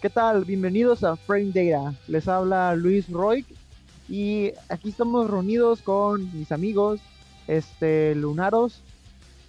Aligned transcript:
¿Qué 0.00 0.08
tal? 0.08 0.46
Bienvenidos 0.46 1.04
a 1.04 1.14
Frame 1.14 1.52
Data. 1.52 1.94
Les 2.08 2.26
habla 2.26 2.74
Luis 2.74 3.06
Roy 3.10 3.44
y 4.08 4.50
aquí 4.70 4.88
estamos 4.88 5.28
reunidos 5.28 5.82
con 5.82 6.32
mis 6.32 6.50
amigos, 6.52 7.00
este, 7.46 8.14
Lunaros. 8.14 8.80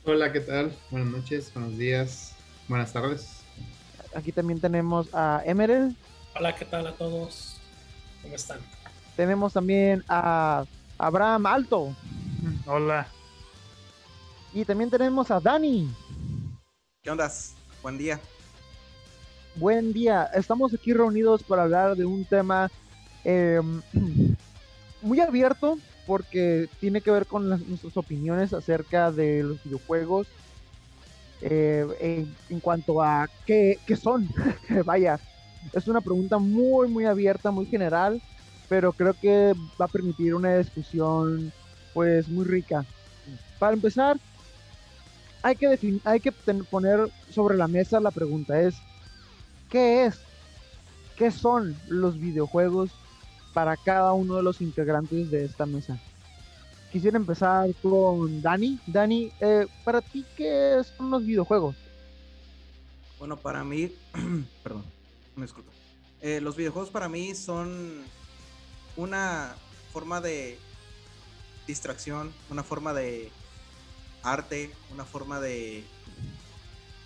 Hola, 0.04 0.34
¿qué 0.34 0.42
tal? 0.42 0.74
Buenas 0.90 1.10
noches, 1.10 1.54
buenos 1.54 1.78
días, 1.78 2.36
buenas 2.68 2.92
tardes. 2.92 3.44
Aquí 4.14 4.34
también 4.34 4.60
tenemos 4.60 5.08
a 5.14 5.42
Emerald. 5.46 5.96
Hola, 6.38 6.54
¿qué 6.54 6.66
tal 6.66 6.86
a 6.86 6.92
todos? 6.96 7.56
¿Cómo 8.22 8.36
están? 8.36 8.60
Tenemos 9.16 9.54
también 9.54 10.04
a 10.10 10.66
Abraham 10.98 11.46
Alto. 11.46 11.96
Hola. 12.66 13.08
Y 14.54 14.66
también 14.66 14.90
tenemos 14.90 15.32
a 15.32 15.40
Dani. 15.40 15.90
¿Qué 17.02 17.10
onda? 17.10 17.32
Buen 17.82 17.98
día. 17.98 18.20
Buen 19.56 19.92
día. 19.92 20.30
Estamos 20.34 20.74
aquí 20.74 20.94
reunidos 20.94 21.44
para 21.44 21.64
hablar 21.64 21.98
de 21.98 22.06
un 22.06 22.24
tema 22.24 22.72
em, 23.26 23.82
muy 25.02 25.20
abierto 25.20 25.78
porque 26.08 26.70
tiene 26.80 27.02
que 27.02 27.12
ver 27.12 27.26
con 27.26 27.50
nuestras 27.50 27.98
opiniones 27.98 28.54
acerca 28.54 29.12
de 29.12 29.44
los 29.44 29.62
videojuegos 29.64 30.28
eh, 31.42 31.86
en, 32.50 32.60
cuanto 32.62 33.02
a 33.02 33.30
qué, 33.46 33.78
qué 33.86 33.98
son. 33.98 34.30
Vaya, 34.86 35.20
es 35.74 35.88
una 35.88 36.00
pregunta 36.00 36.38
muy, 36.38 36.88
muy 36.88 37.06
abierta, 37.06 37.52
muy 37.52 37.66
general, 37.66 38.22
pero 38.70 38.94
creo 38.94 39.14
que 39.14 39.54
va 39.80 39.86
a 39.86 39.90
permitir 39.90 40.34
una 40.34 40.58
discusión 40.58 41.52
pues 41.94 42.30
muy 42.30 42.46
rica. 42.46 42.86
Para 43.60 43.74
empezar, 43.74 44.18
hay 45.44 45.58
que, 45.58 46.00
hay 46.06 46.20
que 46.22 46.32
poner 46.32 47.10
sobre 47.30 47.58
la 47.58 47.68
mesa 47.68 48.00
la 48.00 48.12
pregunta 48.12 48.60
es, 48.62 48.76
¿qué 49.72 50.06
es? 50.06 50.20
¿Qué 51.18 51.32
son 51.32 51.76
los 51.88 52.20
videojuegos 52.20 52.92
para 53.54 53.76
cada 53.78 54.14
uno 54.14 54.36
de 54.36 54.44
los 54.44 54.62
integrantes 54.62 55.32
de 55.32 55.46
esta 55.46 55.66
mesa? 55.66 56.00
Quisiera 56.92 57.18
empezar 57.18 57.74
con 57.82 58.42
Dani. 58.42 58.80
Dani, 58.86 59.32
eh, 59.40 59.66
para 59.84 60.02
ti, 60.02 60.26
¿qué 60.36 60.82
son 60.98 61.10
los 61.10 61.26
videojuegos? 61.26 61.76
Bueno, 63.18 63.38
para 63.38 63.64
mí, 63.64 63.92
perdón, 64.64 64.84
me 65.36 65.44
disculpo. 65.44 65.72
Eh, 66.22 66.42
los 66.42 66.56
videojuegos 66.56 66.92
para 66.92 67.08
mí 67.08 67.34
son 67.34 68.04
una 68.98 69.56
forma 69.94 70.22
de 70.22 70.60
distracción, 71.66 72.32
una 72.50 72.64
forma 72.64 72.94
de 72.94 73.32
arte, 74.22 74.72
una 74.92 75.06
forma 75.06 75.40
de 75.40 75.84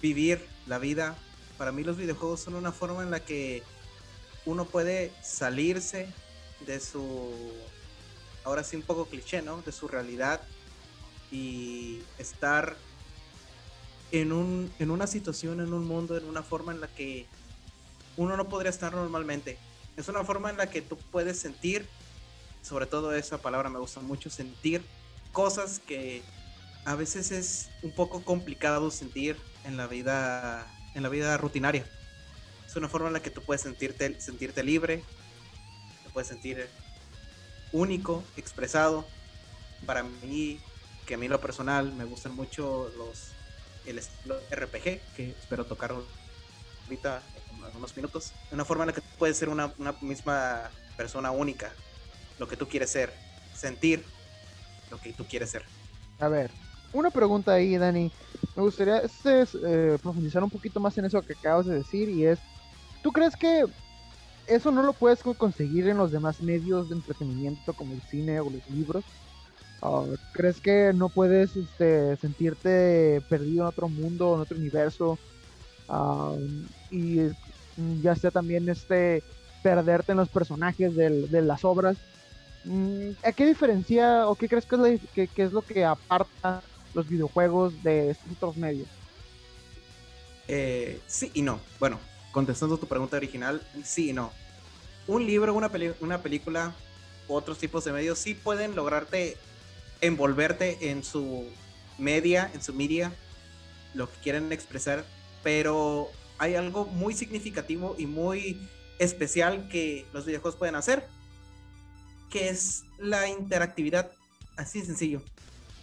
vivir 0.02 0.46
la 0.68 0.80
vida. 0.80 1.16
Para 1.58 1.72
mí 1.72 1.84
los 1.84 1.98
videojuegos 1.98 2.42
son 2.42 2.56
una 2.56 2.72
forma 2.72 3.04
en 3.04 3.12
la 3.12 3.20
que 3.20 3.64
uno 4.46 4.66
puede 4.66 5.12
salirse 5.24 6.08
de 6.66 6.80
su, 6.80 7.54
ahora 8.44 8.64
sí 8.64 8.76
un 8.76 8.84
poco 8.84 9.06
cliché, 9.06 9.42
¿no? 9.42 9.62
De 9.62 9.72
su 9.72 9.88
realidad 9.88 10.42
y 11.32 12.02
estar 12.18 12.78
en, 14.12 14.32
un, 14.32 14.72
en 14.80 14.92
una 14.92 15.08
situación, 15.08 15.60
en 15.60 15.74
un 15.74 15.86
mundo, 15.86 16.18
en 16.18 16.26
una 16.26 16.44
forma 16.44 16.72
en 16.72 16.82
la 16.82 16.88
que 16.88 17.26
uno 18.18 18.38
no 18.38 18.48
podría 18.48 18.70
estar 18.70 18.94
normalmente. 18.94 19.58
Es 19.98 20.08
una 20.08 20.24
forma 20.24 20.50
en 20.50 20.58
la 20.58 20.70
que 20.70 20.82
tú 20.82 20.98
puedes 21.12 21.40
sentir, 21.40 21.88
sobre 22.62 22.86
todo 22.86 23.14
esa 23.14 23.40
palabra 23.40 23.70
me 23.70 23.80
gusta 23.80 24.00
mucho, 24.02 24.30
sentir 24.30 24.84
cosas 25.32 25.80
que 25.80 26.22
a 26.86 26.96
veces 26.96 27.32
es 27.32 27.70
un 27.82 27.92
poco 27.92 28.24
complicado 28.24 28.92
sentir 28.92 29.38
en 29.64 29.76
la 29.76 29.88
vida, 29.88 30.68
en 30.96 31.04
la 31.04 31.10
vida 31.10 31.38
rutinaria. 31.38 31.86
Es 32.66 32.76
una 32.76 32.90
forma 32.90 33.08
en 33.08 33.14
la 33.14 33.22
que 33.22 33.30
tú 33.30 33.42
puedes 33.42 33.62
sentirte, 33.62 34.20
sentirte 34.20 34.64
libre, 34.64 35.04
te 36.04 36.10
puedes 36.10 36.28
sentir 36.28 36.68
único, 37.72 38.24
expresado. 38.38 39.06
Para 39.86 40.04
mí, 40.04 40.60
que 41.06 41.14
a 41.14 41.18
mí 41.18 41.28
lo 41.28 41.40
personal 41.40 41.94
me 41.94 42.06
gustan 42.06 42.36
mucho 42.36 42.92
los 42.98 43.32
el 43.86 44.00
estilo 44.00 44.40
RPG, 44.50 45.00
que 45.16 45.36
espero 45.40 45.66
tocar 45.66 45.94
ahorita 46.86 47.22
en 47.70 47.78
unos 47.78 47.96
minutos. 47.96 48.34
Una 48.52 48.66
forma 48.66 48.84
en 48.84 48.88
la 48.88 48.94
que 48.94 49.02
tú 49.02 49.08
puedes 49.20 49.38
ser 49.38 49.50
una, 49.50 49.72
una 49.78 49.94
misma 50.02 50.72
persona 50.98 51.32
única, 51.32 51.72
lo 52.40 52.48
que 52.48 52.58
tú 52.58 52.68
quieres 52.68 52.90
ser, 52.90 53.14
sentir 53.54 54.04
lo 54.90 55.00
que 55.00 55.14
tú 55.14 55.26
quieres 55.26 55.52
ser. 55.52 55.66
A 56.20 56.30
ver, 56.30 56.52
una 56.96 57.12
pregunta 57.12 57.54
ahí, 57.54 57.78
Dani. 57.78 58.12
Me 58.56 58.64
gustaría 58.64 59.00
este, 59.00 59.44
eh, 59.66 59.98
profundizar 60.02 60.44
un 60.44 60.50
poquito 60.50 60.80
más 60.80 60.98
en 60.98 61.06
eso 61.06 61.22
que 61.22 61.34
acabas 61.34 61.66
de 61.66 61.76
decir 61.76 62.10
y 62.10 62.26
es, 62.26 62.40
¿tú 63.04 63.12
crees 63.12 63.36
que 63.36 63.66
eso 64.48 64.72
no 64.72 64.82
lo 64.82 64.94
puedes 64.94 65.22
conseguir 65.38 65.88
en 65.90 65.98
los 65.98 66.12
demás 66.12 66.42
medios 66.42 66.90
de 66.90 66.96
entretenimiento 66.96 67.74
como 67.74 67.94
el 67.94 68.02
cine 68.02 68.40
o 68.40 68.50
los 68.50 68.70
libros? 68.70 69.04
Ah, 69.82 70.06
¿Crees 70.32 70.62
que 70.62 70.94
no 70.94 71.10
puedes 71.10 71.56
este, 71.56 72.16
sentirte 72.18 73.22
perdido 73.30 73.64
en 73.64 73.68
otro 73.68 73.90
mundo, 73.90 74.36
en 74.36 74.42
otro 74.42 74.58
universo? 74.58 75.20
Ah, 75.90 76.34
y 76.90 77.20
ya 78.02 78.16
sea 78.16 78.32
también 78.32 78.70
este 78.70 79.22
perderte 79.62 80.14
en 80.14 80.20
los 80.20 80.30
personajes 80.30 80.96
de 80.96 81.42
las 81.42 81.66
obras. 81.66 81.98
Mm, 82.64 83.12
¿A 83.24 83.32
qué 83.32 83.46
diferencia 83.46 84.28
o 84.28 84.36
qué 84.36 84.48
crees 84.48 84.66
que 84.66 84.76
es, 84.94 85.30
que 85.30 85.44
es 85.44 85.52
lo 85.52 85.62
que 85.62 85.84
aparta 85.84 86.64
los 86.96 87.08
videojuegos 87.08 87.84
de 87.84 88.12
estos 88.12 88.32
otros 88.32 88.58
medios? 88.58 88.88
Eh, 90.48 91.00
sí 91.08 91.30
y 91.34 91.42
no. 91.42 91.60
Bueno, 91.80 92.00
contestando 92.32 92.78
tu 92.78 92.88
pregunta 92.88 93.18
original, 93.18 93.62
sí 93.84 94.10
y 94.10 94.14
no. 94.14 94.32
Un 95.08 95.28
libro, 95.28 95.54
una, 95.54 95.70
una 96.00 96.22
película, 96.24 96.74
otros 97.28 97.60
tipos 97.60 97.84
de 97.86 97.92
medios 97.92 98.18
sí 98.18 98.34
pueden 98.34 98.76
lograrte 98.76 99.38
envolverte 100.02 100.90
en 100.90 101.04
su 101.04 101.46
media, 101.98 102.50
en 102.54 102.62
su 102.62 102.74
media, 102.74 103.14
lo 103.94 104.12
que 104.12 104.18
quieren 104.20 104.52
expresar, 104.52 105.06
pero 105.44 106.10
hay 106.38 106.56
algo 106.56 106.86
muy 106.86 107.14
significativo 107.14 107.96
y 107.98 108.06
muy 108.06 108.68
especial 109.00 109.68
que 109.70 110.06
los 110.14 110.26
videojuegos 110.26 110.58
pueden 110.58 110.76
hacer, 110.76 111.08
que 112.30 112.50
es 112.50 112.84
la 112.98 113.28
interactividad, 113.28 114.12
así 114.58 114.82
de 114.82 114.86
sencillo. 114.86 115.22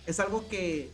Es 0.06 0.20
algo 0.20 0.48
que 0.48 0.90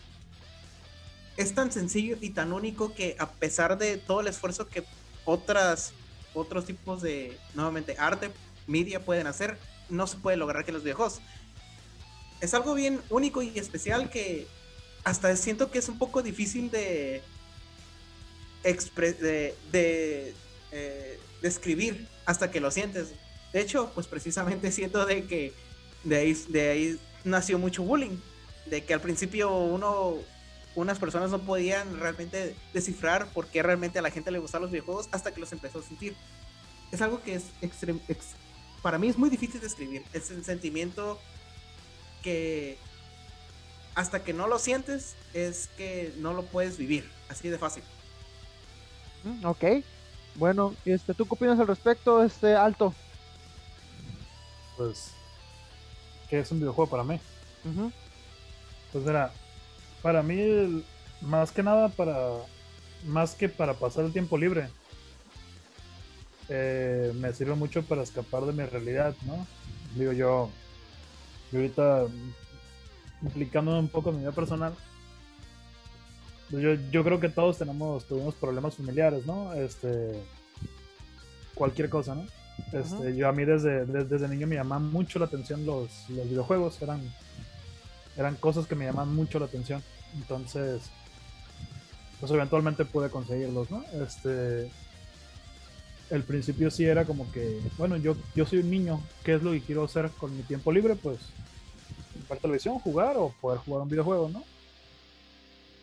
es 1.38 1.54
tan 1.54 1.70
sencillo 1.70 2.18
y 2.20 2.30
tan 2.30 2.52
único 2.52 2.92
que 2.94 3.14
a 3.18 3.30
pesar 3.30 3.78
de 3.78 3.96
todo 3.96 4.20
el 4.20 4.26
esfuerzo 4.26 4.68
que 4.68 4.82
otras, 5.24 5.92
otros 6.34 6.66
tipos 6.66 7.00
de, 7.00 7.38
nuevamente, 7.54 7.94
arte, 7.96 8.30
media 8.66 9.04
pueden 9.04 9.28
hacer, 9.28 9.56
no 9.88 10.08
se 10.08 10.16
puede 10.16 10.36
lograr 10.36 10.64
que 10.64 10.72
los 10.72 10.82
viejos. 10.82 11.20
Es 12.40 12.54
algo 12.54 12.74
bien 12.74 13.00
único 13.08 13.40
y 13.40 13.56
especial 13.56 14.10
que 14.10 14.48
hasta 15.04 15.34
siento 15.36 15.70
que 15.70 15.78
es 15.78 15.88
un 15.88 15.96
poco 15.96 16.22
difícil 16.22 16.72
de, 16.72 17.22
de, 18.64 19.54
de 19.70 20.34
eh, 20.72 21.20
describir 21.40 22.08
hasta 22.26 22.50
que 22.50 22.60
lo 22.60 22.72
sientes. 22.72 23.12
De 23.52 23.60
hecho, 23.60 23.92
pues 23.94 24.08
precisamente 24.08 24.72
siento 24.72 25.06
de 25.06 25.24
que 25.26 25.52
de 26.02 26.16
ahí, 26.16 26.32
de 26.48 26.68
ahí 26.68 27.00
nació 27.22 27.60
mucho 27.60 27.84
bullying. 27.84 28.18
De 28.66 28.84
que 28.84 28.92
al 28.92 29.00
principio 29.00 29.56
uno 29.56 30.18
unas 30.78 30.98
personas 30.98 31.30
no 31.30 31.40
podían 31.40 31.98
realmente 31.98 32.54
descifrar 32.72 33.26
por 33.28 33.46
qué 33.46 33.62
realmente 33.62 33.98
a 33.98 34.02
la 34.02 34.10
gente 34.10 34.30
le 34.30 34.38
gustaban 34.38 34.62
los 34.62 34.70
videojuegos 34.70 35.08
hasta 35.12 35.32
que 35.32 35.40
los 35.40 35.52
empezó 35.52 35.80
a 35.80 35.82
sentir. 35.82 36.16
Es 36.92 37.02
algo 37.02 37.22
que 37.22 37.34
es 37.34 37.44
para 38.82 38.98
mí 38.98 39.08
es 39.08 39.18
muy 39.18 39.28
difícil 39.28 39.60
de 39.60 39.66
describir. 39.66 40.04
Es 40.12 40.30
el 40.30 40.44
sentimiento 40.44 41.18
que 42.22 42.78
hasta 43.94 44.22
que 44.22 44.32
no 44.32 44.46
lo 44.46 44.58
sientes 44.58 45.16
es 45.34 45.68
que 45.76 46.14
no 46.18 46.32
lo 46.32 46.44
puedes 46.44 46.78
vivir. 46.78 47.10
Así 47.28 47.48
de 47.48 47.58
fácil. 47.58 47.82
Mm, 49.24 49.44
ok. 49.44 49.64
Bueno, 50.36 50.74
este, 50.84 51.14
¿tú 51.14 51.26
qué 51.26 51.34
opinas 51.34 51.58
al 51.58 51.66
respecto, 51.66 52.22
este 52.22 52.54
Alto? 52.54 52.94
Pues, 54.76 55.10
¿qué 56.30 56.38
es 56.38 56.52
un 56.52 56.60
videojuego 56.60 56.88
para 56.88 57.02
mí? 57.02 57.20
Pues 58.92 59.04
mira, 59.04 59.32
para 60.02 60.22
mí, 60.22 60.84
más 61.20 61.52
que 61.52 61.62
nada 61.62 61.88
para. 61.88 62.30
Más 63.06 63.34
que 63.34 63.48
para 63.48 63.74
pasar 63.74 64.04
el 64.04 64.12
tiempo 64.12 64.36
libre. 64.36 64.68
Eh, 66.48 67.12
me 67.16 67.32
sirve 67.32 67.54
mucho 67.54 67.82
para 67.82 68.02
escapar 68.02 68.42
de 68.44 68.52
mi 68.52 68.64
realidad, 68.64 69.14
¿no? 69.26 69.46
Digo 69.94 70.12
yo. 70.12 70.50
Yo 71.52 71.58
ahorita. 71.58 72.06
Implicándome 73.22 73.78
un 73.78 73.88
poco 73.88 74.10
en 74.10 74.16
mi 74.16 74.22
vida 74.22 74.32
personal. 74.32 74.74
Pues 76.50 76.62
yo, 76.62 76.74
yo 76.90 77.04
creo 77.04 77.20
que 77.20 77.28
todos 77.28 77.58
tenemos, 77.58 78.06
tuvimos 78.06 78.34
problemas 78.34 78.74
familiares, 78.74 79.26
¿no? 79.26 79.52
Este. 79.54 80.22
Cualquier 81.54 81.88
cosa, 81.88 82.14
¿no? 82.14 82.24
Este, 82.72 83.16
Yo 83.16 83.28
a 83.28 83.32
mí 83.32 83.44
desde, 83.44 83.84
desde, 83.86 84.28
niño 84.28 84.46
me 84.46 84.56
llamaban 84.56 84.90
mucho 84.90 85.18
la 85.18 85.26
atención 85.26 85.64
los, 85.64 86.08
los 86.10 86.28
videojuegos, 86.28 86.80
eran 86.82 87.00
eran 88.18 88.34
cosas 88.34 88.66
que 88.66 88.74
me 88.74 88.84
llaman 88.84 89.14
mucho 89.14 89.38
la 89.38 89.46
atención. 89.46 89.82
Entonces, 90.14 90.90
pues 92.20 92.30
eventualmente 92.32 92.84
pude 92.84 93.08
conseguirlos, 93.08 93.70
¿no? 93.70 93.84
Este. 94.04 94.70
el 96.10 96.22
principio 96.24 96.70
sí 96.70 96.84
era 96.84 97.04
como 97.04 97.30
que, 97.32 97.60
bueno, 97.78 97.96
yo, 97.96 98.16
yo 98.34 98.44
soy 98.44 98.58
un 98.58 98.70
niño, 98.70 99.00
¿qué 99.24 99.34
es 99.34 99.42
lo 99.42 99.52
que 99.52 99.60
quiero 99.60 99.84
hacer 99.84 100.10
con 100.18 100.36
mi 100.36 100.42
tiempo 100.42 100.72
libre? 100.72 100.96
Pues 100.96 101.18
ver 102.28 102.38
televisión, 102.38 102.78
jugar 102.80 103.16
o 103.16 103.34
poder 103.40 103.60
jugar 103.60 103.82
un 103.82 103.88
videojuego, 103.88 104.28
¿no? 104.28 104.42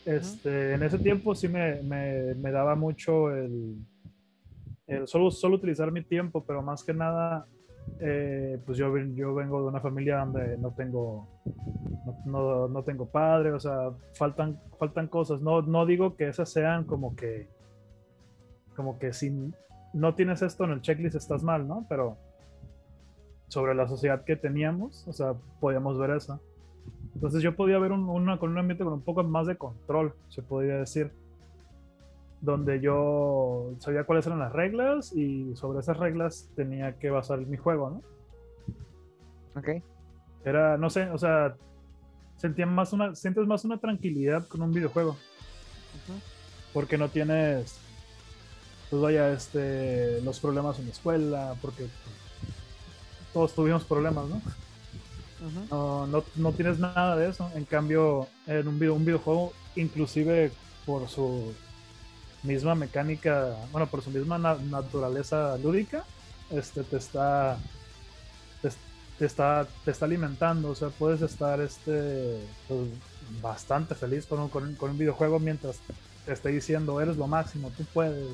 Este, 0.05 0.73
en 0.73 0.83
ese 0.83 0.99
tiempo 0.99 1.33
sí 1.33 1.47
me, 1.47 1.81
me, 1.81 2.35
me 2.35 2.51
daba 2.51 2.75
mucho 2.75 3.31
el, 3.31 3.75
el, 4.85 5.07
solo, 5.07 5.31
solo 5.31 5.55
utilizar 5.55 5.91
mi 5.91 6.03
tiempo, 6.03 6.43
pero 6.45 6.61
más 6.61 6.83
que 6.83 6.93
nada, 6.93 7.47
eh, 7.99 8.59
pues 8.65 8.77
yo, 8.77 8.95
yo 8.97 9.33
vengo 9.33 9.61
de 9.61 9.67
una 9.67 9.79
familia 9.79 10.19
donde 10.19 10.57
no 10.57 10.71
tengo, 10.71 11.27
no, 12.25 12.67
no, 12.67 12.83
tengo 12.83 13.05
padre, 13.05 13.51
o 13.51 13.59
sea, 13.59 13.91
faltan, 14.13 14.59
faltan 14.77 15.07
cosas. 15.07 15.41
No, 15.41 15.61
no 15.61 15.85
digo 15.85 16.15
que 16.15 16.27
esas 16.27 16.51
sean 16.51 16.83
como 16.83 17.15
que, 17.15 17.47
como 18.75 18.99
que 18.99 19.13
si 19.13 19.53
no 19.93 20.15
tienes 20.15 20.41
esto 20.41 20.65
en 20.65 20.71
el 20.71 20.81
checklist 20.81 21.15
estás 21.15 21.43
mal, 21.43 21.67
¿no? 21.67 21.85
Pero 21.87 22.17
sobre 23.47 23.75
la 23.75 23.87
sociedad 23.87 24.23
que 24.25 24.35
teníamos, 24.35 25.07
o 25.07 25.13
sea, 25.13 25.33
podíamos 25.59 25.97
ver 25.97 26.11
eso. 26.11 26.41
Entonces 27.13 27.41
yo 27.41 27.55
podía 27.55 27.79
ver 27.79 27.93
un, 27.93 28.09
una, 28.09 28.37
con 28.37 28.51
un 28.51 28.57
ambiente 28.57 28.83
con 28.83 28.93
un 28.93 29.01
poco 29.01 29.23
más 29.23 29.47
de 29.47 29.55
control, 29.55 30.13
se 30.27 30.41
podría 30.41 30.77
decir, 30.77 31.13
donde 32.45 32.79
yo 32.79 33.73
sabía 33.79 34.03
cuáles 34.05 34.27
eran 34.27 34.39
las 34.39 34.53
reglas 34.53 35.13
y 35.13 35.55
sobre 35.55 35.79
esas 35.79 35.97
reglas 35.97 36.49
tenía 36.55 36.97
que 36.97 37.09
basar 37.09 37.39
mi 37.39 37.57
juego, 37.57 37.89
¿no? 37.89 38.01
Ok. 39.59 39.83
Era, 40.45 40.77
no 40.77 40.89
sé, 40.89 41.09
o 41.09 41.17
sea, 41.17 41.55
sentía 42.37 42.65
más 42.65 42.93
una, 42.93 43.15
sientes 43.15 43.47
más 43.47 43.65
una 43.65 43.79
tranquilidad 43.79 44.47
con 44.47 44.61
un 44.61 44.71
videojuego. 44.71 45.17
Porque 46.73 46.97
no 46.97 47.09
tienes, 47.09 47.77
pues 48.89 49.01
vaya, 49.01 49.31
este, 49.31 50.21
los 50.21 50.39
problemas 50.39 50.77
en 50.77 50.85
la 50.85 50.91
escuela, 50.91 51.55
porque 51.61 51.87
todos 53.33 53.55
tuvimos 53.55 53.83
problemas, 53.85 54.27
¿no? 54.27 54.41
no, 55.71 56.07
no, 56.07 56.23
no, 56.35 56.51
tienes 56.51 56.79
nada 56.79 57.15
de 57.15 57.29
eso. 57.29 57.49
En 57.55 57.65
cambio, 57.65 58.27
en 58.45 58.67
un, 58.67 58.77
video, 58.77 58.93
un 58.93 59.05
videojuego, 59.05 59.53
inclusive 59.75 60.51
por 60.85 61.07
su 61.07 61.53
misma 62.45 62.75
mecánica, 62.75 63.55
bueno, 63.71 63.87
por 63.87 64.01
su 64.01 64.09
misma 64.09 64.37
naturaleza 64.37 65.57
lúdica, 65.57 66.03
este 66.49 66.83
te 66.83 66.97
está 66.97 67.57
te, 68.61 69.25
está 69.25 69.67
te 69.83 69.91
está 69.91 70.05
alimentando, 70.05 70.69
o 70.69 70.75
sea, 70.75 70.89
puedes 70.89 71.21
estar 71.21 71.59
este 71.61 72.39
pues, 72.67 72.81
bastante 73.41 73.95
feliz 73.95 74.25
con 74.25 74.39
un, 74.39 74.49
con, 74.49 74.89
un, 74.89 74.97
videojuego 74.97 75.39
mientras 75.39 75.77
te 76.25 76.33
esté 76.33 76.49
diciendo 76.49 77.01
eres 77.01 77.17
lo 77.17 77.27
máximo, 77.27 77.71
tú 77.75 77.83
puedes 77.93 78.27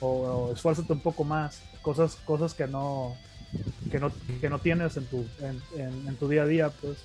o, 0.00 0.08
o 0.08 0.52
esfuérzate 0.52 0.92
un 0.92 1.00
poco 1.00 1.24
más, 1.24 1.62
cosas 1.82 2.16
cosas 2.24 2.54
que 2.54 2.66
no 2.66 3.16
que 3.90 3.98
no, 3.98 4.12
que 4.40 4.48
no 4.48 4.58
tienes 4.58 4.96
en 4.96 5.06
tu, 5.06 5.26
en, 5.40 5.62
en, 6.08 6.16
tu 6.16 6.28
día 6.28 6.42
a 6.42 6.46
día, 6.46 6.70
pues. 6.70 6.98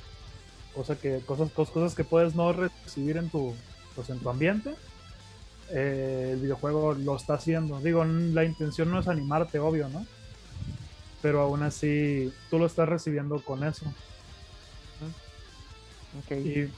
Cosa 0.74 0.96
que, 0.96 1.20
cosas, 1.26 1.52
cosas 1.52 1.96
que 1.96 2.04
puedes 2.04 2.36
no 2.36 2.54
recibir 2.54 3.18
en 3.18 3.30
tu, 3.30 3.54
pues, 3.96 4.10
en 4.10 4.20
tu 4.20 4.30
ambiente. 4.30 4.76
Eh, 5.72 6.32
el 6.34 6.40
videojuego 6.40 6.94
lo 6.94 7.16
está 7.16 7.36
haciendo. 7.36 7.80
Digo, 7.80 8.06
la 8.06 8.44
intención 8.44 8.90
no 8.90 9.00
es 9.00 9.08
animarte, 9.08 9.60
obvio, 9.60 9.90
¿no? 9.90 10.06
Pero 11.22 11.42
aún 11.42 11.64
así, 11.64 12.32
tú 12.50 12.60
lo 12.60 12.66
estás 12.66 12.88
recibiendo 12.88 13.40
con 13.44 13.64
eso. 13.64 13.86
Y 16.30 16.70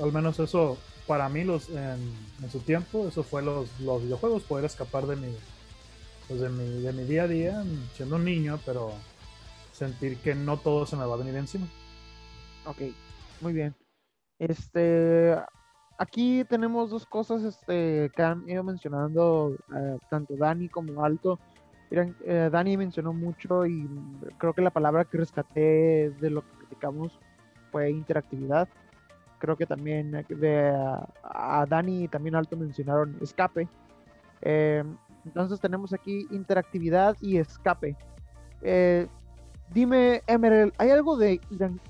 al 0.00 0.12
menos 0.12 0.38
eso, 0.38 0.78
para 1.06 1.28
mí, 1.28 1.44
los, 1.44 1.68
en, 1.70 2.14
en, 2.42 2.50
su 2.50 2.60
tiempo, 2.60 3.08
eso 3.08 3.22
fue 3.22 3.42
los, 3.42 3.68
los 3.80 4.02
videojuegos, 4.02 4.42
poder 4.42 4.64
escapar 4.64 5.06
de 5.06 5.16
mi, 5.16 5.34
pues 6.28 6.40
de 6.40 6.48
mi, 6.48 6.82
de 6.82 6.92
mi 6.92 7.04
día 7.04 7.24
a 7.24 7.28
día, 7.28 7.64
siendo 7.96 8.16
un 8.16 8.24
niño, 8.24 8.60
pero 8.64 8.92
sentir 9.72 10.18
que 10.18 10.34
no 10.34 10.58
todo 10.58 10.86
se 10.86 10.96
me 10.96 11.06
va 11.06 11.14
a 11.14 11.18
venir 11.18 11.34
encima. 11.36 11.66
Ok, 12.66 12.82
muy 13.40 13.52
bien. 13.52 13.74
Este, 14.38 15.34
aquí 15.98 16.44
tenemos 16.44 16.90
dos 16.90 17.04
cosas 17.04 17.42
este, 17.42 18.10
que 18.14 18.22
han 18.22 18.48
ido 18.48 18.62
mencionando 18.62 19.56
eh, 19.76 19.98
tanto 20.08 20.36
Dani 20.36 20.68
como 20.68 21.04
Alto. 21.04 21.38
Eh, 21.90 22.48
Dani 22.50 22.76
mencionó 22.76 23.12
mucho 23.12 23.66
y 23.66 23.88
creo 24.38 24.52
que 24.52 24.62
la 24.62 24.70
palabra 24.70 25.04
que 25.04 25.18
rescaté 25.18 26.10
de 26.20 26.30
lo 26.30 26.42
que 26.42 26.58
criticamos 26.58 27.18
fue 27.70 27.90
interactividad. 27.90 28.68
Creo 29.38 29.56
que 29.56 29.66
también 29.66 30.24
de, 30.28 30.72
a 31.22 31.66
Dani 31.68 32.04
y 32.04 32.08
también 32.08 32.34
Alto 32.34 32.56
mencionaron 32.56 33.16
escape. 33.20 33.68
Eh, 34.42 34.84
entonces 35.24 35.60
tenemos 35.60 35.92
aquí 35.92 36.26
interactividad 36.30 37.16
y 37.20 37.38
escape. 37.38 37.96
Eh, 38.62 39.06
dime, 39.72 40.22
Emerald, 40.26 40.72
¿hay 40.78 40.90
algo 40.90 41.16
de 41.16 41.40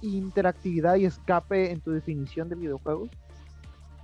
interactividad 0.03 0.97
y 0.97 1.07
escape 1.07 1.71
en 1.71 1.81
tu 1.81 1.93
definición 1.93 2.49
de 2.49 2.57
videojuegos? 2.57 3.11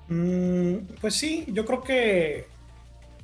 Mm, 0.08 0.76
pues 1.00 1.14
sí, 1.14 1.46
yo 1.48 1.64
creo 1.64 1.82
que 1.82 2.46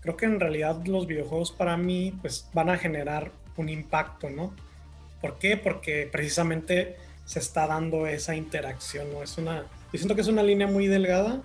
creo 0.00 0.16
que 0.16 0.26
en 0.26 0.40
realidad 0.40 0.84
los 0.86 1.06
videojuegos 1.06 1.52
para 1.52 1.76
mí 1.76 2.14
pues 2.20 2.48
van 2.54 2.70
a 2.70 2.78
generar 2.78 3.32
un 3.56 3.68
impacto, 3.68 4.30
¿no? 4.30 4.54
¿Por 5.20 5.38
qué? 5.38 5.56
Porque 5.56 6.08
precisamente 6.10 6.96
se 7.26 7.38
está 7.38 7.66
dando 7.66 8.06
esa 8.06 8.34
interacción, 8.34 9.12
¿no? 9.12 9.22
Es 9.22 9.36
una, 9.36 9.66
yo 9.92 9.98
siento 9.98 10.14
que 10.14 10.22
es 10.22 10.28
una 10.28 10.42
línea 10.42 10.66
muy 10.66 10.86
delgada 10.86 11.42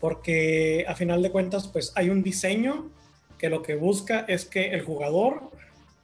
porque 0.00 0.84
a 0.88 0.94
final 0.94 1.22
de 1.22 1.30
cuentas 1.30 1.68
pues 1.68 1.92
hay 1.94 2.08
un 2.10 2.22
diseño 2.22 2.90
que 3.38 3.50
lo 3.50 3.62
que 3.62 3.74
busca 3.74 4.20
es 4.20 4.46
que 4.46 4.70
el 4.70 4.82
jugador 4.82 5.50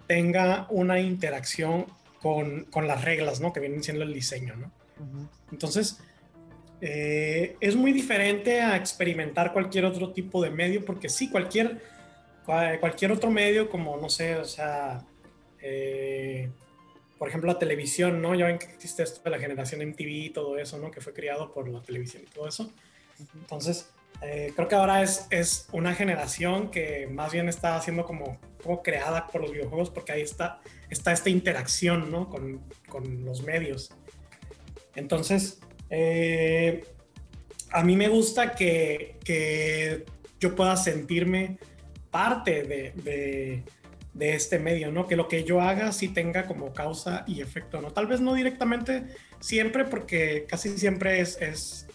tenga 0.07 0.67
una 0.69 1.01
interacción 1.01 1.87
con, 2.21 2.65
con 2.67 2.87
las 2.87 3.05
reglas, 3.05 3.41
¿no? 3.41 3.53
Que 3.53 3.61
vienen 3.61 3.83
siendo 3.83 4.05
el 4.05 4.13
diseño, 4.13 4.55
¿no? 4.57 4.71
Entonces, 5.51 5.99
eh, 6.85 7.57
es 7.61 7.77
muy 7.77 7.93
diferente 7.93 8.61
a 8.61 8.77
experimentar 8.77 9.53
cualquier 9.53 9.85
otro 9.85 10.13
tipo 10.13 10.43
de 10.43 10.51
medio, 10.51 10.85
porque 10.85 11.09
sí, 11.09 11.31
cualquier, 11.31 11.81
cualquier 12.45 13.13
otro 13.13 13.31
medio, 13.31 13.71
como, 13.71 13.97
no 13.99 14.11
sé, 14.11 14.35
o 14.35 14.45
sea, 14.45 15.05
eh, 15.61 16.51
por 17.19 17.29
ejemplo, 17.29 17.53
la 17.53 17.59
televisión, 17.61 18.21
¿no? 18.21 18.35
Ya 18.35 18.47
ven 18.47 18.59
que 18.59 18.67
existe 18.67 19.05
esto 19.05 19.21
de 19.23 19.31
la 19.31 19.39
generación 19.39 19.81
MTV 19.81 20.09
y 20.09 20.31
todo 20.31 20.59
eso, 20.59 20.77
¿no? 20.79 20.91
Que 20.91 21.01
fue 21.01 21.15
criado 21.15 21.53
por 21.53 21.69
la 21.69 21.81
televisión 21.83 22.25
y 22.27 22.31
todo 22.35 22.49
eso. 22.49 22.73
Entonces, 23.37 23.89
eh, 24.21 24.53
creo 24.57 24.67
que 24.67 24.75
ahora 24.75 25.03
es, 25.03 25.29
es 25.31 25.69
una 25.71 25.95
generación 25.95 26.69
que 26.73 27.07
más 27.07 27.31
bien 27.33 27.49
está 27.49 27.81
siendo 27.81 28.05
como, 28.05 28.41
como 28.61 28.83
creada 28.83 29.29
por 29.29 29.41
los 29.41 29.53
videojuegos 29.53 29.91
porque 29.91 30.11
ahí 30.11 30.23
está, 30.23 30.61
está 30.91 31.13
esta 31.13 31.31
interacción 31.31 32.11
¿no? 32.11 32.29
con, 32.29 32.61
con 32.89 33.25
los 33.25 33.45
medios. 33.45 33.93
Entonces, 34.97 35.61
eh, 35.95 36.87
a 37.71 37.85
mí 37.85 37.97
me 37.97 38.09
gusta 38.09 38.55
que, 38.55 39.19
que, 39.23 40.07
yo 40.41 40.57
pueda 40.57 40.75
sentirme 40.77 41.59
parte 42.11 42.63
de, 42.63 43.63
de, 44.15 44.35
este 44.35 44.59
medio, 44.59 44.91
¿no? 44.91 45.07
Que 45.07 45.17
lo 45.17 45.29
que 45.29 45.45
yo 45.45 45.61
haga 45.61 45.93
sí 45.93 46.09
tenga 46.09 46.47
como 46.47 46.73
causa 46.73 47.25
y 47.29 47.43
efecto, 47.43 47.81
¿no? 47.81 47.93
Tal 47.93 48.07
vez 48.07 48.21
no 48.21 48.35
directamente 48.35 49.05
siempre, 49.39 49.85
porque 49.85 50.47
casi 50.49 50.77
siempre 50.79 51.21
es, 51.21 51.41
es 51.41 51.87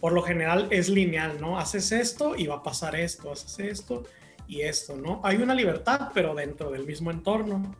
por 0.00 0.12
lo 0.12 0.22
general 0.22 0.68
es 0.70 0.88
lineal, 0.88 1.38
¿no? 1.38 1.58
Haces 1.58 1.92
esto 1.92 2.34
y 2.34 2.46
va 2.46 2.56
a 2.56 2.62
pasar 2.62 2.96
esto, 2.96 3.30
haces 3.30 3.58
esto 3.58 4.04
y 4.46 4.62
esto, 4.62 4.96
¿no? 4.96 5.20
Hay 5.22 5.36
una 5.36 5.54
libertad, 5.54 6.10
pero 6.14 6.34
dentro 6.34 6.70
del 6.70 6.86
mismo 6.86 7.10
entorno. 7.10 7.76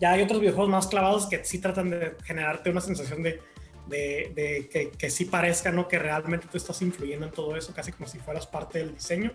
Ya 0.00 0.12
hay 0.12 0.22
otros 0.22 0.40
videojuegos 0.40 0.70
más 0.70 0.86
clavados 0.86 1.26
que 1.26 1.44
sí 1.44 1.58
tratan 1.58 1.90
de 1.90 2.16
generarte 2.24 2.70
una 2.70 2.80
sensación 2.80 3.22
de, 3.22 3.40
de, 3.86 4.68
que, 4.70 4.90
que, 4.90 5.10
sí 5.10 5.24
parezca, 5.24 5.70
¿no? 5.70 5.88
Que 5.88 5.98
realmente 5.98 6.46
tú 6.50 6.56
estás 6.56 6.80
influyendo 6.82 7.26
en 7.26 7.32
todo 7.32 7.56
eso, 7.56 7.72
casi 7.74 7.92
como 7.92 8.08
si 8.08 8.18
fueras 8.18 8.46
parte 8.46 8.78
del 8.78 8.94
diseño, 8.94 9.32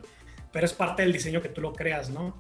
pero 0.52 0.66
es 0.66 0.74
parte 0.74 1.04
del 1.04 1.14
diseño 1.14 1.42
que 1.42 1.50
tú 1.50 1.62
lo 1.62 1.74
creas, 1.74 2.10
¿no? 2.10 2.40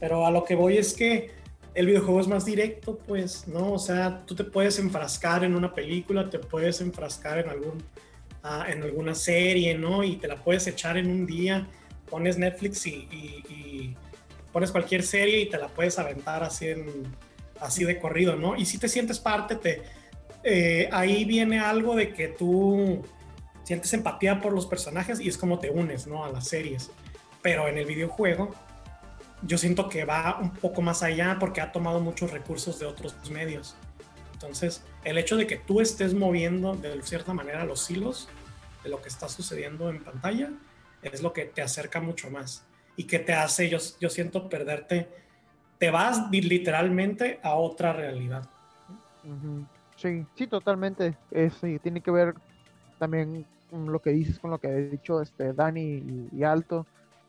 Pero 0.00 0.26
a 0.26 0.30
lo 0.30 0.44
que 0.44 0.54
voy 0.54 0.78
es 0.78 0.94
que 0.94 1.30
el 1.74 1.86
videojuego 1.86 2.20
es 2.20 2.28
más 2.28 2.44
directo, 2.44 2.98
pues, 2.98 3.48
¿no? 3.48 3.72
O 3.72 3.78
sea, 3.78 4.24
tú 4.26 4.34
te 4.34 4.44
puedes 4.44 4.78
enfrascar 4.78 5.44
en 5.44 5.54
una 5.54 5.74
película, 5.74 6.30
te 6.30 6.38
puedes 6.38 6.80
enfrascar 6.80 7.38
en 7.38 7.48
algún 7.48 7.82
en 8.68 8.82
alguna 8.82 9.14
serie, 9.14 9.74
¿no? 9.74 10.04
Y 10.04 10.16
te 10.16 10.28
la 10.28 10.36
puedes 10.36 10.66
echar 10.66 10.98
en 10.98 11.10
un 11.10 11.24
día, 11.24 11.66
pones 12.10 12.36
Netflix 12.36 12.86
y, 12.86 13.96
pones 14.52 14.70
cualquier 14.70 15.02
serie 15.02 15.40
y 15.40 15.46
te 15.46 15.58
la 15.58 15.66
puedes 15.66 15.98
aventar 15.98 16.44
así, 16.44 16.68
así 17.58 17.84
de 17.84 17.98
corrido, 17.98 18.36
¿no? 18.36 18.54
Y 18.54 18.66
si 18.66 18.78
te 18.78 18.88
sientes 18.88 19.18
parte, 19.18 19.56
te, 19.56 19.82
eh, 20.44 20.88
ahí 20.92 21.24
viene 21.24 21.58
algo 21.58 21.96
de 21.96 22.12
que 22.12 22.28
tú 22.28 23.02
sientes 23.62 23.92
empatía 23.94 24.40
por 24.40 24.52
los 24.52 24.66
personajes 24.66 25.20
y 25.20 25.28
es 25.28 25.38
como 25.38 25.58
te 25.58 25.70
unes, 25.70 26.06
¿no? 26.06 26.24
A 26.24 26.30
las 26.30 26.48
series. 26.48 26.90
Pero 27.42 27.66
en 27.68 27.78
el 27.78 27.86
videojuego, 27.86 28.54
yo 29.42 29.58
siento 29.58 29.88
que 29.88 30.04
va 30.04 30.38
un 30.40 30.50
poco 30.50 30.82
más 30.82 31.02
allá 31.02 31.36
porque 31.40 31.60
ha 31.60 31.72
tomado 31.72 32.00
muchos 32.00 32.30
recursos 32.30 32.78
de 32.78 32.86
otros 32.86 33.14
medios. 33.30 33.74
Entonces, 34.32 34.82
el 35.04 35.18
hecho 35.18 35.36
de 35.36 35.46
que 35.46 35.56
tú 35.56 35.80
estés 35.80 36.14
moviendo 36.14 36.74
de 36.74 37.02
cierta 37.02 37.32
manera 37.32 37.64
los 37.64 37.90
hilos 37.90 38.28
de 38.82 38.90
lo 38.90 39.00
que 39.00 39.08
está 39.08 39.28
sucediendo 39.28 39.88
en 39.88 40.02
pantalla 40.04 40.50
es 41.02 41.22
lo 41.22 41.32
que 41.32 41.44
te 41.46 41.62
acerca 41.62 42.00
mucho 42.00 42.30
más 42.30 42.64
y 42.96 43.04
que 43.04 43.18
te 43.18 43.32
hace, 43.32 43.68
yo, 43.68 43.78
yo 44.00 44.10
siento, 44.10 44.48
perderte 44.48 45.08
te 45.78 45.90
vas 45.90 46.30
literalmente 46.30 47.40
a 47.42 47.54
otra 47.54 47.92
realidad. 47.92 48.48
Sí, 50.04 50.26
sí, 50.34 50.46
totalmente. 50.46 51.16
sí, 51.62 51.78
tiene 51.78 52.02
que 52.02 52.10
ver 52.10 52.34
también 52.98 53.46
con 53.70 53.90
lo 53.90 54.00
que 54.00 54.10
dices, 54.10 54.38
con 54.38 54.50
lo 54.50 54.58
que 54.58 54.68
ha 54.68 54.74
dicho 54.74 55.22
este 55.22 55.54
Dani 55.54 56.28
y, 56.30 56.42
Alto. 56.44 56.86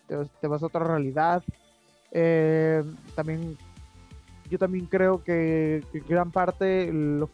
Te, 0.10 0.48
vas 0.48 0.62
a 0.62 0.65
otra 0.65 0.84
realidad. 0.84 1.41
Eh, 2.12 2.84
también, 3.15 3.58
yo 4.50 4.60
también 4.60 4.88
creo 4.88 5.24
que, 5.24 5.86
gran 6.05 6.32
parte, 6.32 6.91
lo, 6.91 7.29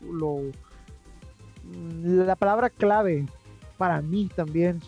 la 2.04 2.36
palabra 2.36 2.70
clave 2.70 3.26
para 3.80 4.00
mí 4.04 4.30
también, 4.36 4.80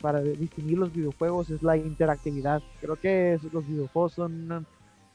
para 0.00 0.22
definir 0.22 0.78
los 0.78 0.90
videojuegos, 0.90 1.50
es 1.50 1.62
la 1.62 1.76
interactividad. 1.76 2.62
Creo 2.80 2.96
que 2.96 3.38
los 3.52 3.68
videojuegos 3.68 4.14
son 4.14 4.66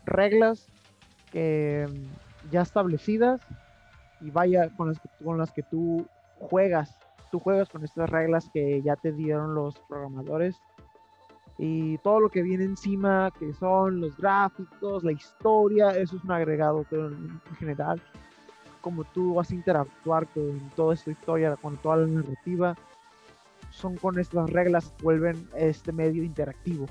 reglas 0.05 0.67
que 1.31 1.87
ya 2.51 2.61
establecidas 2.61 3.41
y 4.23 4.31
vaya 4.31 4.69
con 4.75 4.89
las, 4.89 5.01
con 5.23 5.37
las 5.37 5.51
que 5.51 5.63
tú 5.63 6.05
juegas. 6.39 6.97
Tú 7.31 7.39
juegas 7.39 7.69
con 7.69 7.83
estas 7.83 8.09
reglas 8.09 8.49
que 8.53 8.81
ya 8.81 8.95
te 8.95 9.11
dieron 9.11 9.55
los 9.55 9.79
programadores 9.87 10.61
y 11.57 11.97
todo 11.99 12.19
lo 12.19 12.29
que 12.29 12.41
viene 12.41 12.63
encima, 12.63 13.31
que 13.37 13.53
son 13.53 14.01
los 14.01 14.17
gráficos, 14.17 15.03
la 15.03 15.11
historia, 15.11 15.91
eso 15.91 16.17
es 16.17 16.23
un 16.23 16.31
agregado 16.31 16.85
en 16.91 17.41
general. 17.57 18.01
Como 18.81 19.03
tú 19.03 19.35
vas 19.35 19.51
a 19.51 19.55
interactuar 19.55 20.27
con 20.27 20.59
toda 20.75 20.93
esta 20.93 21.11
historia, 21.11 21.55
con 21.55 21.77
toda 21.77 21.97
la 21.97 22.07
narrativa, 22.07 22.75
son 23.69 23.95
con 23.97 24.19
estas 24.19 24.49
reglas 24.49 24.93
que 24.97 25.03
vuelven 25.03 25.47
este 25.55 25.91
medio 25.91 26.23
interactivo. 26.23 26.85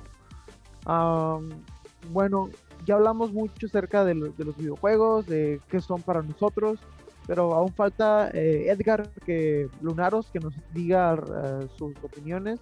bueno, 2.10 2.48
ya 2.84 2.94
hablamos 2.94 3.32
mucho 3.32 3.66
acerca 3.66 4.04
de, 4.04 4.14
de, 4.14 4.44
los 4.44 4.56
videojuegos, 4.56 5.26
de 5.26 5.60
qué 5.68 5.80
son 5.80 6.02
para 6.02 6.22
nosotros 6.22 6.80
pero 7.26 7.54
aún 7.54 7.72
falta 7.72 8.30
eh, 8.32 8.66
Edgar 8.68 9.10
que 9.24 9.68
Lunaros 9.80 10.30
que 10.32 10.40
nos 10.40 10.54
diga 10.72 11.14
eh, 11.14 11.66
sus 11.76 11.94
opiniones 12.02 12.60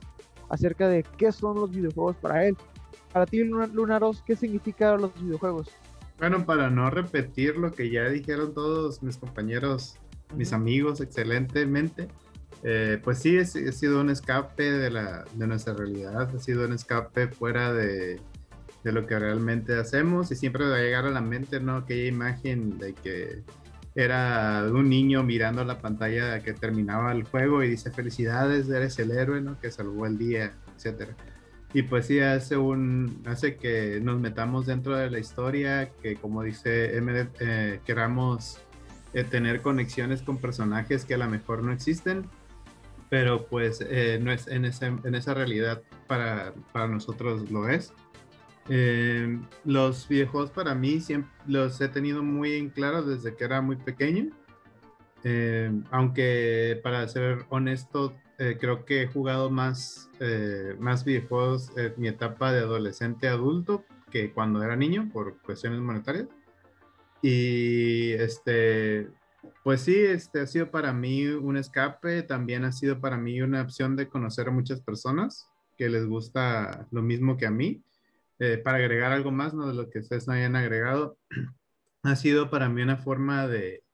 acerca 0.48 0.88
de 0.88 1.04
qué 1.16 1.32
son 1.32 1.56
los 1.56 1.70
videojuegos 1.70 2.16
para 2.16 2.46
él. 2.46 2.56
Para 3.12 3.26
ti, 3.26 3.42
Lunaros, 3.42 4.22
¿qué 4.24 4.36
significan 4.36 5.00
los 5.00 5.14
videojuegos? 5.20 5.68
Bueno, 6.18 6.44
para 6.44 6.70
no 6.70 6.90
repetir 6.90 7.56
lo 7.56 7.72
que 7.72 7.90
ya 7.90 8.08
dijeron 8.08 8.52
todos 8.52 9.02
mis 9.02 9.16
compañeros, 9.16 9.96
mis 10.36 10.52
amigos 10.52 11.00
excelentemente, 11.00 12.08
eh, 12.62 13.00
pues 13.02 13.18
sí, 13.18 13.38
ha 13.38 13.44
sido 13.44 14.00
un 14.00 14.10
escape 14.10 14.70
de, 14.70 14.90
la, 14.90 15.24
de 15.34 15.46
nuestra 15.46 15.72
realidad, 15.72 16.28
ha 16.34 16.38
sido 16.38 16.66
un 16.66 16.74
escape 16.74 17.28
fuera 17.28 17.72
de, 17.72 18.20
de 18.84 18.92
lo 18.92 19.06
que 19.06 19.18
realmente 19.18 19.74
hacemos 19.78 20.30
y 20.30 20.36
siempre 20.36 20.68
va 20.68 20.76
a 20.76 20.80
llegar 20.80 21.06
a 21.06 21.10
la 21.10 21.20
mente, 21.20 21.60
¿no? 21.60 21.76
Aquella 21.76 22.06
imagen 22.06 22.78
de 22.78 22.92
que 22.94 23.42
era 23.94 24.66
un 24.70 24.88
niño 24.88 25.22
mirando 25.22 25.64
la 25.64 25.80
pantalla 25.80 26.40
que 26.42 26.52
terminaba 26.52 27.12
el 27.12 27.24
juego 27.24 27.62
y 27.62 27.68
dice 27.68 27.90
felicidades, 27.90 28.68
eres 28.68 28.98
el 28.98 29.10
héroe, 29.10 29.40
¿no? 29.40 29.58
Que 29.60 29.70
salvó 29.70 30.06
el 30.06 30.16
día, 30.16 30.52
etcétera. 30.76 31.16
Y 31.72 31.82
pues 31.82 32.06
sí 32.06 32.18
hace 32.20 32.56
un 32.56 33.22
hace 33.26 33.56
que 33.56 34.00
nos 34.02 34.20
metamos 34.20 34.66
dentro 34.66 34.96
de 34.96 35.10
la 35.10 35.18
historia, 35.18 35.90
que 36.02 36.16
como 36.16 36.42
dice 36.42 37.00
MD, 37.00 37.28
eh, 37.40 37.80
queramos 37.84 38.58
eh, 39.12 39.24
tener 39.24 39.60
conexiones 39.62 40.22
con 40.22 40.38
personajes 40.38 41.04
que 41.04 41.14
a 41.14 41.18
lo 41.18 41.28
mejor 41.28 41.62
no 41.62 41.72
existen, 41.72 42.26
pero 43.08 43.46
pues 43.46 43.84
eh, 43.88 44.18
no 44.20 44.32
es 44.32 44.48
en, 44.48 44.64
ese, 44.64 44.86
en 44.86 45.14
esa 45.14 45.34
realidad 45.34 45.82
para, 46.08 46.54
para 46.72 46.88
nosotros 46.88 47.50
lo 47.50 47.68
es. 47.68 47.92
Eh, 48.68 49.40
los 49.64 50.06
videojuegos 50.08 50.50
para 50.50 50.74
mí 50.74 51.02
los 51.46 51.80
he 51.80 51.88
tenido 51.88 52.22
muy 52.22 52.54
en 52.54 52.70
claro 52.70 53.02
desde 53.02 53.34
que 53.34 53.44
era 53.44 53.60
muy 53.60 53.76
pequeño. 53.76 54.30
Eh, 55.24 55.70
aunque 55.90 56.80
para 56.82 57.06
ser 57.08 57.44
honesto, 57.48 58.14
eh, 58.38 58.56
creo 58.60 58.84
que 58.84 59.02
he 59.02 59.06
jugado 59.06 59.50
más, 59.50 60.10
más 60.78 61.04
videojuegos 61.04 61.72
en 61.76 61.94
mi 61.96 62.08
etapa 62.08 62.52
de 62.52 62.60
adolescente 62.60 63.28
adulto 63.28 63.84
que 64.10 64.32
cuando 64.32 64.62
era 64.62 64.76
niño 64.76 65.08
por 65.12 65.38
cuestiones 65.40 65.80
monetarias. 65.80 66.26
Y 67.22 68.12
este, 68.12 69.08
pues 69.62 69.82
sí, 69.82 69.94
este 69.96 70.40
ha 70.40 70.46
sido 70.46 70.70
para 70.70 70.92
mí 70.92 71.26
un 71.26 71.56
escape, 71.56 72.22
también 72.22 72.64
ha 72.64 72.72
sido 72.72 73.00
para 73.00 73.16
mí 73.16 73.40
una 73.40 73.62
opción 73.62 73.96
de 73.96 74.08
conocer 74.08 74.48
a 74.48 74.52
muchas 74.52 74.80
personas 74.80 75.48
que 75.76 75.88
les 75.88 76.06
gusta 76.06 76.86
lo 76.90 77.02
mismo 77.02 77.36
que 77.36 77.46
a 77.46 77.50
mí. 77.50 77.82
Eh, 78.42 78.56
para 78.56 78.78
agregar 78.78 79.12
algo 79.12 79.30
más, 79.30 79.52
¿no? 79.52 79.68
De 79.68 79.74
lo 79.74 79.90
que 79.90 79.98
ustedes 79.98 80.26
hayan 80.30 80.56
agregado, 80.56 81.18
ha 82.02 82.16
sido 82.16 82.48
para 82.48 82.70
mí 82.70 82.80
una 82.80 82.96
forma 82.96 83.46
de, 83.46 83.84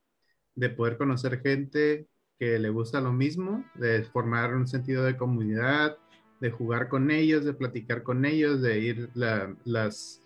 de 0.54 0.70
poder 0.70 0.96
conocer 0.96 1.40
gente 1.40 2.06
que 2.38 2.60
le 2.60 2.70
gusta 2.70 3.00
lo 3.00 3.12
mismo, 3.12 3.64
de 3.74 4.04
formar 4.04 4.54
un 4.54 4.68
sentido 4.68 5.02
de 5.02 5.16
comunidad, 5.16 5.98
de 6.40 6.52
jugar 6.52 6.88
con 6.88 7.10
ellos, 7.10 7.44
de 7.44 7.54
platicar 7.54 8.04
con 8.04 8.24
ellos, 8.24 8.62
de 8.62 8.78
ir 8.78 9.10
las, 9.14 10.22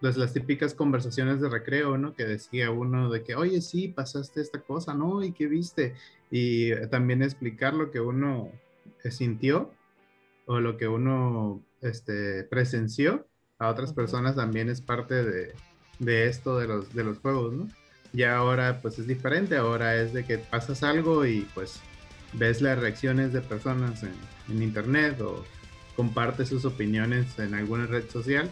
pues, 0.00 0.18
las 0.18 0.34
típicas 0.34 0.74
conversaciones 0.74 1.40
de 1.40 1.48
recreo, 1.48 1.96
¿no? 1.96 2.14
Que 2.14 2.26
decía 2.26 2.70
uno 2.70 3.08
de 3.08 3.24
que, 3.24 3.34
oye, 3.34 3.62
sí, 3.62 3.88
pasaste 3.88 4.42
esta 4.42 4.60
cosa, 4.60 4.92
¿no? 4.92 5.24
¿Y 5.24 5.32
qué 5.32 5.46
viste? 5.46 5.94
Y 6.30 6.74
también 6.88 7.22
explicar 7.22 7.72
lo 7.72 7.90
que 7.90 8.00
uno 8.00 8.52
sintió 9.10 9.72
o 10.44 10.60
lo 10.60 10.76
que 10.76 10.86
uno 10.86 11.62
este, 11.80 12.44
presenció 12.44 13.26
a 13.58 13.68
otras 13.68 13.92
personas 13.92 14.36
también 14.36 14.68
es 14.68 14.80
parte 14.80 15.24
de, 15.24 15.54
de, 15.98 16.28
esto 16.28 16.58
de 16.58 16.68
los, 16.68 16.94
de 16.94 17.04
los 17.04 17.18
juegos, 17.18 17.52
¿no? 17.54 17.68
Y 18.12 18.22
ahora 18.22 18.80
pues 18.80 18.98
es 18.98 19.06
diferente, 19.06 19.56
ahora 19.56 19.96
es 19.96 20.12
de 20.12 20.24
que 20.24 20.38
pasas 20.38 20.82
algo 20.82 21.26
y 21.26 21.46
pues 21.54 21.80
ves 22.32 22.62
las 22.62 22.78
reacciones 22.78 23.32
de 23.32 23.40
personas 23.40 24.02
en, 24.02 24.14
en 24.48 24.62
internet 24.62 25.20
o 25.20 25.44
compartes 25.96 26.48
sus 26.48 26.64
opiniones 26.64 27.38
en 27.38 27.54
alguna 27.54 27.86
red 27.86 28.08
social, 28.08 28.50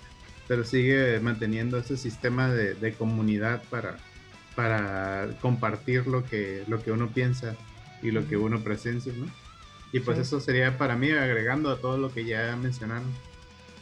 pero 0.48 0.64
sigue 0.64 1.20
manteniendo 1.20 1.78
ese 1.78 1.96
sistema 1.96 2.48
de, 2.50 2.74
de 2.74 2.92
comunidad 2.92 3.62
para, 3.70 3.96
para 4.56 5.28
compartir 5.40 6.06
lo 6.06 6.24
que, 6.24 6.64
lo 6.66 6.82
que 6.82 6.90
uno 6.90 7.08
piensa 7.08 7.54
y 8.02 8.10
lo 8.10 8.26
que 8.26 8.36
uno 8.36 8.60
presencia, 8.60 9.12
¿no? 9.16 9.26
Y 9.92 10.00
pues 10.00 10.18
eso 10.18 10.40
sería 10.40 10.76
para 10.76 10.96
mí 10.96 11.10
agregando 11.12 11.70
a 11.70 11.78
todo 11.78 11.96
lo 11.96 12.12
que 12.12 12.24
ya 12.24 12.54
mencionaron. 12.56 13.10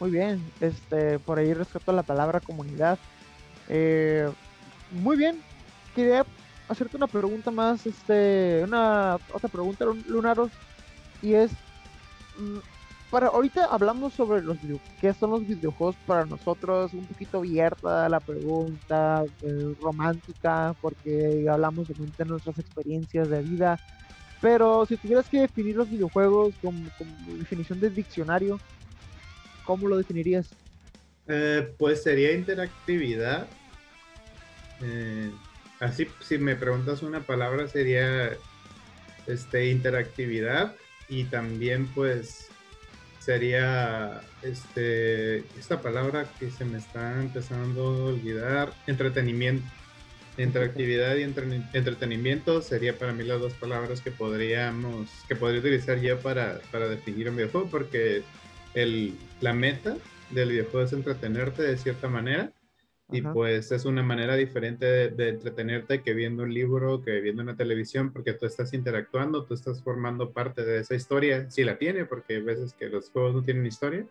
Muy 0.04 0.10
bien, 0.10 0.38
este, 0.60 1.18
por 1.18 1.38
ahí 1.38 1.54
rescato 1.54 1.90
la 1.90 2.02
palabra 2.02 2.38
comunidad. 2.38 2.98
Eh, 3.70 4.30
muy 4.90 5.16
bien, 5.16 5.40
quería 5.94 6.26
hacerte 6.68 6.98
una 6.98 7.06
pregunta 7.06 7.50
más, 7.50 7.86
este, 7.86 8.60
una 8.64 9.16
otra 9.32 9.48
pregunta, 9.48 9.86
Lunaros, 10.06 10.50
y 11.22 11.32
es, 11.32 11.52
mm, 12.36 12.58
para 13.10 13.28
ahorita 13.28 13.64
hablamos 13.64 14.12
sobre 14.12 14.42
los 14.42 14.58
qué 15.00 15.14
son 15.14 15.30
los 15.30 15.46
videojuegos 15.46 15.96
para 16.06 16.26
nosotros, 16.26 16.92
un 16.92 17.06
poquito 17.06 17.38
abierta 17.38 18.06
la 18.10 18.20
pregunta, 18.20 19.24
eh, 19.40 19.74
romántica, 19.80 20.76
porque 20.82 21.46
hablamos 21.50 21.88
de 21.88 22.24
nuestras 22.26 22.58
experiencias 22.58 23.30
de 23.30 23.40
vida, 23.40 23.80
pero 24.42 24.84
si 24.84 24.98
tuvieras 24.98 25.30
que 25.30 25.40
definir 25.40 25.76
los 25.76 25.88
videojuegos 25.88 26.54
como 26.60 26.78
definición 27.38 27.80
de 27.80 27.88
diccionario, 27.88 28.60
¿Cómo 29.64 29.88
lo 29.88 29.96
definirías? 29.96 30.48
Eh, 31.26 31.74
pues 31.78 32.02
sería 32.02 32.32
interactividad. 32.32 33.46
Eh, 34.82 35.30
así, 35.80 36.06
si 36.20 36.38
me 36.38 36.56
preguntas 36.56 37.02
una 37.02 37.20
palabra, 37.20 37.68
sería 37.68 38.32
este, 39.26 39.70
interactividad 39.70 40.74
y 41.08 41.24
también 41.24 41.86
pues 41.88 42.48
sería 43.18 44.20
este, 44.42 45.38
esta 45.58 45.80
palabra 45.80 46.26
que 46.38 46.50
se 46.50 46.64
me 46.64 46.78
está 46.78 47.20
empezando 47.20 47.82
a 47.82 48.04
olvidar, 48.06 48.72
entretenimiento. 48.86 49.66
Interactividad 50.36 51.14
y 51.14 51.22
entretenimiento 51.22 52.60
sería 52.60 52.98
para 52.98 53.12
mí 53.12 53.22
las 53.22 53.40
dos 53.40 53.52
palabras 53.52 54.00
que 54.00 54.10
podríamos, 54.10 55.08
que 55.28 55.36
podría 55.36 55.60
utilizar 55.60 56.00
yo 56.00 56.18
para, 56.18 56.58
para 56.72 56.88
definir 56.88 57.30
un 57.30 57.36
videojuego, 57.36 57.68
porque 57.70 58.24
el, 58.74 59.14
la 59.40 59.52
meta 59.52 59.96
del 60.30 60.50
videojuego 60.50 60.86
es 60.86 60.92
entretenerte 60.92 61.62
de 61.62 61.76
cierta 61.76 62.08
manera. 62.08 62.52
Y 63.10 63.20
pues 63.20 63.70
es 63.70 63.84
una 63.84 64.02
manera 64.02 64.34
diferente 64.34 64.86
de, 65.10 65.28
entretenerte 65.28 66.02
que 66.02 66.14
viendo 66.14 66.42
un 66.42 66.54
libro, 66.54 67.02
que 67.02 67.20
viendo 67.20 67.42
una 67.42 67.54
televisión, 67.54 68.12
porque 68.12 68.32
tú 68.32 68.46
estás 68.46 68.72
interactuando, 68.72 69.44
tú 69.44 69.54
estás 69.54 69.82
formando 69.82 70.32
parte 70.32 70.64
de 70.64 70.80
esa 70.80 70.94
historia, 70.94 71.48
si 71.50 71.64
la 71.64 71.76
tiene, 71.76 72.06
porque 72.06 72.36
hay 72.36 72.42
veces 72.42 72.72
que 72.72 72.88
los 72.88 73.10
juegos 73.10 73.34
no 73.34 73.42
tienen 73.42 73.66
historia, 73.66 74.06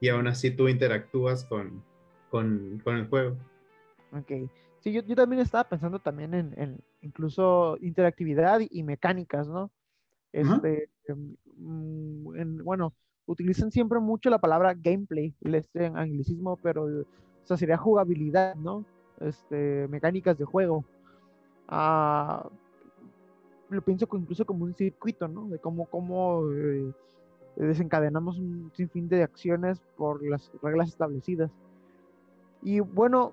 y 0.00 0.08
aún 0.08 0.28
así 0.28 0.52
tú 0.52 0.68
interactúas 0.68 1.44
con, 1.44 1.82
con, 2.30 2.80
con 2.84 2.96
el 2.96 3.08
juego. 3.08 3.36
Ok. 4.12 4.48
Sí, 4.78 4.92
yo, 4.92 5.02
yo, 5.02 5.16
también 5.16 5.42
estaba 5.42 5.68
pensando 5.68 5.98
también 5.98 6.32
en, 6.32 6.54
en 6.56 6.78
incluso 7.02 7.76
interactividad 7.82 8.60
y 8.70 8.82
mecánicas, 8.84 9.48
¿no? 9.48 9.70
Este, 10.32 10.88
em, 11.06 11.36
mm, 11.56 12.36
en, 12.36 12.64
bueno, 12.64 12.94
utilizan 13.30 13.70
siempre 13.70 14.00
mucho 14.00 14.28
la 14.28 14.38
palabra 14.38 14.74
gameplay, 14.74 15.32
este 15.42 15.86
anglicismo, 15.86 16.56
pero 16.56 16.84
o 16.84 17.46
sea, 17.46 17.56
sería 17.56 17.76
jugabilidad, 17.76 18.56
¿no? 18.56 18.84
este, 19.20 19.86
mecánicas 19.88 20.36
de 20.36 20.44
juego. 20.44 20.84
Ah, 21.68 22.48
lo 23.68 23.82
pienso 23.82 24.08
incluso 24.12 24.44
como 24.44 24.64
un 24.64 24.74
circuito, 24.74 25.28
¿no? 25.28 25.46
De 25.46 25.58
cómo, 25.58 25.86
cómo 25.86 26.50
eh, 26.52 26.92
desencadenamos 27.56 28.38
un 28.38 28.72
sinfín 28.74 29.08
de 29.08 29.22
acciones 29.22 29.80
por 29.96 30.22
las 30.26 30.50
reglas 30.62 30.88
establecidas. 30.88 31.50
Y 32.62 32.80
bueno, 32.80 33.32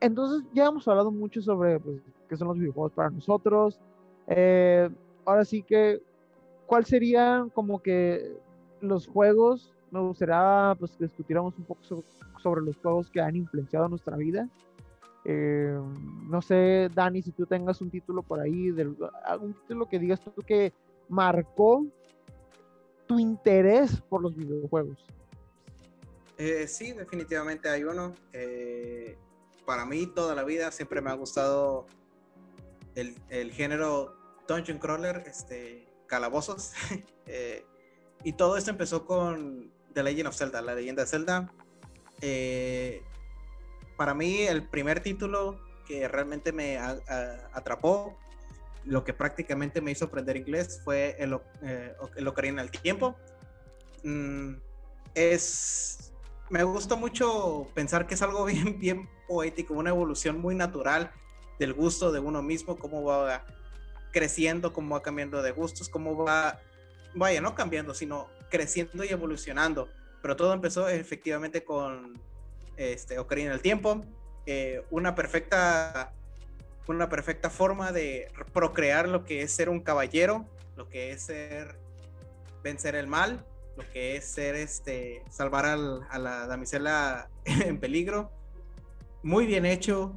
entonces 0.00 0.42
ya 0.52 0.66
hemos 0.66 0.88
hablado 0.88 1.10
mucho 1.12 1.40
sobre 1.40 1.78
pues, 1.78 2.00
qué 2.28 2.36
son 2.36 2.48
los 2.48 2.58
videojuegos 2.58 2.92
para 2.92 3.10
nosotros. 3.10 3.78
Eh, 4.26 4.90
ahora 5.24 5.44
sí 5.44 5.62
que, 5.62 6.02
¿cuál 6.66 6.84
sería 6.84 7.46
como 7.54 7.80
que 7.80 8.36
los 8.88 9.06
juegos? 9.06 9.72
Me 9.90 10.00
gustaría 10.00 10.74
pues, 10.78 10.92
que 10.92 11.04
discutiéramos 11.04 11.56
un 11.56 11.64
poco 11.64 11.80
sobre, 12.42 12.62
los 12.62 12.76
juegos 12.78 13.10
que 13.10 13.20
han 13.20 13.36
influenciado 13.36 13.88
nuestra 13.88 14.16
vida. 14.16 14.48
Eh, 15.24 15.78
no 16.28 16.42
sé, 16.42 16.90
Dani, 16.94 17.22
si 17.22 17.30
tú 17.30 17.46
tengas 17.46 17.80
un 17.80 17.90
título 17.90 18.22
por 18.22 18.40
ahí, 18.40 18.70
del, 18.70 18.96
algún 19.24 19.54
título 19.54 19.86
que 19.88 19.98
digas 19.98 20.20
tú 20.20 20.42
que 20.42 20.72
marcó 21.08 21.86
tu 23.06 23.18
interés 23.18 24.00
por 24.02 24.20
los 24.20 24.36
videojuegos. 24.36 24.98
Eh, 26.36 26.66
sí, 26.66 26.92
definitivamente 26.92 27.68
hay 27.68 27.84
uno. 27.84 28.14
Eh, 28.32 29.16
para 29.64 29.86
mí 29.86 30.06
toda 30.06 30.34
la 30.34 30.44
vida 30.44 30.70
siempre 30.72 31.00
me 31.00 31.10
ha 31.10 31.14
gustado 31.14 31.86
el, 32.94 33.52
género 33.52 34.16
Dungeon 34.48 34.78
Crawler, 34.78 35.22
este, 35.26 35.86
calabozos. 36.06 36.72
y 38.24 38.32
todo 38.32 38.56
esto 38.56 38.70
empezó 38.70 39.06
con 39.06 39.70
The 39.92 40.02
Legend 40.02 40.28
of 40.28 40.36
Zelda, 40.36 40.60
la 40.62 40.74
leyenda 40.74 41.02
de 41.02 41.08
Zelda. 41.08 41.52
para 43.96 44.14
mí 44.14 44.42
el 44.42 44.68
primer 44.68 45.00
título 45.00 45.60
que 45.86 46.08
realmente 46.08 46.52
me 46.52 46.78
atrapó, 46.78 48.16
lo 48.84 49.04
que 49.04 49.14
prácticamente 49.14 49.80
me 49.80 49.92
hizo 49.92 50.06
aprender 50.06 50.36
inglés 50.36 50.80
fue 50.82 51.16
el, 51.18 51.38
el 52.16 52.28
Ocarina 52.28 52.62
del 52.62 52.70
Tiempo. 52.70 53.14
Mm, 54.02 54.54
es 55.14 56.14
me 56.50 56.62
gusta 56.62 56.94
mucho 56.96 57.68
pensar 57.74 58.06
que 58.06 58.14
es 58.14 58.22
algo 58.22 58.44
bien, 58.46 58.78
bien 58.78 59.08
poético, 59.26 59.74
una 59.74 59.90
evolución 59.90 60.40
muy 60.40 60.54
natural 60.54 61.10
del 61.58 61.72
gusto 61.72 62.12
de 62.12 62.20
uno 62.20 62.42
mismo, 62.42 62.76
cómo 62.76 63.02
va 63.04 63.44
creciendo, 64.12 64.72
cómo 64.72 64.94
va 64.94 65.02
cambiando 65.02 65.42
de 65.42 65.52
gustos, 65.52 65.88
cómo 65.88 66.16
va, 66.24 66.60
vaya, 67.14 67.40
no 67.40 67.54
cambiando, 67.54 67.94
sino 67.94 68.28
creciendo 68.50 69.04
y 69.04 69.08
evolucionando. 69.08 69.88
Pero 70.22 70.36
todo 70.36 70.52
empezó 70.52 70.88
efectivamente 70.88 71.64
con 71.64 72.20
este, 72.76 73.18
Ocarina 73.18 73.50
del 73.50 73.60
Tiempo, 73.60 74.00
una 74.90 75.14
perfecta 75.14 76.12
una 76.86 77.08
perfecta 77.08 77.48
forma 77.48 77.92
de 77.92 78.30
procrear 78.52 79.08
lo 79.08 79.24
que 79.24 79.40
es 79.40 79.52
ser 79.52 79.70
un 79.70 79.80
caballero, 79.80 80.44
lo 80.76 80.90
que 80.90 81.12
es 81.12 81.22
ser 81.22 81.78
vencer 82.62 82.94
el 82.94 83.06
mal 83.06 83.42
lo 83.76 83.88
que 83.90 84.16
es 84.16 84.24
ser 84.24 84.54
este 84.54 85.22
salvar 85.30 85.66
a 85.66 86.18
la 86.18 86.46
damisela 86.46 87.28
en 87.44 87.78
peligro. 87.78 88.30
Muy 89.22 89.46
bien 89.46 89.66
hecho. 89.66 90.14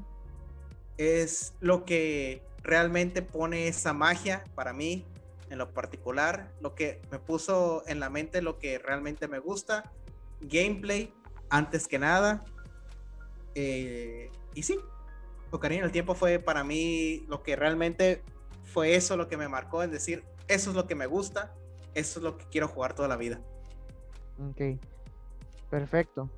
Es 0.98 1.54
lo 1.60 1.86
que 1.86 2.44
realmente 2.64 3.22
pone 3.22 3.68
esa 3.68 3.94
magia 3.94 4.44
para 4.56 4.74
mí 4.74 5.06
en 5.50 5.58
lo 5.58 5.74
particular, 5.74 6.54
lo 6.62 6.76
que 6.76 7.02
me 7.12 7.20
puso 7.20 7.84
en 7.88 8.00
la 8.00 8.10
mente 8.10 8.42
lo 8.42 8.60
que 8.60 8.80
realmente 8.80 9.28
me 9.28 9.40
gusta, 9.40 9.92
gameplay 10.42 11.14
antes 11.50 11.88
que 11.88 12.00
nada. 12.00 12.44
Eh, 13.56 14.30
y 14.54 14.64
sí, 14.64 14.80
Ocarina 15.52 15.86
el 15.86 15.92
tiempo 15.92 16.14
fue 16.14 16.40
para 16.40 16.64
mí 16.64 17.26
lo 17.28 17.42
que 17.42 17.56
realmente 17.56 18.22
fue 18.64 18.96
eso 18.96 19.16
lo 19.16 19.28
que 19.28 19.38
me 19.38 19.48
marcó 19.48 19.82
en 19.82 19.92
decir, 19.92 20.24
eso 20.48 20.70
es 20.70 20.76
lo 20.76 20.88
que 20.88 20.96
me 20.96 21.06
gusta, 21.06 21.56
eso 21.94 22.20
es 22.20 22.24
lo 22.24 22.38
que 22.38 22.46
quiero 22.46 22.68
jugar 22.68 22.94
toda 22.94 23.08
la 23.08 23.16
vida. 23.16 23.40
Ok, 24.50 24.80
perfecto. 25.70 26.30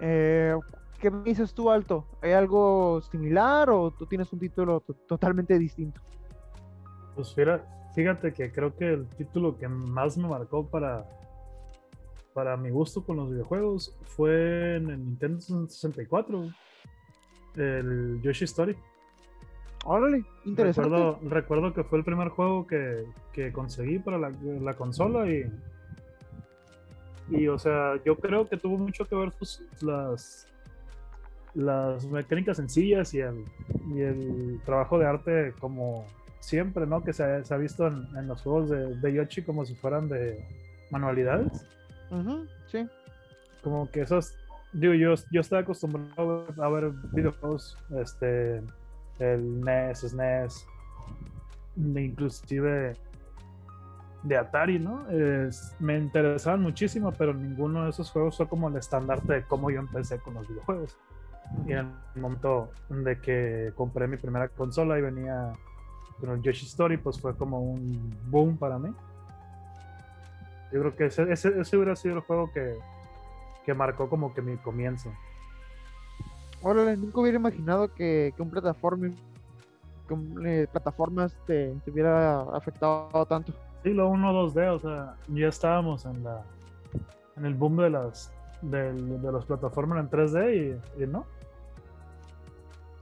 Eh, 0.00 0.54
¿Qué 1.00 1.10
me 1.10 1.24
dices 1.24 1.52
tú, 1.52 1.70
Alto? 1.70 2.06
¿Hay 2.20 2.32
algo 2.32 3.00
similar 3.10 3.70
o 3.70 3.90
tú 3.90 4.06
tienes 4.06 4.32
un 4.32 4.38
título 4.38 4.84
totalmente 5.08 5.58
distinto? 5.58 6.00
Pues 7.16 7.34
fíjate 7.94 8.32
que 8.32 8.50
creo 8.50 8.74
que 8.76 8.92
el 8.92 9.06
título 9.08 9.56
que 9.58 9.68
más 9.68 10.16
me 10.16 10.28
marcó 10.28 10.66
para, 10.66 11.04
para 12.32 12.56
mi 12.56 12.70
gusto 12.70 13.04
con 13.04 13.16
los 13.16 13.30
videojuegos 13.30 13.96
fue 14.02 14.76
en 14.76 14.90
el 14.90 15.04
Nintendo 15.04 15.40
64, 15.40 16.48
el 17.56 18.20
Yoshi 18.22 18.44
Story. 18.44 18.76
Órale, 19.84 20.24
interesante. 20.44 20.90
Recuerdo, 20.90 21.18
recuerdo, 21.28 21.74
que 21.74 21.84
fue 21.84 21.98
el 21.98 22.04
primer 22.04 22.28
juego 22.28 22.66
que, 22.66 23.04
que 23.32 23.52
conseguí 23.52 23.98
para 23.98 24.16
la, 24.16 24.30
la, 24.30 24.74
consola 24.74 25.28
y, 25.28 25.44
y 27.30 27.48
o 27.48 27.58
sea, 27.58 28.00
yo 28.04 28.16
creo 28.16 28.48
que 28.48 28.56
tuvo 28.56 28.78
mucho 28.78 29.04
que 29.06 29.16
ver 29.16 29.32
pues, 29.36 29.60
las, 29.80 30.46
las 31.54 32.06
mecánicas 32.06 32.58
sencillas 32.58 33.12
y 33.12 33.20
el, 33.20 33.44
y 33.92 34.00
el 34.02 34.60
trabajo 34.64 34.98
de 34.98 35.06
arte 35.06 35.52
como 35.58 36.06
siempre, 36.42 36.86
¿no? 36.86 37.02
Que 37.02 37.12
se, 37.12 37.22
ha, 37.22 37.56
visto 37.56 37.86
en, 37.86 38.26
los 38.26 38.42
juegos 38.42 38.68
de, 38.68 38.96
de, 38.96 39.12
Yoshi 39.12 39.42
como 39.42 39.64
si 39.64 39.74
fueran 39.74 40.08
de 40.08 40.44
manualidades. 40.90 41.66
sí. 42.66 42.86
Como 43.62 43.88
que 43.90 44.00
esos, 44.00 44.34
digo, 44.72 44.92
yo, 44.92 45.14
yo 45.30 45.40
estaba 45.40 45.62
acostumbrado 45.62 46.46
a 46.60 46.68
ver 46.68 46.90
videojuegos, 47.12 47.78
este, 47.96 48.60
el 49.20 49.60
NES, 49.60 50.00
SNES, 50.00 50.66
inclusive 51.76 52.96
de 54.24 54.36
Atari, 54.36 54.80
¿no? 54.80 55.06
me 55.78 55.96
interesaban 55.96 56.60
muchísimo, 56.60 57.12
pero 57.12 57.34
ninguno 57.34 57.84
de 57.84 57.90
esos 57.90 58.10
juegos 58.10 58.36
fue 58.36 58.48
como 58.48 58.68
el 58.68 58.76
estandarte 58.76 59.32
de 59.32 59.42
cómo 59.44 59.70
yo 59.70 59.78
empecé 59.78 60.18
con 60.18 60.34
los 60.34 60.48
videojuegos. 60.48 60.96
Y 61.66 61.72
en 61.72 61.78
el 61.78 62.20
momento 62.20 62.72
de 62.88 63.20
que 63.20 63.72
compré 63.76 64.08
mi 64.08 64.16
primera 64.16 64.48
consola 64.48 64.98
y 64.98 65.02
venía 65.02 65.52
con 66.20 66.30
el 66.30 66.42
Yoshi 66.42 66.66
Story, 66.66 66.96
pues 66.96 67.20
fue 67.20 67.36
como 67.36 67.60
un 67.60 68.14
boom 68.26 68.56
para 68.56 68.78
mí. 68.78 68.90
Yo 70.72 70.80
creo 70.80 70.96
que 70.96 71.06
ese, 71.06 71.30
ese, 71.30 71.76
hubiera 71.76 71.94
sido 71.96 72.16
el 72.16 72.20
juego 72.22 72.50
que, 72.52 72.76
que, 73.66 73.74
marcó 73.74 74.08
como 74.08 74.32
que 74.32 74.40
mi 74.40 74.56
comienzo. 74.56 75.12
Órale, 76.62 76.96
nunca 76.96 77.20
hubiera 77.20 77.38
imaginado 77.38 77.92
que, 77.92 78.32
que 78.34 78.42
un 78.42 78.50
plataforma 78.50 79.10
que 80.08 80.14
eh, 80.44 80.66
plataformas 80.70 81.36
te, 81.46 81.74
te 81.84 81.90
hubiera 81.90 82.40
afectado 82.56 83.26
tanto 83.26 83.52
siglo 83.82 84.08
1, 84.08 84.32
2D, 84.48 84.74
o 84.74 84.78
sea, 84.78 85.16
ya 85.28 85.48
estábamos 85.48 86.04
en 86.06 86.22
la 86.22 86.42
en 87.36 87.46
el 87.46 87.54
boom 87.54 87.76
de 87.78 87.90
las 87.90 88.32
de, 88.60 88.92
de 88.92 89.32
las 89.32 89.44
plataformas 89.44 89.98
en 90.00 90.10
3D 90.10 90.80
y, 90.98 91.06
no. 91.06 91.26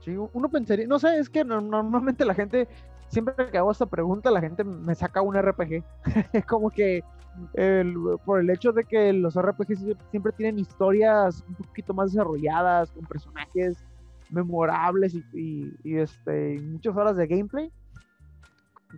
Sí, 0.03 0.15
uno 0.17 0.49
pensaría, 0.49 0.87
no 0.87 0.97
sé, 0.97 1.19
es 1.19 1.29
que 1.29 1.43
normalmente 1.45 2.25
la 2.25 2.33
gente, 2.33 2.67
siempre 3.11 3.33
que 3.51 3.57
hago 3.57 3.71
esta 3.71 3.85
pregunta, 3.85 4.31
la 4.31 4.41
gente 4.41 4.63
me 4.63 4.95
saca 4.95 5.21
un 5.21 5.35
RPG. 5.35 5.83
Es 6.33 6.45
como 6.45 6.69
que 6.69 7.03
por 8.25 8.39
el 8.41 8.49
hecho 8.49 8.71
de 8.73 8.83
que 8.83 9.13
los 9.13 9.39
RPGs 9.39 9.85
siempre 10.09 10.33
tienen 10.33 10.59
historias 10.59 11.43
un 11.47 11.55
poquito 11.55 11.93
más 11.93 12.11
desarrolladas, 12.11 12.91
con 12.91 13.05
personajes 13.05 13.77
memorables 14.29 15.15
y, 15.33 15.73
y 15.83 15.97
este, 15.97 16.59
muchas 16.59 16.95
horas 16.95 17.15
de 17.15 17.27
gameplay, 17.27 17.71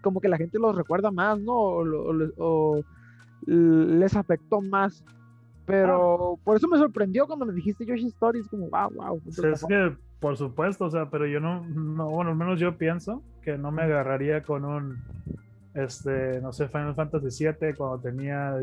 como 0.01 0.19
que 0.21 0.29
la 0.29 0.37
gente 0.37 0.59
los 0.59 0.75
recuerda 0.75 1.11
más, 1.11 1.39
¿no? 1.39 1.53
O, 1.55 2.81
les 3.45 4.15
afectó 4.15 4.61
más. 4.61 5.03
Pero 5.65 6.37
por 6.43 6.57
eso 6.57 6.67
me 6.67 6.77
sorprendió 6.77 7.25
cuando 7.25 7.45
me 7.45 7.53
dijiste 7.53 7.85
Yoshi 7.85 8.07
Stories, 8.07 8.47
como, 8.47 8.69
wow, 8.69 8.91
wow. 8.93 9.21
es 9.25 9.65
que, 9.65 9.95
por 10.19 10.35
supuesto, 10.35 10.85
o 10.85 10.89
sea, 10.89 11.09
pero 11.09 11.25
yo 11.25 11.39
no, 11.39 11.65
no, 11.65 12.09
bueno, 12.09 12.31
al 12.31 12.37
menos 12.37 12.59
yo 12.59 12.77
pienso 12.77 13.21
que 13.41 13.57
no 13.57 13.71
me 13.71 13.83
agarraría 13.83 14.43
con 14.43 14.65
un, 14.65 14.97
este, 15.73 16.41
no 16.41 16.51
sé, 16.51 16.67
Final 16.67 16.95
Fantasy 16.95 17.45
VII 17.45 17.75
cuando 17.75 17.99
tenía, 17.99 18.57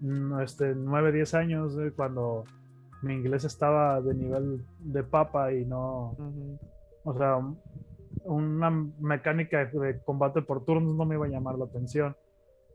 mm, 0.00 0.40
este, 0.40 0.74
9, 0.74 1.12
10 1.12 1.34
años, 1.34 1.78
eh, 1.78 1.92
cuando 1.94 2.44
mi 3.02 3.14
inglés 3.14 3.44
estaba 3.44 4.00
de 4.00 4.14
nivel 4.14 4.64
de 4.80 5.02
papa 5.02 5.52
y 5.52 5.66
no, 5.66 6.16
o 7.04 7.14
sea, 7.16 7.38
una 8.24 8.70
mecánica 8.70 9.66
de 9.66 10.00
combate 10.00 10.42
por 10.42 10.64
turnos 10.64 10.94
no 10.94 11.04
me 11.04 11.14
iba 11.14 11.26
a 11.26 11.28
llamar 11.28 11.56
la 11.56 11.66
atención. 11.66 12.16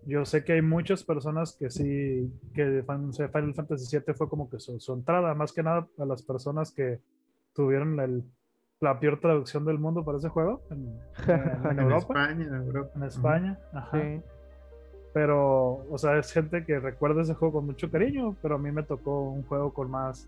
Yo 0.06 0.26
sé 0.26 0.44
que 0.44 0.54
hay 0.54 0.62
muchas 0.62 1.04
personas 1.04 1.56
que 1.58 1.70
sí, 1.70 2.32
que 2.54 2.84
Final 2.84 3.54
Fantasy 3.54 3.98
VII 3.98 4.14
fue 4.16 4.28
como 4.28 4.50
que 4.50 4.60
su, 4.60 4.94
entrada, 4.94 5.34
más 5.36 5.54
que 5.54 5.62
nada 5.62 5.88
a 6.00 6.06
las 6.06 6.24
personas 6.24 6.72
que 6.72 7.00
tuvieron 7.54 8.24
la 8.80 9.00
peor 9.00 9.20
traducción 9.20 9.64
del 9.64 9.78
mundo 9.78 10.04
para 10.04 10.18
ese 10.18 10.30
juego 10.30 10.62
en, 10.72 11.00
Europa. 11.80 12.14
En 12.96 13.04
España, 13.04 13.60
Pero, 15.14 15.86
o 15.92 15.98
sea, 15.98 16.18
es 16.18 16.32
gente 16.32 16.66
que 16.66 16.80
recuerda 16.80 17.22
ese 17.22 17.34
juego 17.36 17.56
con 17.56 17.66
mucho 17.66 17.92
cariño, 17.92 18.36
pero 18.42 18.56
a 18.56 18.58
mí 18.58 18.72
me 18.72 18.82
tocó 18.84 19.30
un 19.30 19.44
juego 19.44 19.74
con 19.74 19.92
más, 19.92 20.28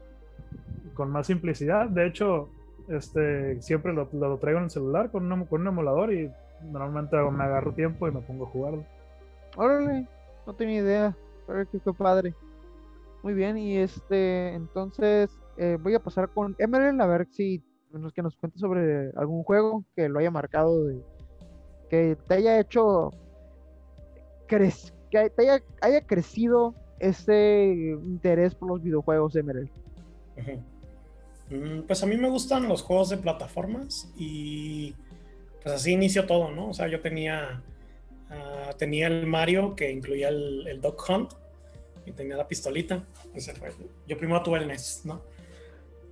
con 0.93 1.09
más 1.09 1.27
simplicidad. 1.27 1.87
De 1.87 2.05
hecho, 2.05 2.49
este, 2.89 3.61
siempre 3.61 3.93
lo, 3.93 4.09
lo 4.11 4.37
traigo 4.37 4.59
en 4.59 4.65
el 4.65 4.69
celular 4.69 5.09
con, 5.09 5.31
una- 5.31 5.45
con 5.45 5.61
un 5.61 5.67
emulador 5.67 6.13
y 6.13 6.29
normalmente 6.63 7.15
me 7.15 7.43
agarro 7.45 7.71
tiempo 7.71 8.07
y 8.07 8.11
me 8.11 8.21
pongo 8.21 8.45
a 8.45 8.49
jugarlo. 8.49 8.85
Órale, 9.55 10.07
no 10.45 10.53
tenía 10.53 10.81
idea. 10.81 11.17
Pero 11.47 11.69
que 11.69 11.79
fue 11.79 11.93
padre. 11.93 12.33
Muy 13.21 13.33
bien, 13.33 13.57
y 13.57 13.77
este, 13.77 14.53
entonces 14.53 15.29
eh, 15.57 15.77
voy 15.81 15.93
a 15.95 15.99
pasar 15.99 16.29
con 16.29 16.55
Emerald 16.59 17.01
a 17.01 17.05
ver 17.05 17.27
si 17.31 17.63
nos, 17.91 18.11
que 18.11 18.21
nos 18.21 18.35
cuente 18.35 18.59
sobre 18.59 19.11
algún 19.15 19.43
juego 19.43 19.85
que 19.95 20.09
lo 20.09 20.19
haya 20.19 20.31
marcado, 20.31 20.85
de, 20.85 21.01
que 21.89 22.17
te 22.27 22.33
haya 22.33 22.59
hecho 22.59 23.11
que 24.47 25.29
te 25.29 25.41
haya, 25.43 25.63
haya 25.81 26.01
crecido 26.05 26.75
ese 26.99 27.97
interés 28.03 28.55
por 28.55 28.69
los 28.69 28.83
videojuegos, 28.83 29.35
Emerald. 29.35 29.69
Mm, 31.49 31.81
Pues 31.87 32.03
a 32.03 32.05
mí 32.05 32.17
me 32.17 32.29
gustan 32.29 32.67
los 32.67 32.81
juegos 32.81 33.09
de 33.09 33.17
plataformas 33.17 34.11
y 34.17 34.95
pues 35.61 35.75
así 35.75 35.93
inició 35.93 36.25
todo, 36.25 36.51
¿no? 36.51 36.69
O 36.69 36.73
sea, 36.73 36.87
yo 36.87 37.01
tenía, 37.01 37.61
ah, 38.33 38.71
tenía 38.77 39.07
el 39.07 39.25
Mario 39.27 39.75
que 39.75 39.91
incluía 39.91 40.29
el, 40.29 40.79
Dog 40.81 40.97
Hunt 41.09 41.33
y 42.05 42.11
tenía 42.11 42.35
la 42.35 42.47
pistolita. 42.47 43.03
Ese 43.33 43.53
fue- 43.53 43.71
Yo 44.07 44.17
primero 44.17 44.41
tuve 44.43 44.59
el 44.59 44.67
NES, 44.67 45.01
¿no? 45.05 45.21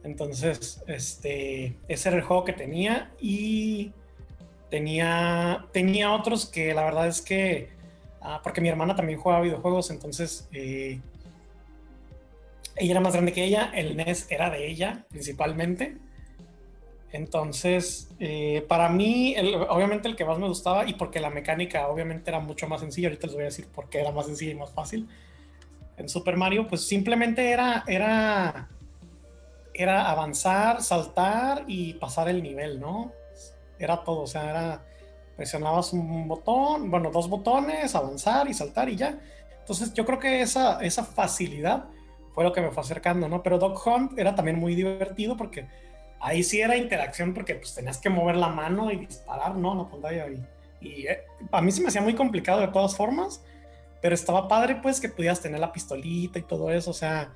Entonces, 0.04 0.82
este, 0.88 1.76
ese 1.88 2.10
era 2.10 2.18
el 2.18 2.24
juego 2.24 2.44
que 2.46 2.54
tenía 2.54 3.12
y 3.20 3.92
tenía, 4.70 5.68
tenía 5.72 6.14
otros 6.14 6.46
que 6.46 6.74
la 6.74 6.84
verdad 6.86 7.08
es 7.08 7.22
que, 7.22 7.70
ah, 8.22 8.40
porque 8.44 8.62
mi 8.62 8.70
hermana 8.70 8.96
también 8.96 9.20
jugaba 9.20 9.42
videojuegos, 9.42 9.90
entonces... 9.92 10.48
eh, 10.54 11.00
ella 12.78 12.92
era 12.92 13.02
más 13.02 13.14
grande 13.14 13.34
que 13.34 13.44
ella, 13.44 13.72
el 13.76 13.96
NES 13.98 14.28
era 14.30 14.50
de 14.50 14.68
ella 14.68 15.06
principalmente. 15.10 15.98
Entonces, 17.14 18.10
eh, 18.20 18.66
para 18.70 18.88
mí, 18.90 19.34
el- 19.36 19.56
obviamente 19.70 20.08
el 20.08 20.16
que 20.16 20.24
más 20.26 20.38
me 20.40 20.48
gustaba 20.48 20.88
y 20.88 20.94
porque 20.94 21.20
la 21.20 21.30
mecánica 21.30 21.88
obviamente 21.90 22.30
era 22.32 22.40
mucho 22.40 22.68
más 22.68 22.82
sencilla, 22.82 23.10
ahorita 23.10 23.28
les 23.28 23.34
voy 23.36 23.44
a 23.44 23.46
decir 23.46 23.68
por 23.68 23.90
qué 23.90 24.00
era 24.00 24.12
más 24.12 24.28
sencilla 24.28 24.52
y 24.52 24.56
más 24.56 24.72
fácil. 24.72 25.08
En 25.98 26.08
Super 26.10 26.38
Mario, 26.38 26.68
pues 26.68 26.88
simplemente 26.88 27.52
era, 27.52 27.84
era, 27.86 28.70
era 29.74 30.10
avanzar, 30.10 30.82
saltar 30.82 31.66
y 31.68 31.94
pasar 31.96 32.30
el 32.30 32.42
nivel, 32.42 32.80
¿no? 32.80 33.12
Era 33.78 34.04
todo, 34.04 34.22
o 34.22 34.28
sea, 34.28 34.50
era, 34.50 34.86
presionabas 35.36 35.92
un 35.94 36.28
botón, 36.28 36.90
bueno, 36.90 37.12
dos 37.12 37.30
botones, 37.30 37.94
avanzar 37.94 38.48
y 38.48 38.54
saltar 38.54 38.90
y 38.90 38.96
ya. 38.96 39.20
Entonces, 39.60 39.94
yo 39.94 40.06
creo 40.06 40.20
que 40.20 40.42
esa, 40.42 40.82
esa 40.82 41.04
facilidad 41.04 41.86
fue 42.34 42.44
lo 42.44 42.54
que 42.54 42.62
me 42.62 42.72
fue 42.72 42.82
acercando, 42.84 43.28
¿no? 43.28 43.44
Pero 43.44 43.60
Dog 43.60 43.80
Hunt 43.86 44.18
era 44.18 44.34
también 44.34 44.58
muy 44.58 44.76
divertido 44.76 45.36
porque 45.36 45.68
ahí 46.22 46.44
sí 46.44 46.62
era 46.62 46.78
interacción 46.78 47.34
porque 47.34 47.56
pues 47.56 47.76
tenías 47.76 47.98
que 47.98 48.10
mover 48.10 48.36
la 48.36 48.50
mano 48.50 48.92
y 48.92 48.98
disparar, 48.98 49.56
¿no? 49.56 49.76
La 49.76 49.90
pantalla 49.90 50.28
y, 50.30 50.88
y 50.88 51.08
eh, 51.08 51.24
a 51.52 51.62
mí 51.62 51.72
se 51.72 51.82
me 51.82 51.88
hacía 51.88 52.02
muy 52.02 52.16
complicado 52.16 52.62
de 52.62 52.68
todas 52.68 52.96
formas, 52.96 53.44
pero 54.02 54.16
estaba 54.16 54.48
padre 54.48 54.80
pues 54.82 55.00
que 55.00 55.10
pudieras 55.10 55.42
tener 55.42 55.60
la 55.60 55.72
pistolita 55.72 56.40
y 56.40 56.44
todo 56.44 56.72
eso, 56.72 56.92
o 56.92 56.94
sea, 56.94 57.34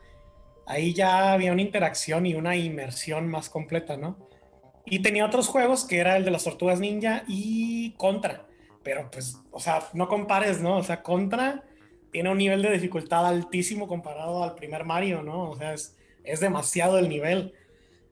ahí 0.66 0.94
ya 0.94 1.34
había 1.34 1.52
una 1.52 1.62
interacción 1.62 2.26
y 2.26 2.36
una 2.36 2.56
inmersión 2.56 3.28
más 3.28 3.50
completa, 3.50 3.98
¿no? 3.98 4.18
Y 4.86 5.00
tenía 5.00 5.26
otros 5.26 5.48
juegos 5.48 5.84
que 5.86 5.98
era 5.98 6.16
el 6.16 6.26
de 6.26 6.32
las 6.32 6.44
tortugas 6.44 6.80
ninja 6.80 7.24
y 7.28 7.94
Contra, 7.98 8.46
pero 8.84 9.10
pues, 9.10 9.40
o 9.52 9.60
sea, 9.60 9.88
no 9.94 10.08
compares, 10.08 10.62
¿no? 10.62 10.78
O 10.78 10.84
sea, 10.84 11.02
Contra 11.02 11.64
tiene 12.12 12.30
un 12.30 12.38
nivel 12.38 12.62
de 12.62 12.72
dificultad 12.72 13.26
altísimo 13.26 13.88
comparado 13.88 14.44
al 14.44 14.54
primer 14.56 14.86
Mario, 14.86 15.24
¿no? 15.24 15.50
O 15.50 15.56
sea, 15.56 15.74
es, 15.74 15.98
es 16.24 16.40
demasiado 16.40 17.00
el 17.00 17.10
nivel. 17.10 17.54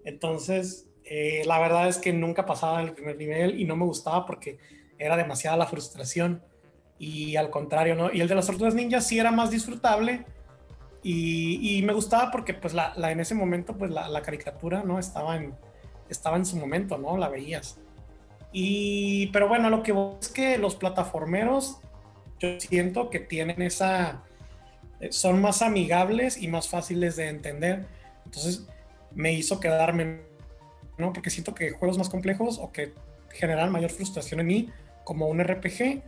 Entonces, 0.06 0.88
eh, 1.06 1.44
la 1.46 1.60
verdad 1.60 1.88
es 1.88 1.98
que 1.98 2.14
nunca 2.14 2.46
pasaba 2.46 2.82
el 2.82 2.94
primer 2.94 3.18
nivel 3.18 3.60
y 3.60 3.66
no 3.66 3.76
me 3.76 3.86
gustaba 3.86 4.26
porque 4.26 4.58
era 4.98 5.18
demasiada 5.18 5.58
la 5.58 5.66
frustración. 5.66 6.42
Y 7.00 7.36
al 7.36 7.50
contrario, 7.50 7.96
¿no? 7.96 8.12
Y 8.14 8.22
el 8.22 8.28
de 8.28 8.36
las 8.36 8.48
tortugas 8.48 8.76
ninja 8.76 9.02
sí 9.02 9.20
era 9.20 9.32
más 9.32 9.52
disfrutable 9.52 10.26
y, 11.02 11.78
y 11.78 11.82
me 11.84 11.94
gustaba 11.94 12.32
porque 12.32 12.54
pues 12.54 12.74
la, 12.74 12.94
en 13.12 13.20
ese 13.20 13.36
momento 13.36 13.78
pues 13.78 13.92
la, 13.92 14.22
caricatura, 14.22 14.84
¿no? 14.84 15.00
Estaba 15.00 15.36
en, 15.36 15.54
estaba 16.10 16.38
en 16.38 16.46
su 16.46 16.56
momento, 16.56 16.98
¿no? 16.98 17.18
La 17.18 17.28
veías. 17.28 17.78
Y, 18.54 19.28
pero 19.28 19.48
bueno, 19.50 19.70
lo 19.70 19.84
que 19.84 19.94
es 20.22 20.30
que 20.30 20.58
los 20.58 20.76
plataformeros, 20.76 21.80
yo 22.40 22.60
siento 22.60 23.10
que 23.10 23.20
tienen 23.20 23.62
esa, 23.62 24.24
son 25.10 25.42
más 25.42 25.62
amigables 25.62 26.42
y 26.42 26.48
más 26.48 26.70
fáciles 26.70 27.18
de 27.18 27.28
entender. 27.28 27.86
Entonces 28.26 28.68
me 29.16 29.34
hizo 29.34 29.60
quedarme, 29.60 30.22
¿no? 30.98 31.14
Porque 31.14 31.30
siento 31.30 31.54
que 31.54 31.72
juegos 31.72 31.98
más 31.98 32.10
complejos 32.10 32.60
o 32.60 32.72
que 32.72 32.94
generan 33.30 33.72
mayor 33.72 33.92
frustración 33.92 34.40
en 34.40 34.48
mí, 34.48 34.70
como 35.04 35.28
un 35.28 35.44
RPG, 35.44 36.02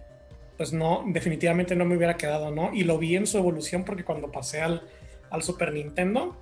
pues 0.57 0.71
no, 0.71 1.03
definitivamente 1.07 1.75
no 1.75 1.85
me 1.85 1.97
hubiera 1.97 2.15
quedado, 2.15 2.51
¿no? 2.51 2.73
Y 2.73 2.83
lo 2.83 2.97
vi 2.97 3.15
en 3.15 3.27
su 3.27 3.37
evolución 3.37 3.83
porque 3.83 4.03
cuando 4.03 4.31
pasé 4.31 4.61
al, 4.61 4.87
al 5.29 5.43
Super 5.43 5.73
Nintendo, 5.73 6.35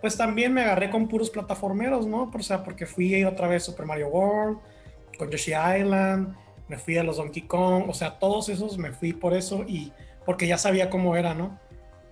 pues 0.00 0.16
también 0.16 0.52
me 0.52 0.62
agarré 0.62 0.90
con 0.90 1.08
puros 1.08 1.30
plataformeros, 1.30 2.06
¿no? 2.06 2.30
O 2.32 2.42
sea, 2.42 2.64
porque 2.64 2.86
fui 2.86 3.24
otra 3.24 3.48
vez 3.48 3.62
Super 3.62 3.86
Mario 3.86 4.08
World, 4.08 4.58
con 5.16 5.30
Yoshi 5.30 5.52
Island, 5.52 6.34
me 6.68 6.78
fui 6.78 6.98
a 6.98 7.04
los 7.04 7.16
Donkey 7.16 7.42
Kong, 7.42 7.84
o 7.88 7.94
sea, 7.94 8.18
todos 8.18 8.48
esos 8.48 8.78
me 8.78 8.92
fui 8.92 9.12
por 9.12 9.34
eso 9.34 9.64
y 9.66 9.92
porque 10.24 10.46
ya 10.46 10.58
sabía 10.58 10.90
cómo 10.90 11.16
era, 11.16 11.34
¿no? 11.34 11.58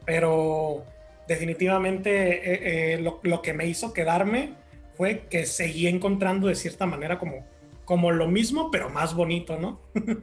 Pero 0.04 0.84
definitivamente 1.28 2.92
eh, 2.92 2.94
eh, 2.94 3.00
lo, 3.00 3.20
lo 3.22 3.42
que 3.42 3.52
me 3.52 3.66
hizo 3.66 3.92
quedarme 3.92 4.54
fue 4.94 5.26
que 5.28 5.46
seguí 5.46 5.86
encontrando 5.86 6.48
de 6.48 6.54
cierta 6.54 6.86
manera 6.86 7.18
como, 7.18 7.44
como 7.84 8.10
lo 8.10 8.28
mismo, 8.28 8.70
pero 8.70 8.90
más 8.90 9.14
bonito, 9.14 9.58
¿no? 9.58 9.80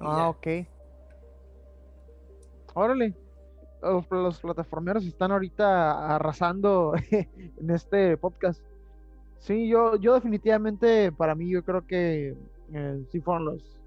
Ah, 0.00 0.28
ok. 0.28 0.66
Órale. 2.74 3.14
Los, 3.80 4.40
plataformeros 4.40 5.06
están 5.06 5.30
ahorita 5.30 6.16
arrasando 6.16 6.94
en 7.10 7.70
este 7.70 8.16
podcast. 8.16 8.60
Sí, 9.38 9.68
yo, 9.68 9.96
yo 9.96 10.14
definitivamente, 10.14 11.12
para 11.12 11.36
mí, 11.36 11.48
yo 11.48 11.62
creo 11.62 11.86
que 11.86 12.34
eh, 12.72 13.04
sí 13.12 13.20
fueron 13.20 13.44
los 13.44 13.78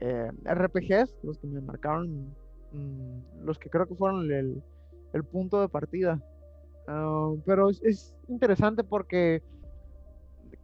RPGs 0.00 1.14
los 1.22 1.38
que 1.38 1.46
me 1.46 1.60
marcaron, 1.60 2.34
mm, 2.72 3.44
los 3.44 3.58
que 3.58 3.68
creo 3.68 3.86
que 3.86 3.94
fueron 3.94 4.32
el, 4.32 4.62
el 5.12 5.24
punto 5.24 5.60
de 5.60 5.68
partida. 5.68 6.20
Ah, 6.86 7.32
pero 7.44 7.70
es, 7.70 7.82
es 7.82 8.14
interesante 8.28 8.82
porque 8.84 9.42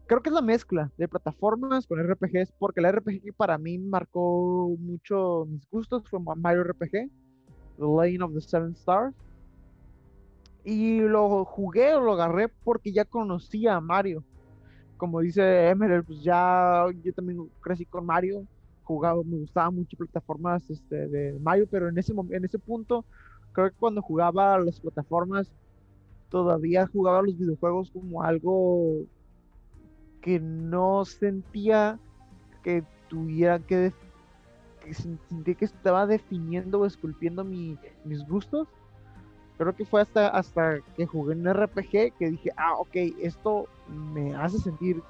creo 0.06 0.22
que 0.22 0.28
es 0.30 0.34
la 0.34 0.42
mezcla 0.42 0.90
de 0.96 1.08
plataformas 1.08 1.86
con 1.86 2.00
RPGs, 2.00 2.52
porque 2.58 2.80
el 2.80 2.86
RPG 2.86 3.34
para 3.36 3.58
mí 3.58 3.78
marcó 3.78 4.74
mucho 4.78 5.46
mis 5.48 5.68
gustos 5.68 6.08
fue 6.08 6.20
Ma- 6.20 6.34
Mario 6.34 6.62
RPG, 6.62 6.90
The 6.90 7.84
Lane 7.84 8.22
of 8.22 8.32
the 8.32 8.40
Seven 8.40 8.72
Stars. 8.72 9.14
Y 10.64 11.00
lo 11.00 11.44
jugué 11.44 11.94
o 11.94 12.00
lo 12.00 12.14
agarré 12.14 12.48
porque 12.64 12.92
ya 12.92 13.04
conocía 13.04 13.76
a 13.76 13.80
Mario. 13.80 14.24
Como 14.96 15.20
dice 15.20 15.68
Emerald, 15.68 16.06
pues 16.06 16.22
ya 16.22 16.86
yo 17.04 17.12
también 17.12 17.38
crecí 17.60 17.84
con 17.84 18.04
Mario, 18.04 18.44
jugaba, 18.82 19.22
me 19.22 19.36
gustaba 19.38 19.70
mucho 19.70 19.96
plataformas 19.96 20.68
este, 20.70 21.06
de 21.08 21.38
Mario, 21.38 21.66
pero 21.70 21.88
en 21.88 21.98
ese, 21.98 22.12
en 22.30 22.44
ese 22.44 22.58
punto, 22.58 23.04
creo 23.56 23.70
que 23.70 23.76
cuando 23.80 24.02
jugaba 24.02 24.58
las 24.58 24.78
plataformas, 24.78 25.50
todavía 26.30 26.86
jugaba 26.86 27.22
los 27.22 27.38
videojuegos 27.38 27.90
como 27.90 28.22
algo 28.22 29.06
que 30.20 30.38
no 30.38 31.06
sentía 31.06 31.98
que 32.62 32.84
tuviera 33.08 33.58
que, 33.58 33.92
que 34.84 34.90
sen- 34.90 35.18
sentía 35.30 35.54
que 35.54 35.64
estaba 35.64 36.06
definiendo 36.06 36.80
o 36.80 36.86
esculpiendo 36.86 37.44
mi- 37.44 37.78
mis 38.04 38.28
gustos. 38.28 38.68
Creo 39.56 39.74
que 39.74 39.86
fue 39.86 40.02
hasta, 40.02 40.28
hasta 40.28 40.80
que 40.94 41.06
jugué 41.06 41.32
en 41.32 41.46
RPG 41.46 42.12
que 42.18 42.30
dije, 42.30 42.50
ah, 42.58 42.74
ok, 42.78 42.94
esto 43.22 43.64
me 44.12 44.34
hace 44.34 44.58
sentir 44.58 45.02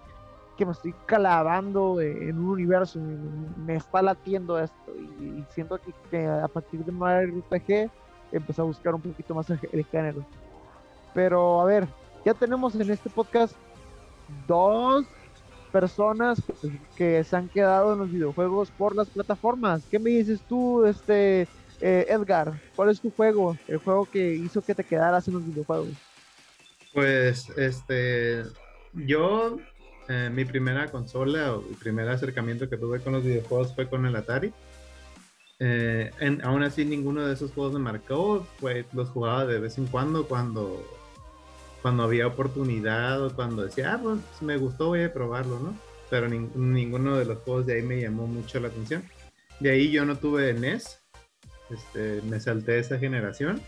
que 0.56 0.64
me 0.64 0.70
estoy 0.70 0.92
clavando 1.06 2.00
en 2.00 2.38
un 2.38 2.50
universo, 2.50 3.00
me, 3.00 3.16
me 3.66 3.74
está 3.74 4.02
latiendo 4.02 4.56
esto. 4.60 4.92
Y, 5.20 5.44
siento 5.50 5.80
que, 6.10 6.24
a 6.26 6.46
partir 6.46 6.84
de 6.84 6.92
Mario 6.92 7.42
RPG 7.50 7.90
empecé 8.32 8.60
a 8.60 8.64
buscar 8.64 8.94
un 8.94 9.00
poquito 9.00 9.34
más 9.34 9.48
el, 9.50 9.84
género. 9.86 10.24
Pero 11.14 11.60
a 11.60 11.64
ver, 11.64 11.86
ya 12.24 12.34
tenemos 12.34 12.74
en 12.74 12.90
este 12.90 13.10
podcast 13.10 13.54
dos 14.46 15.06
personas 15.72 16.42
que, 16.96 17.22
se 17.24 17.36
han 17.36 17.48
quedado 17.48 17.92
en 17.92 17.98
los 17.98 18.10
videojuegos 18.10 18.70
por 18.70 18.94
las 18.94 19.08
plataformas. 19.08 19.82
¿Qué 19.90 19.98
me 19.98 20.10
dices 20.10 20.40
tú, 20.48 20.84
este 20.86 21.42
eh, 21.80 22.06
Edgar? 22.08 22.60
¿Cuál 22.74 22.90
es 22.90 23.00
tu 23.00 23.10
juego? 23.10 23.56
El 23.68 23.78
juego 23.78 24.06
que 24.06 24.34
hizo 24.34 24.62
que 24.62 24.74
te 24.74 24.84
quedaras 24.84 25.28
en 25.28 25.34
los 25.34 25.46
videojuegos. 25.46 25.88
Pues, 26.94 27.50
este, 27.58 28.44
yo, 28.94 29.58
eh, 30.08 30.30
mi 30.32 30.46
primera 30.46 30.88
consola 30.88 31.54
o 31.54 31.68
el 31.68 31.76
primer 31.76 32.08
acercamiento 32.08 32.70
que 32.70 32.78
tuve 32.78 33.00
con 33.00 33.12
los 33.12 33.22
videojuegos 33.22 33.74
fue 33.74 33.88
con 33.88 34.06
el 34.06 34.16
Atari. 34.16 34.52
Eh, 35.58 36.10
aún 36.42 36.62
así, 36.62 36.84
ninguno 36.84 37.26
de 37.26 37.34
esos 37.34 37.52
juegos 37.52 37.74
me 37.74 37.78
marcó, 37.78 38.46
fue, 38.58 38.84
los 38.92 39.08
jugaba 39.08 39.46
de 39.46 39.58
vez 39.58 39.78
en 39.78 39.86
cuando, 39.86 40.26
cuando, 40.28 40.84
cuando 41.82 42.02
había 42.02 42.26
oportunidad 42.26 43.24
o 43.24 43.34
cuando 43.34 43.64
decía, 43.64 43.94
ah, 43.94 44.00
pues 44.02 44.18
me 44.42 44.56
gustó, 44.58 44.88
voy 44.88 45.02
a 45.02 45.12
probarlo, 45.12 45.58
¿no? 45.58 45.76
Pero 46.10 46.28
ninguno 46.28 47.16
de 47.16 47.24
los 47.24 47.38
juegos 47.38 47.66
de 47.66 47.74
ahí 47.74 47.82
me 47.82 48.00
llamó 48.00 48.26
mucho 48.26 48.60
la 48.60 48.68
atención. 48.68 49.02
De 49.60 49.70
ahí 49.70 49.90
yo 49.90 50.04
no 50.04 50.16
tuve 50.16 50.52
NES, 50.52 51.00
este, 51.70 52.20
me 52.22 52.38
salté 52.38 52.78
esa 52.78 52.98
generación 52.98 53.60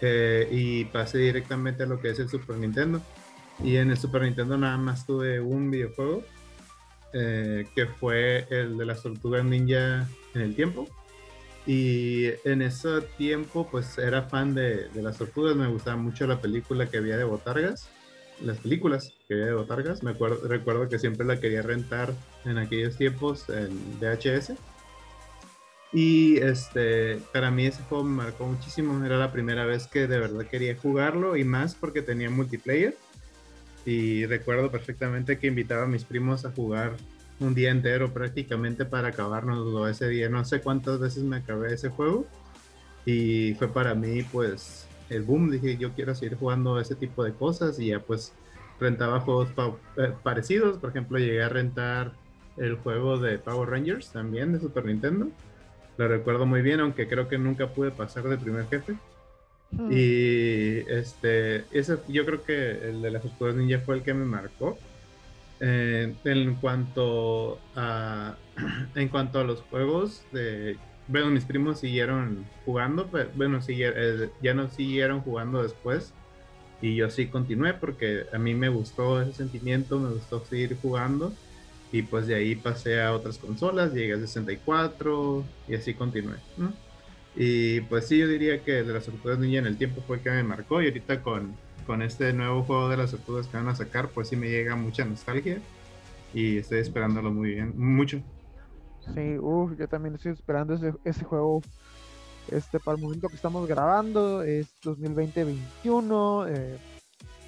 eh, 0.00 0.48
y 0.50 0.84
pasé 0.86 1.18
directamente 1.18 1.84
a 1.84 1.86
lo 1.86 2.00
que 2.00 2.10
es 2.10 2.18
el 2.18 2.28
Super 2.28 2.56
Nintendo. 2.56 3.00
Y 3.62 3.76
en 3.76 3.90
el 3.90 3.98
Super 3.98 4.22
Nintendo 4.22 4.58
nada 4.58 4.76
más 4.78 5.06
tuve 5.06 5.40
un 5.40 5.70
videojuego 5.70 6.22
eh, 7.12 7.66
que 7.74 7.86
fue 7.86 8.46
el 8.50 8.78
de 8.78 8.84
las 8.86 9.02
tortugas 9.02 9.44
ninja 9.44 10.08
en 10.34 10.40
el 10.40 10.54
tiempo. 10.54 10.88
Y 11.66 12.26
en 12.44 12.62
ese 12.62 13.02
tiempo, 13.18 13.68
pues 13.70 13.98
era 13.98 14.22
fan 14.22 14.54
de, 14.54 14.88
las 14.94 15.18
tortugas. 15.18 15.56
Me 15.56 15.68
gustaba 15.68 15.96
mucho 15.96 16.26
la 16.26 16.40
película 16.40 16.86
que 16.86 16.98
había 16.98 17.16
de 17.16 17.24
Botargas. 17.24 17.88
Las 18.40 18.58
películas 18.58 19.12
que 19.28 19.34
había 19.34 19.46
de 19.46 19.54
Botargas. 19.54 20.02
Me 20.02 20.12
acuerdo, 20.12 20.48
recuerdo 20.48 20.88
que 20.88 20.98
siempre 20.98 21.26
la 21.26 21.38
quería 21.38 21.62
rentar 21.62 22.12
en 22.44 22.58
aquellos 22.58 22.96
tiempos 22.96 23.48
en 23.50 23.70
VHS. 24.00 24.54
Y 25.92 26.38
este, 26.38 27.16
para 27.32 27.50
mí 27.50 27.66
ese 27.66 27.82
juego 27.82 28.04
me 28.04 28.16
marcó 28.16 28.46
muchísimo. 28.46 29.04
Era 29.04 29.18
la 29.18 29.32
primera 29.32 29.66
vez 29.66 29.86
que 29.86 30.06
de 30.06 30.18
verdad 30.18 30.46
quería 30.46 30.76
jugarlo 30.76 31.36
y 31.36 31.44
más 31.44 31.74
porque 31.74 32.00
tenía 32.00 32.30
multiplayer. 32.30 32.96
Y 33.84 34.26
recuerdo 34.26 34.70
perfectamente 34.70 35.38
que 35.38 35.48
invitaba 35.48 35.84
a 35.84 35.88
mis 35.88 36.04
primos 36.04 36.44
a 36.44 36.52
jugar 36.52 36.96
un 37.40 37.54
día 37.54 37.70
entero 37.70 38.12
prácticamente 38.12 38.84
para 38.84 39.08
acabarnos 39.08 39.90
ese 39.90 40.08
día. 40.08 40.28
No 40.28 40.44
sé 40.44 40.60
cuántas 40.60 41.00
veces 41.00 41.24
me 41.24 41.36
acabé 41.36 41.74
ese 41.74 41.88
juego. 41.88 42.26
Y 43.04 43.54
fue 43.54 43.68
para 43.68 43.94
mí 43.94 44.22
pues 44.22 44.86
el 45.08 45.22
boom. 45.22 45.50
Dije 45.50 45.76
yo 45.76 45.92
quiero 45.92 46.14
seguir 46.14 46.36
jugando 46.36 46.78
ese 46.78 46.94
tipo 46.94 47.24
de 47.24 47.32
cosas 47.32 47.78
y 47.78 47.88
ya 47.88 48.00
pues 48.00 48.32
rentaba 48.78 49.20
juegos 49.20 49.48
eh, 49.96 50.12
parecidos. 50.22 50.78
Por 50.78 50.90
ejemplo 50.90 51.18
llegué 51.18 51.42
a 51.42 51.48
rentar 51.48 52.12
el 52.56 52.76
juego 52.76 53.18
de 53.18 53.38
Power 53.38 53.70
Rangers 53.70 54.10
también 54.10 54.52
de 54.52 54.60
Super 54.60 54.84
Nintendo 54.84 55.28
lo 56.00 56.08
recuerdo 56.08 56.46
muy 56.46 56.62
bien, 56.62 56.80
aunque 56.80 57.06
creo 57.06 57.28
que 57.28 57.36
nunca 57.36 57.68
pude 57.68 57.90
pasar 57.90 58.24
de 58.24 58.38
primer 58.38 58.66
jefe. 58.68 58.94
Hmm. 59.70 59.92
Y 59.92 60.78
este, 60.88 61.64
ese, 61.72 61.98
yo 62.08 62.24
creo 62.24 62.42
que 62.42 62.70
el 62.88 63.02
de 63.02 63.10
las 63.10 63.22
escuelas 63.22 63.56
ninja 63.56 63.80
fue 63.80 63.96
el 63.96 64.02
que 64.02 64.14
me 64.14 64.24
marcó. 64.24 64.78
Eh, 65.60 66.14
en 66.24 66.54
cuanto 66.56 67.58
a 67.74 68.34
en 68.94 69.08
cuanto 69.08 69.40
a 69.40 69.44
los 69.44 69.60
juegos 69.62 70.26
bueno 71.06 71.30
mis 71.30 71.44
primos 71.44 71.80
siguieron 71.80 72.46
jugando 72.64 73.10
pero 73.10 73.30
bueno 73.34 73.58
eh, 73.68 74.30
ya 74.40 74.54
no 74.54 74.70
siguieron 74.70 75.20
jugando 75.20 75.62
después 75.62 76.14
y 76.80 76.96
yo 76.96 77.10
sí 77.10 77.26
continué 77.26 77.74
porque 77.74 78.24
a 78.32 78.38
mí 78.38 78.54
me 78.54 78.70
gustó 78.70 79.20
ese 79.20 79.34
sentimiento 79.34 79.98
me 80.00 80.14
gustó 80.14 80.42
seguir 80.46 80.78
jugando 80.80 81.34
y 81.92 82.02
pues 82.02 82.26
de 82.26 82.36
ahí 82.36 82.54
pasé 82.54 83.00
a 83.02 83.12
otras 83.14 83.38
consolas, 83.38 83.92
llegué 83.92 84.14
a 84.14 84.18
64 84.18 85.44
y 85.68 85.74
así 85.74 85.94
continué. 85.94 86.36
Y 87.36 87.80
pues 87.82 88.06
sí, 88.08 88.18
yo 88.18 88.28
diría 88.28 88.62
que 88.62 88.82
de 88.84 88.92
las 88.92 89.06
tortugas 89.06 89.38
ninja 89.38 89.58
en 89.58 89.66
el 89.66 89.78
tiempo 89.78 90.02
fue 90.06 90.20
que 90.20 90.30
me 90.30 90.42
marcó 90.42 90.82
y 90.82 90.86
ahorita 90.86 91.22
con, 91.22 91.56
con 91.90 92.02
este 92.02 92.32
nuevo 92.32 92.62
juego 92.62 92.88
de 92.88 92.96
las 92.96 93.10
tortugas 93.10 93.48
que 93.48 93.56
van 93.56 93.66
a 93.66 93.74
sacar, 93.74 94.10
pues 94.10 94.28
sí 94.28 94.36
me 94.36 94.48
llega 94.48 94.76
mucha 94.76 95.04
nostalgia 95.04 95.58
y 96.32 96.58
estoy 96.58 96.78
esperándolo 96.78 97.32
muy 97.32 97.54
bien, 97.54 97.74
mucho. 97.76 98.22
Sí, 99.12 99.36
uff, 99.40 99.76
yo 99.76 99.88
también 99.88 100.14
estoy 100.14 100.30
esperando 100.30 100.78
ese, 101.02 101.24
juego 101.24 101.62
este 102.48 102.78
para 102.78 102.96
el 102.96 103.02
momento 103.02 103.28
que 103.28 103.34
estamos 103.34 103.66
grabando, 103.66 104.44
es 104.44 104.68
2020-21, 104.84 106.78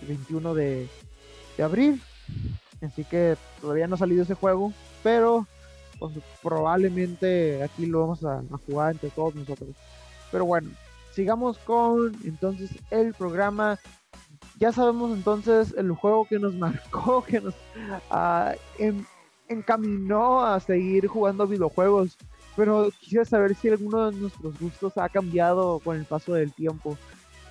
21 0.08 0.50
eh, 0.50 0.54
de, 0.56 0.88
de 1.56 1.62
abril. 1.62 2.02
Así 2.84 3.04
que 3.04 3.36
todavía 3.60 3.86
no 3.86 3.94
ha 3.94 3.98
salido 3.98 4.24
ese 4.24 4.34
juego, 4.34 4.72
pero 5.04 5.46
pues, 6.00 6.14
probablemente 6.42 7.62
aquí 7.62 7.86
lo 7.86 8.00
vamos 8.00 8.24
a, 8.24 8.42
jugar 8.66 8.90
entre 8.90 9.10
todos 9.10 9.36
nosotros. 9.36 9.68
Pero 10.32 10.46
bueno, 10.46 10.68
sigamos 11.12 11.58
con 11.58 12.12
entonces 12.24 12.72
el 12.90 13.14
programa. 13.14 13.78
Ya 14.58 14.72
sabemos 14.72 15.16
entonces 15.16 15.74
el 15.76 15.92
juego 15.92 16.26
que 16.26 16.38
nos 16.38 16.54
marcó, 16.54 17.22
que 17.26 17.40
nos 17.40 17.54
uh, 18.10 18.54
encaminó 19.48 20.44
a 20.44 20.60
seguir 20.60 21.06
jugando 21.06 21.46
videojuegos. 21.46 22.16
Pero 22.54 22.90
quisiera 23.00 23.24
saber 23.24 23.54
si 23.54 23.70
alguno 23.70 24.10
de 24.10 24.16
nuestros 24.18 24.58
gustos 24.60 24.98
ha 24.98 25.08
cambiado 25.08 25.78
con 25.80 25.96
el 25.96 26.04
paso 26.04 26.34
del 26.34 26.52
tiempo. 26.52 26.98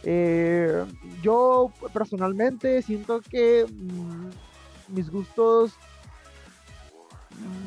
Eh, 0.03 0.85
yo 1.21 1.71
personalmente 1.93 2.81
siento 2.81 3.21
que 3.21 3.65
mm, 3.67 4.95
mis 4.95 5.09
gustos 5.11 5.73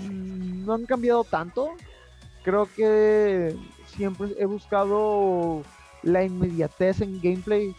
mm, 0.09 0.65
no 0.65 0.75
han 0.75 0.87
cambiado 0.87 1.25
tanto. 1.25 1.71
Creo 2.45 2.69
que 2.77 3.57
siempre 3.87 4.35
he 4.39 4.47
buscado 4.47 5.63
la 6.03 6.23
inmediatez 6.23 7.01
en 7.01 7.21
gameplay. 7.21 7.75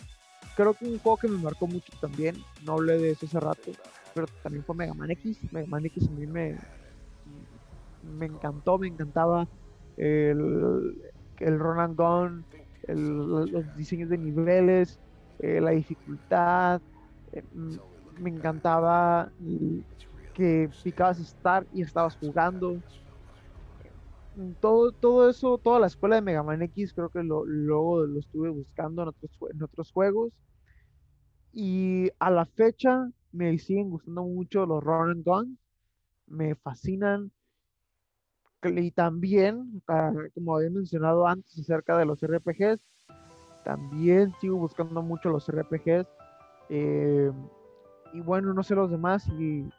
Creo 0.56 0.74
que 0.74 0.86
un 0.86 1.00
juego 1.00 1.18
que 1.18 1.28
me 1.28 1.38
marcó 1.38 1.68
mucho 1.68 1.92
también, 2.00 2.36
no 2.64 2.74
hablé 2.74 2.98
de 2.98 3.12
eso 3.12 3.26
hace 3.26 3.40
rato, 3.40 3.72
pero 4.14 4.28
también 4.42 4.64
fue 4.64 4.76
Mega 4.76 4.94
Man 4.94 5.12
X. 5.12 5.38
Mega 5.52 5.68
Man 5.68 5.86
X 5.86 6.08
a 6.08 6.12
mí 6.12 6.26
me, 6.26 6.58
me 8.02 8.26
encantó, 8.26 8.78
me 8.78 8.88
encantaba 8.88 9.48
el, 9.98 10.96
el 11.40 11.60
run 11.60 11.80
and 11.80 11.96
gun, 11.98 12.46
los 12.88 13.76
diseños 13.76 14.10
de 14.10 14.18
niveles, 14.18 15.00
eh, 15.40 15.60
la 15.60 15.72
dificultad. 15.72 16.82
Eh, 17.34 17.44
me 18.18 18.30
encantaba 18.30 19.30
que 20.34 20.70
picabas 20.84 21.18
Start 21.18 21.68
y 21.74 21.82
estabas 21.82 22.16
jugando. 22.16 22.78
Todo, 24.60 24.92
todo 24.92 25.30
eso, 25.30 25.58
toda 25.58 25.80
la 25.80 25.88
escuela 25.88 26.16
de 26.16 26.22
Mega 26.22 26.44
Man 26.44 26.62
X, 26.62 26.94
creo 26.94 27.10
que 27.10 27.24
lo, 27.24 27.46
luego 27.46 28.06
lo 28.06 28.20
estuve 28.20 28.50
buscando 28.50 29.04
en 29.04 29.64
otros, 29.64 29.92
juegos. 29.92 30.34
Y 31.54 32.10
a 32.20 32.30
la 32.30 32.46
fecha 32.46 33.10
me 33.32 33.58
siguen 33.58 33.90
gustando 33.90 34.24
mucho 34.24 34.66
los 34.66 34.84
Run 34.84 35.12
and 35.12 35.24
Gun. 35.26 35.60
Me 36.28 36.56
fascinan. 36.56 37.32
Y 38.64 38.92
también, 38.92 39.82
ah, 39.88 40.12
como 40.34 40.58
había 40.58 40.70
mencionado 40.72 41.28
antes 41.28 41.58
acerca 41.60 41.98
de 41.98 42.06
los 42.06 42.22
RPGs, 42.24 42.82
también 43.64 44.34
sigo 44.42 44.58
buscando 44.58 45.02
mucho 45.02 45.30
los 45.30 45.48
RPGs. 45.50 46.08
Eh, 46.70 47.32
y 48.14 48.22
bueno, 48.22 48.54
no 48.54 48.64
sé 48.64 48.76
los 48.76 48.90
demás 48.90 49.24
si, 49.24 49.70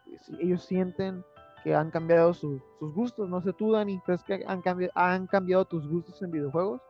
ellos 0.40 0.64
sienten 0.64 1.25
que 1.66 1.74
han 1.74 1.90
cambiado 1.90 2.33
sus 2.33 2.62
gustos. 2.79 3.29
No 3.29 3.42
sé 3.42 3.52
tú, 3.52 3.72
Dani, 3.72 4.00
¿crees 4.07 4.22
que 4.22 4.44
han, 4.46 4.62
cambiado, 4.62 5.64
tus 5.64 5.88
gustos 5.88 6.22
en 6.22 6.31
videojuegos? 6.31 6.81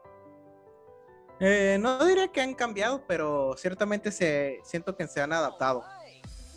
Eh, 1.40 1.78
no 1.80 2.04
diría 2.04 2.28
que 2.28 2.42
han 2.42 2.52
cambiado, 2.52 3.02
pero 3.08 3.54
ciertamente 3.56 4.12
se, 4.12 4.60
siento 4.64 4.94
que 4.94 5.06
se 5.06 5.22
han 5.22 5.32
adaptado. 5.32 5.82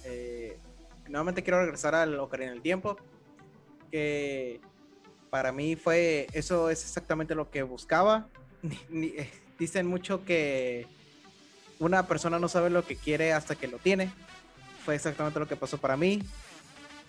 Eh, 0.03 0.59
nuevamente 1.07 1.43
quiero 1.43 1.61
regresar 1.61 1.95
al 1.95 2.19
Ocarina 2.19 2.51
del 2.51 2.61
Tiempo, 2.61 2.97
que 3.89 4.59
para 5.29 5.53
mí 5.53 5.77
fue, 5.77 6.27
eso 6.33 6.69
es 6.69 6.83
exactamente 6.83 7.35
lo 7.35 7.49
que 7.49 7.63
buscaba. 7.63 8.27
Eh, 8.91 9.31
dicen 9.57 9.87
mucho 9.87 10.25
que 10.25 10.85
una 11.79 12.05
persona 12.05 12.37
no 12.37 12.49
sabe 12.49 12.69
lo 12.69 12.85
que 12.85 12.97
quiere 12.97 13.31
hasta 13.31 13.55
que 13.55 13.69
lo 13.69 13.77
tiene 13.77 14.11
fue 14.83 14.95
exactamente 14.95 15.39
lo 15.39 15.47
que 15.47 15.55
pasó 15.55 15.77
para 15.77 15.95
mí. 15.95 16.21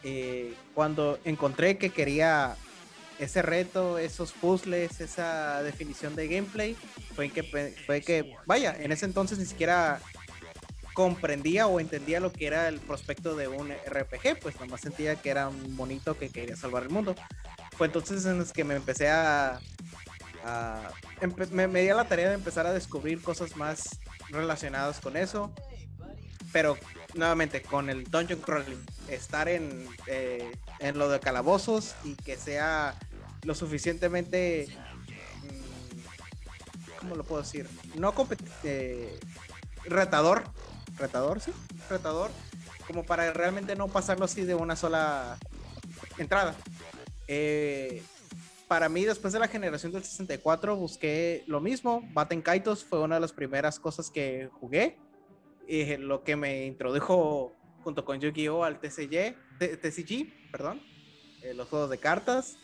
Eh, 0.03 0.55
cuando 0.75 1.19
encontré 1.25 1.79
que 1.79 1.91
quería 1.91 2.57
ese 3.19 3.43
reto, 3.43 3.99
esos 3.99 4.33
puzzles, 4.33 5.01
esa 5.01 5.63
definición 5.63 6.17
de 6.17 6.29
gameplay, 6.29 6.77
fue 7.15 7.29
que, 7.29 7.43
fue 7.87 8.01
que, 8.01 8.35
vaya, 8.47 8.75
en 8.79 8.93
ese 8.93 9.05
entonces 9.05 9.39
ni 9.39 9.45
siquiera 9.45 10.01
comprendía 10.95 11.67
o 11.67 11.81
entendía 11.81 12.19
lo 12.19 12.33
que 12.33 12.47
era 12.47 12.69
el 12.69 12.81
prospecto 12.81 13.37
de 13.37 13.49
un 13.49 13.71
RPG, 13.71 14.41
pues 14.41 14.59
nomás 14.59 14.81
sentía 14.81 15.17
que 15.17 15.31
era 15.31 15.49
un 15.49 15.75
monito 15.75 16.17
que 16.17 16.31
quería 16.31 16.57
salvar 16.57 16.83
el 16.85 16.91
mundo. 16.91 17.15
Fue 17.77 17.87
entonces 17.87 18.25
en 18.25 18.39
los 18.39 18.53
que 18.53 18.65
me 18.65 18.75
empecé 18.75 19.09
a... 19.09 19.61
me, 21.53 21.69
me 21.69 21.83
di 21.83 21.89
a 21.91 21.95
la 21.95 22.09
tarea 22.09 22.29
de 22.29 22.35
empezar 22.35 22.67
a 22.67 22.73
descubrir 22.73 23.23
cosas 23.23 23.57
más 23.57 24.01
relacionadas 24.31 25.01
con 25.01 25.17
eso 25.17 25.53
pero 26.53 26.77
nuevamente 27.14 27.62
con 27.62 27.90
el 27.90 28.05
dungeon 28.05 28.40
crawling, 28.40 28.85
estar 29.09 29.49
en, 29.49 29.87
eh, 30.07 30.51
en 30.79 30.99
lo 30.99 31.09
de 31.09 31.20
calabozos 31.20 31.94
y 32.05 32.14
que 32.14 32.37
sea 32.37 32.99
lo 33.42 33.55
suficientemente, 33.55 34.68
mm, 35.42 36.99
¿cómo 36.99 37.16
lo 37.16 37.25
puedo 37.25 37.42
decir? 37.42 37.68
No 37.96 38.14
eh, 38.64 39.18
retador, 39.85 40.44
retador, 40.99 41.40
sí, 41.40 41.53
retador, 41.88 42.31
como 42.87 43.05
para 43.05 43.33
realmente 43.33 43.77
no 43.77 43.88
pasarlo 43.88 44.25
así 44.25 44.44
de 44.44 44.55
una 44.55 44.77
sola 44.77 45.38
entrada. 46.18 46.55
Eh, 47.29 48.03
para 48.68 48.88
mí, 48.88 49.05
después 49.05 49.33
de 49.33 49.40
la 49.40 49.49
generación 49.49 49.90
del 49.92 50.05
64, 50.05 50.77
busqué 50.77 51.42
lo 51.46 51.61
mismo. 51.61 52.03
Baten 52.12 52.40
Kaitos 52.40 52.85
fue 52.85 53.01
una 53.01 53.16
de 53.16 53.20
las 53.20 53.33
primeras 53.33 53.81
cosas 53.81 54.11
que 54.11 54.49
jugué 54.61 54.96
eh, 55.73 55.99
lo 55.99 56.25
que 56.25 56.35
me 56.35 56.67
introdujo 56.67 57.55
junto 57.85 58.05
con 58.05 58.21
Yu-Gi-Oh 58.21 58.65
al 58.65 58.81
TCG, 58.81 59.37
TCG, 59.59 60.51
perdón, 60.51 60.83
eh, 61.43 61.55
los 61.55 61.69
juegos 61.69 61.89
de 61.91 61.99
cartas. 61.99 62.59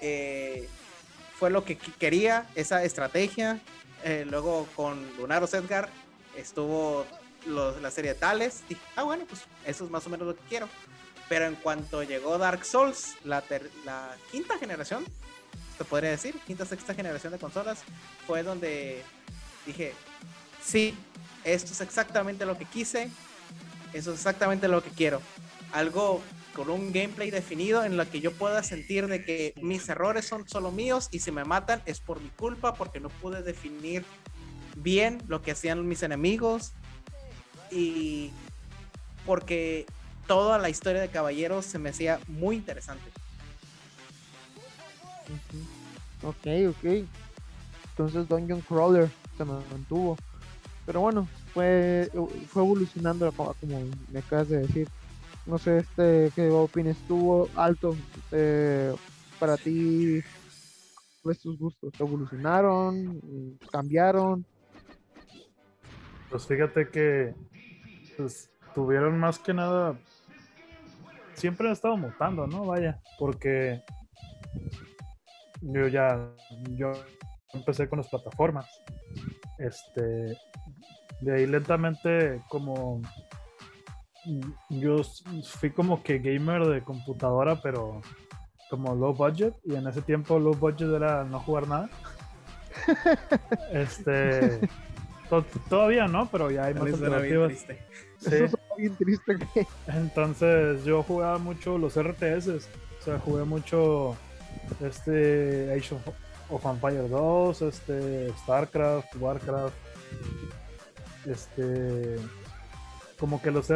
Eh, 0.00 0.68
fue 1.36 1.50
lo 1.50 1.64
que 1.64 1.76
quería, 1.76 2.48
esa 2.54 2.84
estrategia. 2.84 3.60
luego 4.30 4.68
con 4.76 5.04
Lunaro 5.16 5.46
Edgar 5.46 5.88
estuvo 6.36 7.04
la 7.46 7.90
serie 7.90 8.14
de 8.14 8.20
Tales. 8.20 8.62
Dije, 8.68 8.80
ah, 8.94 9.02
bueno, 9.02 9.24
pues 9.28 9.42
eso 9.66 9.84
es 9.84 9.90
más 9.90 10.06
o 10.06 10.10
menos 10.10 10.28
lo 10.28 10.36
que 10.36 10.42
quiero. 10.48 10.68
Pero 11.28 11.46
en 11.46 11.56
cuanto 11.56 12.04
llegó 12.04 12.38
Dark 12.38 12.64
Souls, 12.64 13.16
la, 13.24 13.42
la 13.84 14.16
quinta 14.30 14.58
generación, 14.58 15.04
se 15.76 15.84
podría 15.84 16.10
decir, 16.10 16.38
quinta, 16.46 16.64
sexta 16.64 16.94
generación 16.94 17.32
de 17.32 17.40
consolas, 17.40 17.82
fue 18.28 18.44
donde 18.44 19.02
dije, 19.66 19.92
sí, 20.62 20.96
esto 21.44 21.72
es 21.72 21.80
exactamente 21.80 22.46
lo 22.46 22.56
que 22.58 22.64
quise, 22.64 23.10
eso 23.92 24.12
es 24.12 24.18
exactamente 24.18 24.68
lo 24.68 24.82
que 24.82 24.90
quiero. 24.90 25.20
Algo 25.72 26.22
con 26.54 26.70
un 26.70 26.92
gameplay 26.92 27.30
definido 27.30 27.84
en 27.84 27.96
lo 27.96 28.08
que 28.08 28.20
yo 28.20 28.32
pueda 28.32 28.62
sentir 28.62 29.08
de 29.08 29.24
que 29.24 29.54
mis 29.60 29.88
errores 29.88 30.24
son 30.24 30.48
solo 30.48 30.70
míos 30.70 31.08
y 31.10 31.18
si 31.18 31.32
me 31.32 31.44
matan 31.44 31.82
es 31.84 32.00
por 32.00 32.20
mi 32.20 32.28
culpa 32.30 32.74
porque 32.74 33.00
no 33.00 33.08
pude 33.08 33.42
definir 33.42 34.04
bien 34.76 35.22
lo 35.26 35.42
que 35.42 35.50
hacían 35.50 35.86
mis 35.86 36.02
enemigos 36.02 36.72
y 37.70 38.30
porque 39.26 39.86
toda 40.26 40.58
la 40.58 40.68
historia 40.68 41.00
de 41.00 41.08
Caballeros 41.08 41.64
se 41.64 41.78
me 41.78 41.90
hacía 41.90 42.20
muy 42.28 42.56
interesante. 42.56 43.04
Ok, 46.22 46.46
ok. 46.68 47.06
Entonces 47.90 48.28
Dungeon 48.28 48.60
Crawler 48.62 49.10
se 49.36 49.44
mantuvo. 49.44 50.16
Pero 50.86 51.00
bueno, 51.00 51.26
fue, 51.52 52.10
fue 52.48 52.62
evolucionando 52.62 53.30
como, 53.32 53.54
me 54.10 54.18
acabas 54.18 54.48
de 54.48 54.58
decir. 54.58 54.88
No 55.46 55.58
sé, 55.58 55.78
este, 55.78 56.32
¿qué 56.34 56.50
opinas? 56.50 56.96
¿Estuvo 56.96 57.48
alto 57.54 57.94
eh, 58.32 58.94
para 59.38 59.56
ti? 59.56 60.22
¿Cuáles 61.22 61.40
tus 61.42 61.58
gustos? 61.58 61.92
¿Evolucionaron? 61.98 63.20
¿Cambiaron? 63.70 64.44
Pues 66.30 66.46
fíjate 66.46 66.88
que 66.88 67.34
pues, 68.16 68.50
tuvieron 68.74 69.18
más 69.18 69.38
que 69.38 69.54
nada. 69.54 69.98
Siempre 71.34 71.66
han 71.66 71.72
estado 71.74 71.96
mutando, 71.96 72.46
¿no? 72.46 72.64
Vaya, 72.64 73.00
porque 73.18 73.82
yo 75.60 75.88
ya. 75.88 76.30
Yo 76.70 76.92
empecé 77.52 77.88
con 77.88 77.98
las 77.98 78.08
plataformas. 78.08 78.66
Este. 79.58 80.36
De 81.24 81.34
ahí 81.34 81.46
lentamente, 81.46 82.40
como. 82.48 83.00
Yo 84.70 85.02
fui 85.42 85.70
como 85.70 86.02
que 86.02 86.18
gamer 86.18 86.64
de 86.66 86.82
computadora, 86.82 87.60
pero 87.60 88.00
como 88.70 88.94
low 88.94 89.14
budget. 89.14 89.54
Y 89.64 89.74
en 89.74 89.86
ese 89.86 90.02
tiempo, 90.02 90.38
low 90.38 90.54
budget 90.54 90.88
era 90.88 91.24
no 91.24 91.40
jugar 91.40 91.68
nada. 91.68 91.90
este. 93.72 94.60
Todavía 95.68 96.06
no, 96.06 96.26
pero 96.30 96.50
ya 96.50 96.64
hay 96.64 96.74
más 96.74 96.92
alternativas. 96.92 97.52
Eso 98.20 98.58
bien 98.76 98.94
triste. 98.96 99.38
Entonces 99.86 100.84
yo 100.84 101.02
jugaba 101.02 101.38
mucho 101.38 101.78
los 101.78 102.00
RTS, 102.00 102.48
o 102.48 103.04
sea, 103.04 103.18
jugué 103.18 103.44
mucho 103.44 104.16
este 104.80 105.72
Age 105.72 105.96
of, 106.50 106.64
Empire 106.64 107.08
2, 107.08 107.62
este 107.62 108.32
StarCraft, 108.38 109.16
Warcraft, 109.16 109.74
este 111.26 112.16
como 113.18 113.40
que 113.40 113.50
los, 113.50 113.70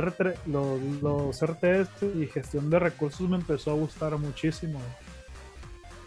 los, 0.46 0.82
los 1.02 1.40
RTS 1.40 2.02
y 2.16 2.26
gestión 2.26 2.68
de 2.70 2.78
recursos 2.78 3.28
me 3.28 3.36
empezó 3.36 3.70
a 3.70 3.74
gustar 3.74 4.16
muchísimo. 4.18 4.80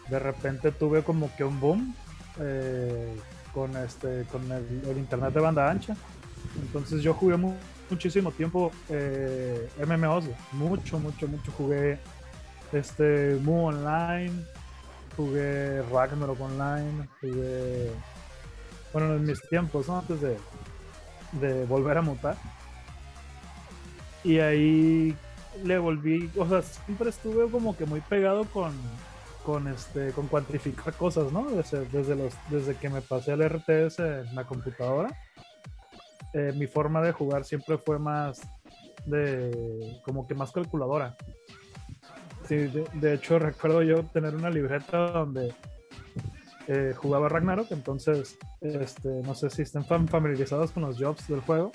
De 0.08 0.18
repente 0.18 0.70
tuve 0.70 1.02
como 1.02 1.34
que 1.34 1.44
un 1.44 1.58
boom 1.58 1.94
eh, 2.40 3.16
con 3.52 3.76
este 3.76 4.24
con 4.30 4.50
el, 4.52 4.96
internet 4.96 5.32
de 5.32 5.40
banda 5.40 5.70
ancha. 5.70 5.96
Entonces 6.60 7.02
yo 7.02 7.14
jugué 7.14 7.36
muchísimo 7.90 8.30
tiempo 8.32 8.70
eh, 8.88 9.68
MMOs, 9.86 10.24
mucho, 10.52 10.98
mucho, 10.98 11.28
mucho 11.28 11.52
jugué 11.52 11.98
este 12.72 13.38
Mu 13.42 13.66
Online, 13.68 14.32
jugué 15.16 15.82
Ragnarok 15.90 16.40
Online, 16.40 17.08
jugué 17.20 17.90
bueno 18.92 19.14
en 19.14 19.24
mis 19.24 19.40
tiempos, 19.48 19.88
antes 19.88 20.20
de, 20.20 20.36
de 21.32 21.64
volver 21.66 21.98
a 21.98 22.02
mutar. 22.02 22.36
Y 24.24 24.38
ahí 24.38 25.16
le 25.64 25.78
volví, 25.78 26.30
o 26.36 26.46
sea, 26.48 26.62
siempre 26.62 27.10
estuve 27.10 27.50
como 27.50 27.76
que 27.76 27.84
muy 27.86 28.00
pegado 28.00 28.44
con, 28.44 28.72
con 29.44 29.68
este 29.68 30.12
con 30.12 30.28
cuantificar 30.28 30.94
cosas, 30.94 31.32
¿no? 31.32 31.50
Desde, 31.50 31.84
desde, 31.86 32.16
los, 32.16 32.34
desde 32.48 32.76
que 32.76 32.88
me 32.88 33.02
pasé 33.02 33.32
al 33.32 33.42
RTS 33.42 33.98
en 34.00 34.34
la 34.34 34.44
computadora, 34.44 35.10
eh, 36.34 36.52
mi 36.56 36.66
forma 36.66 37.02
de 37.02 37.12
jugar 37.12 37.44
siempre 37.44 37.76
fue 37.78 37.98
más 37.98 38.40
de 39.04 40.00
como 40.04 40.26
que 40.26 40.34
más 40.34 40.52
calculadora. 40.52 41.16
Sí, 42.48 42.70
de, 42.94 43.14
hecho 43.14 43.38
recuerdo 43.38 43.82
yo 43.82 44.04
tener 44.04 44.34
una 44.34 44.50
libreta 44.50 45.10
donde 45.10 45.54
eh, 46.68 46.94
jugaba 46.96 47.28
Ragnarok, 47.28 47.70
entonces 47.70 48.38
este, 48.60 49.08
no 49.24 49.34
sé 49.34 49.50
si 49.50 49.62
estén 49.62 49.84
familiarizados 49.84 50.70
con 50.72 50.84
los 50.84 50.98
jobs 50.98 51.26
del 51.28 51.40
juego. 51.40 51.72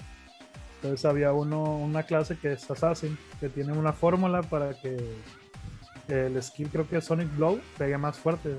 Entonces 0.77 1.05
había 1.05 1.33
uno, 1.33 1.63
una 1.63 2.03
clase 2.03 2.37
que 2.37 2.53
es 2.53 2.69
Assassin, 2.69 3.17
que 3.39 3.49
tiene 3.49 3.73
una 3.73 3.93
fórmula 3.93 4.43
para 4.43 4.73
que 4.79 4.95
el 6.07 6.41
skill 6.41 6.69
creo 6.69 6.87
que 6.87 7.01
Sonic 7.01 7.35
Blow 7.35 7.59
pegue 7.77 7.97
más 7.97 8.17
fuerte 8.17 8.55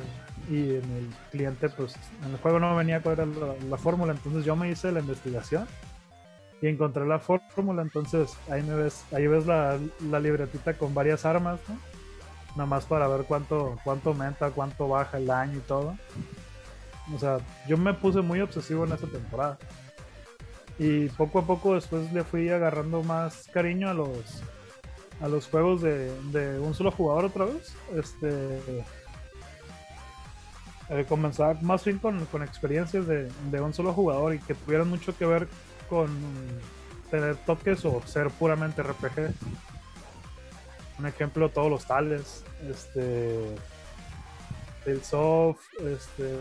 y 0.51 0.77
en 0.77 0.91
el 0.97 1.09
cliente 1.31 1.69
pues 1.71 1.95
en 2.25 2.33
el 2.33 2.39
juego 2.39 2.59
no 2.59 2.77
venía 2.77 3.01
cuál 3.01 3.15
era 3.15 3.27
la, 3.69 3.77
fórmula 3.79 4.13
entonces 4.13 4.45
yo 4.45 4.55
me 4.57 4.71
hice 4.71 4.93
la 4.93 5.01
investigación 5.01 5.67
y 6.61 6.67
encontré 6.67 7.07
la 7.07 7.21
fórmula 7.21 7.83
entonces 7.83 8.37
ahí 8.51 8.63
me 8.63 8.75
ves 8.75 9.05
ahí 9.13 9.27
ves 9.27 9.47
la, 9.47 9.79
la 10.11 10.21
libretita 10.21 10.75
con 10.75 10.95
varias 10.95 11.25
armas 11.25 11.61
¿no? 11.69 11.79
Nada 12.57 12.67
más 12.67 12.85
para 12.85 13.07
ver 13.09 13.25
cuánto 13.25 13.79
cuánto 13.85 14.11
aumenta 14.11 14.51
cuánto 14.51 14.89
baja 14.89 15.19
el 15.19 15.27
daño 15.27 15.59
y 15.59 15.61
todo 15.61 15.97
o 17.15 17.19
sea 17.19 17.39
yo 17.67 17.77
me 17.77 17.95
puse 17.95 18.21
muy 18.21 18.41
obsesivo 18.41 18.85
en 18.85 18.93
esa 18.93 19.07
temporada 19.07 19.59
y 20.79 21.09
poco 21.09 21.41
a 21.41 21.47
poco 21.47 21.75
después 21.75 22.13
le 22.13 22.25
fui 22.25 22.49
agarrando 22.49 23.03
más 23.03 23.49
cariño 23.53 23.89
a 23.89 23.95
los 23.95 24.43
a 25.21 25.29
los 25.29 25.49
juegos 25.49 25.83
de, 25.83 26.61
un 26.61 26.75
solo 26.75 26.91
jugador 26.91 27.27
otra 27.27 27.47
vez. 27.47 27.75
Este 27.95 28.59
eh, 30.91 31.05
comenzar 31.09 31.63
más 31.63 31.85
bien 31.85 31.99
con, 31.99 32.27
experiencias 32.43 33.07
de, 33.07 33.61
un 33.61 33.75
solo 33.75 33.93
jugador 33.93 34.35
y 34.35 34.39
que 34.39 34.55
tuvieran 34.55 34.89
mucho 34.89 35.17
que 35.17 35.27
ver 35.27 35.49
con 35.89 36.09
tener 37.11 37.37
toques 37.37 37.85
o 37.85 38.01
ser 38.07 38.31
puramente 38.31 38.83
RPG. 38.83 39.33
Un 40.99 41.07
ejemplo, 41.07 41.49
todos 41.49 41.71
los 41.71 41.87
tales, 41.87 42.45
este, 42.69 43.55
el 44.87 45.03
soft, 45.05 45.61
este, 45.81 46.39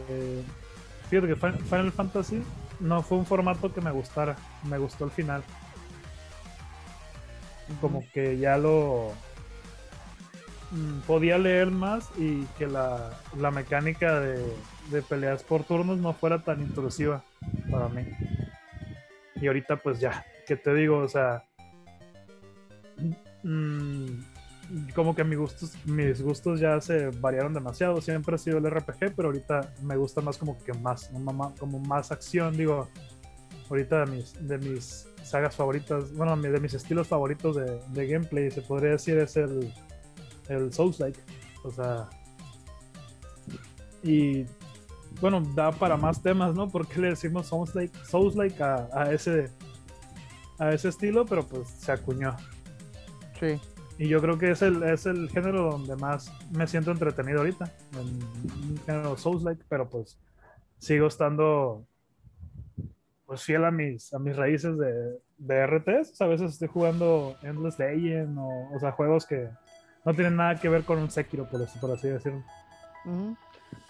fíjate 1.10 1.28
que 1.28 1.36
Final 1.36 1.92
Fantasy 1.92 2.44
no 2.80 3.04
fue 3.04 3.18
un 3.20 3.26
formato 3.26 3.74
que 3.74 3.82
me 3.82 3.92
gustara, 3.92 4.36
me 4.64 4.78
gustó 4.78 5.06
el 5.06 5.12
final 5.12 5.44
como 7.82 8.04
que 8.14 8.38
ya 8.38 8.58
lo 8.58 9.12
mm, 10.72 11.00
podía 11.02 11.38
leer 11.38 11.72
más 11.72 12.10
y 12.18 12.44
que 12.58 12.68
la, 12.68 13.12
mecánica 13.54 14.20
de, 14.20 15.02
peleas 15.10 15.44
por 15.44 15.64
turnos 15.64 15.98
no 15.98 16.14
fuera 16.14 16.40
tan 16.40 16.62
intrusiva 16.62 17.24
para 17.70 17.90
mí. 17.90 18.04
Y 19.36 19.48
ahorita 19.48 19.78
pues 19.78 20.00
ya, 20.00 20.26
¿qué 20.48 20.56
te 20.56 20.74
digo? 20.74 20.98
O 21.00 21.08
sea, 21.08 21.44
mm, 23.44 24.08
como 24.94 25.16
que 25.16 25.24
mis 25.24 25.38
gustos, 25.38 25.74
mis 25.86 26.22
gustos 26.22 26.60
ya 26.60 26.80
se 26.82 27.08
variaron 27.08 27.54
demasiado. 27.54 28.02
Siempre 28.02 28.36
ha 28.36 28.38
sido 28.38 28.58
el 28.58 28.70
RPG, 28.70 29.16
pero 29.16 29.30
ahorita 29.30 29.74
me 29.82 29.96
gusta 29.96 30.22
más 30.22 30.38
como 30.38 30.58
que 30.64 30.74
más, 30.74 31.10
como 31.60 31.80
más 31.80 32.12
acción, 32.12 32.56
digo. 32.56 32.90
Ahorita 33.70 34.06
de 34.06 34.12
mis, 34.12 34.48
de 34.48 34.58
mis 34.58 35.10
sagas 35.24 35.56
favoritas, 35.56 36.14
bueno, 36.14 36.38
de 36.38 36.60
mis 36.60 36.74
estilos 36.74 37.08
favoritos 37.08 37.58
de, 37.58 38.08
gameplay, 38.08 38.50
se 38.50 38.62
podría 38.62 38.92
decir, 38.92 39.18
es 39.18 39.36
el, 39.36 39.74
el 40.48 40.72
Souls-like. 40.72 41.20
O 41.64 41.72
sea, 41.72 42.08
y 44.04 44.46
bueno, 45.20 45.42
da 45.54 45.72
para 45.72 45.98
más 45.98 46.22
temas, 46.22 46.56
¿no? 46.56 46.70
Porque 46.70 47.00
le 47.02 47.10
decimos 47.10 47.48
Souls-like 47.48 47.98
Souls 48.06 48.36
-like 48.36 48.62
a, 48.62 49.12
ese, 49.12 49.50
a 50.60 50.72
ese 50.72 50.90
estilo, 50.90 51.26
pero 51.26 51.46
pues 51.46 51.68
se 51.68 51.92
acuñó. 51.92 52.36
Sí. 53.38 53.60
Y 54.00 54.08
yo 54.08 54.22
creo 54.22 54.38
que 54.38 54.52
es 54.52 54.62
el, 54.62 54.84
es 54.84 55.06
el 55.08 55.30
género 55.30 55.72
donde 55.72 55.96
más 55.96 56.32
me 56.52 56.68
siento 56.68 56.92
entretenido 56.92 57.40
ahorita. 57.40 57.72
En 57.94 58.00
un 58.00 58.80
género 58.86 59.18
Souls-like, 59.18 59.64
pero 59.68 59.90
pues 59.90 60.18
sigo 60.78 61.08
estando 61.08 61.84
pues 63.26 63.44
fiel 63.44 63.66
a 63.66 63.72
mis, 63.72 64.14
a 64.14 64.20
mis 64.20 64.36
raíces 64.36 64.78
de, 64.78 65.20
de 65.38 65.68
RTS. 65.68 66.22
A 66.22 66.28
veces 66.28 66.54
estoy 66.54 66.68
jugando 66.68 67.36
Endless 67.42 67.78
Legend 67.80 68.38
o, 68.38 68.70
o 68.76 68.80
sea, 68.80 68.92
juegos 68.92 69.26
que 69.26 69.50
no 70.06 70.14
tienen 70.14 70.36
nada 70.38 70.56
que 70.60 70.70
ver 70.70 70.84
con 70.84 71.00
un 71.00 71.10
Sekiro, 71.12 71.50
por, 71.50 71.62
así- 71.64 71.80
por 71.80 71.92
así 71.92 72.08
decirlo. 72.08 72.44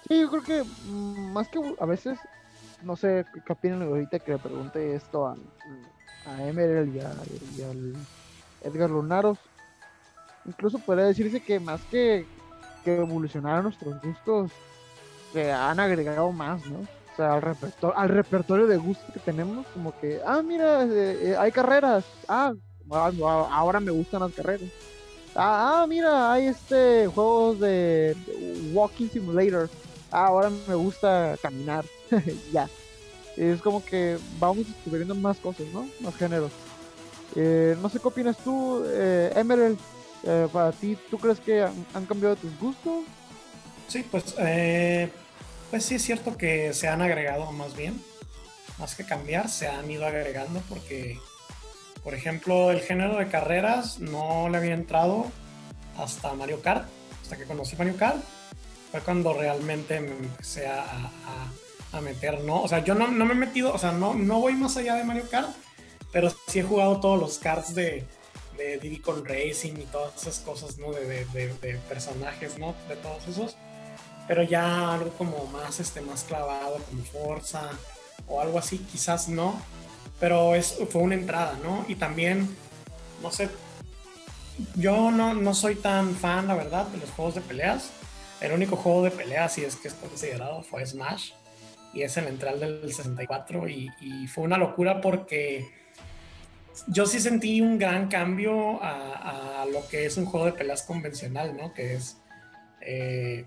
Sí, 0.08 0.22
yo 0.22 0.30
creo 0.30 0.42
que 0.44 0.64
más 0.90 1.50
que 1.50 1.60
a 1.80 1.86
veces, 1.86 2.18
no 2.82 2.96
sé 2.96 3.26
qué 3.46 3.54
opinan 3.54 3.82
ahorita 3.84 4.20
que 4.20 4.32
le 4.32 4.38
pregunte 4.40 4.96
esto 4.96 5.28
a, 5.28 5.36
a 6.26 6.48
Emerald 6.48 6.96
y, 6.96 7.00
a- 7.00 7.14
y 7.58 7.62
al 7.62 7.94
Edgar 8.64 8.90
Lunaros. 8.90 9.38
Incluso 10.48 10.80
podría 10.80 11.06
decirse 11.06 11.40
que 11.42 11.60
más 11.60 11.82
que, 11.92 12.26
que 12.84 12.98
evolucionar 12.98 13.64
nuestros 13.64 14.02
gustos, 14.02 14.52
se 15.34 15.52
han 15.52 15.80
agregado 15.80 16.32
más, 16.32 16.66
¿no? 16.66 16.80
O 16.80 17.16
sea, 17.18 17.34
al 17.34 17.42
repertorio, 17.42 17.98
al 17.98 18.10
repertorio 18.10 18.68
de 18.68 18.78
gustos 18.78 19.14
que 19.14 19.20
tenemos, 19.20 19.66
como 19.68 19.98
que, 20.00 20.22
ah, 20.26 20.42
mira, 20.42 20.84
eh, 20.84 21.32
eh, 21.32 21.36
hay 21.38 21.52
carreras, 21.52 22.06
ah, 22.28 22.54
ah, 22.92 23.12
no, 23.14 23.28
ahora 23.28 23.80
me 23.80 23.92
gustan 23.92 24.22
las 24.22 24.34
carreras. 24.34 24.70
Ah, 25.36 25.82
ah, 25.84 25.88
mira, 25.88 26.32
hay 26.34 26.48
este 26.48 27.08
juegos 27.08 27.60
de, 27.60 28.16
de 28.26 28.72
Walking 28.74 29.08
Simulator. 29.08 29.70
Ah, 30.12 30.28
ahora 30.28 30.50
me 30.68 30.76
gusta 30.76 31.36
caminar. 31.42 31.86
ya. 32.52 32.68
Es 33.36 33.62
como 33.62 33.86
que 33.86 34.18
vamos 34.40 34.66
descubriendo 34.66 35.14
más 35.14 35.38
cosas, 35.38 35.68
¿no? 35.72 35.88
Más 36.00 36.16
géneros. 36.16 36.52
Eh, 37.36 37.78
no 37.82 37.90
sé 37.90 38.00
qué 38.00 38.08
opinas 38.08 38.38
tú, 38.38 38.84
eh, 38.88 39.32
Emerald. 39.36 39.78
Eh, 40.24 40.48
para 40.52 40.72
ti, 40.72 40.98
¿tú 41.10 41.18
crees 41.18 41.40
que 41.40 41.62
han, 41.62 42.06
cambiado 42.06 42.36
tus 42.36 42.58
gustos? 42.60 43.04
Sí, 43.88 44.04
pues, 44.10 44.36
eh, 44.40 45.10
pues 45.70 45.86
sí 45.86 45.96
es 45.96 46.02
cierto 46.04 46.38
que 46.38 46.74
se 46.74 46.88
han 46.88 47.02
agregado 47.02 47.52
más 47.52 47.76
bien, 47.76 48.02
más 48.80 48.96
que 48.96 49.06
cambiar, 49.06 49.50
se 49.50 49.68
han 49.68 49.90
ido 49.90 50.06
agregando 50.06 50.62
porque, 50.68 51.18
por 52.04 52.14
ejemplo, 52.14 52.72
el 52.72 52.82
género 52.82 53.16
de 53.18 53.28
carreras 53.30 54.00
no 54.00 54.50
le 54.50 54.58
había 54.58 54.74
entrado 54.74 55.26
hasta 55.98 56.34
Mario 56.34 56.62
Kart, 56.62 56.88
hasta 57.22 57.38
que 57.38 57.46
conocí 57.46 57.76
Mario 57.76 57.96
Kart, 57.98 58.18
fue 58.92 59.00
cuando 59.02 59.34
realmente 59.34 60.00
me 60.00 60.12
empecé 60.12 60.68
a, 60.68 60.84
a- 60.84 61.52
a 61.98 62.02
meter, 62.02 62.42
¿no? 62.42 62.62
O 62.64 62.68
sea, 62.68 62.84
yo 62.84 62.96
no, 62.96 63.08
no 63.08 63.26
me 63.26 63.32
he 63.34 63.38
metido, 63.38 63.74
o 63.74 63.78
sea, 63.78 63.94
no, 63.94 64.14
no 64.14 64.42
voy 64.42 64.54
más 64.56 64.76
allá 64.76 64.96
de 64.96 65.06
Mario 65.06 65.30
Kart, 65.30 65.50
pero 66.12 66.30
sí 66.48 66.60
he 66.60 66.64
jugado 66.64 67.00
todos 67.00 67.18
los 67.20 67.38
karts 67.40 67.74
de, 67.76 68.06
de 68.58 68.78
Diddy 68.78 69.00
Kong 69.00 69.24
Racing 69.26 69.74
y 69.78 69.86
todas 69.92 70.22
esas 70.22 70.40
cosas, 70.40 70.78
¿no? 70.78 70.92
De, 70.92 71.06
de- 71.06 71.26
de- 71.26 71.54
de 71.54 71.78
personajes, 71.90 72.58
¿no? 72.58 72.76
De 72.90 72.96
todos 72.98 73.28
esos. 73.28 73.56
Pero 74.28 74.44
ya 74.44 74.94
algo 74.94 75.10
como 75.12 75.46
más, 75.48 75.80
este, 75.80 76.02
más 76.02 76.24
clavado, 76.24 76.78
como 76.90 77.04
Forza 77.04 77.70
o 78.28 78.42
algo 78.42 78.60
así, 78.60 78.80
quizás 78.80 79.30
no. 79.30 79.62
Pero 80.20 80.56
es, 80.56 80.78
fue 80.90 81.02
una 81.02 81.16
entrada, 81.16 81.58
¿no? 81.64 81.86
Y 81.88 81.96
también, 81.96 82.54
no 83.22 83.32
sé, 83.32 83.50
yo 84.76 85.12
no, 85.12 85.34
no 85.34 85.54
soy 85.54 85.76
tan 85.76 86.16
fan, 86.16 86.48
la 86.48 86.56
verdad, 86.56 86.88
de 86.88 86.98
los 86.98 87.10
juegos 87.12 87.36
de 87.36 87.42
peleas. 87.42 87.92
El 88.42 88.52
único 88.52 88.76
juego 88.76 89.04
de 89.04 89.12
peleas, 89.12 89.54
si 89.54 89.64
es 89.64 89.76
que 89.76 89.88
es 89.88 89.94
considerado, 89.94 90.62
fue 90.64 90.86
Smash. 90.86 91.32
Y 91.94 92.02
es 92.02 92.18
el 92.18 92.28
entral 92.28 92.60
del 92.60 92.82
64. 92.94 93.68
Y, 93.70 93.90
y 94.02 94.28
fue 94.28 94.44
una 94.44 94.58
locura 94.58 95.00
porque 95.02 95.72
yo 96.88 97.06
sí 97.06 97.20
sentí 97.20 97.62
un 97.62 97.78
gran 97.78 98.08
cambio 98.08 98.82
a, 98.84 99.62
a 99.62 99.66
lo 99.66 99.88
que 99.88 100.06
es 100.06 100.18
un 100.18 100.26
juego 100.26 100.46
de 100.46 100.54
peleas 100.54 100.84
convencional, 100.84 101.56
¿no? 101.58 101.74
Que 101.74 101.96
es, 101.96 102.18
eh, 102.82 103.46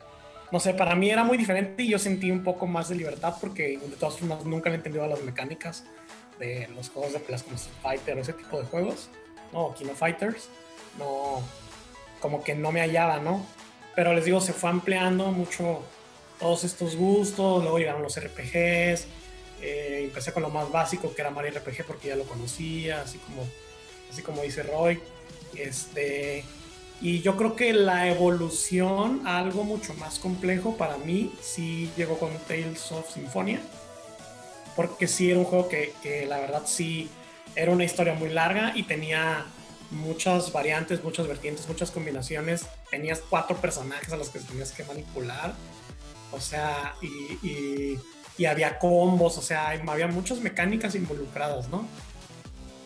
no 0.51 0.59
sé, 0.59 0.75
para 0.75 0.95
mí 0.95 1.11
era 1.11 1.23
muy 1.23 1.39
diferente 1.39 1.83
y 1.83 1.91
yo 1.91 1.99
sentí 1.99 2.31
un 2.31 2.43
poco 2.43 2.67
más 2.67 2.89
de 2.89 2.97
libertad 2.97 3.35
porque 3.41 3.79
de 3.79 3.97
todas 3.97 4.19
formas 4.19 4.45
nunca 4.45 4.71
he 4.71 4.75
entendido 4.75 5.07
las 5.07 5.23
mecánicas 5.23 5.85
de 6.39 6.69
los 6.75 6.89
juegos 6.91 7.13
de 7.13 7.21
peleas 7.21 7.43
como 7.43 7.57
Street 7.57 7.77
Fighter 7.83 8.19
o 8.19 8.21
ese 8.21 8.33
tipo 8.33 8.61
de 8.61 8.67
juegos, 8.67 9.11
¿no? 9.53 9.75
Kino 9.75 9.95
Fighters, 9.95 10.49
no, 10.99 11.43
como 12.21 12.43
que 12.43 12.55
no 12.55 12.73
me 12.73 12.81
hallaba, 12.81 13.19
¿no? 13.19 13.47
Pero 13.95 14.15
les 14.15 14.25
digo, 14.25 14.41
se 14.41 14.53
fue 14.53 14.71
ampliando 14.71 15.27
mucho 15.31 15.83
todos 16.39 16.65
estos 16.65 16.97
gustos, 16.97 17.63
luego 17.63 17.79
llegaron 17.79 18.03
los 18.03 18.19
RPGs, 18.19 19.07
eh, 19.63 20.03
empecé 20.05 20.33
con 20.33 20.43
lo 20.43 20.51
más 20.51 20.71
básico 20.71 21.15
que 21.15 21.23
era 21.23 21.31
Mario 21.31 21.53
RPG 21.59 21.85
porque 21.87 22.09
ya 22.09 22.17
lo 22.17 22.25
conocía, 22.25 23.03
así 23.03 23.19
como, 23.19 23.47
así 24.11 24.23
como 24.23 24.43
dice 24.43 24.63
Roy. 24.63 25.01
Este, 25.55 26.45
y 27.01 27.23
yo 27.23 27.37
creo 27.37 27.57
que 27.57 27.73
la 27.73 28.09
evolución 28.09 29.27
a 29.27 29.39
algo 29.39 29.65
mucho 29.65 29.95
más 29.95 30.19
complejo 30.19 30.77
para 30.77 30.99
mí 30.99 31.33
sí 31.41 31.91
llegó 31.97 32.19
con 32.19 32.31
Tales 32.47 32.91
of 32.93 33.13
Symphonia. 33.13 33.61
Porque 34.77 35.09
sí 35.09 35.31
era 35.31 35.41
un 35.41 35.45
juego 35.45 35.69
que, 35.69 35.93
que 36.03 36.27
la 36.27 36.39
verdad 36.39 36.63
sí 36.67 37.11
era 37.57 37.73
una 37.73 37.85
historia 37.85 38.15
muy 38.15 38.31
larga 38.31 38.73
y 38.75 38.85
tenía 38.85 39.47
muchas 39.91 40.53
variantes, 40.53 41.03
muchas 41.03 41.27
vertientes, 41.27 41.69
muchas 41.69 41.91
combinaciones. 41.91 42.67
Tenías 42.91 43.21
cuatro 43.29 43.57
personajes 43.57 44.13
a 44.13 44.17
los 44.17 44.31
que 44.31 44.39
tenías 44.39 44.73
que 44.73 44.85
manipular. 44.85 45.55
O 46.33 46.41
sea, 46.41 46.95
y, 47.03 47.47
y, 47.47 47.99
y 48.41 48.47
había 48.47 48.79
combos, 48.79 49.37
o 49.37 49.43
sea, 49.43 49.69
había 49.69 50.07
muchas 50.07 50.39
mecánicas 50.39 50.95
involucradas, 50.95 51.69
¿no? 51.69 51.87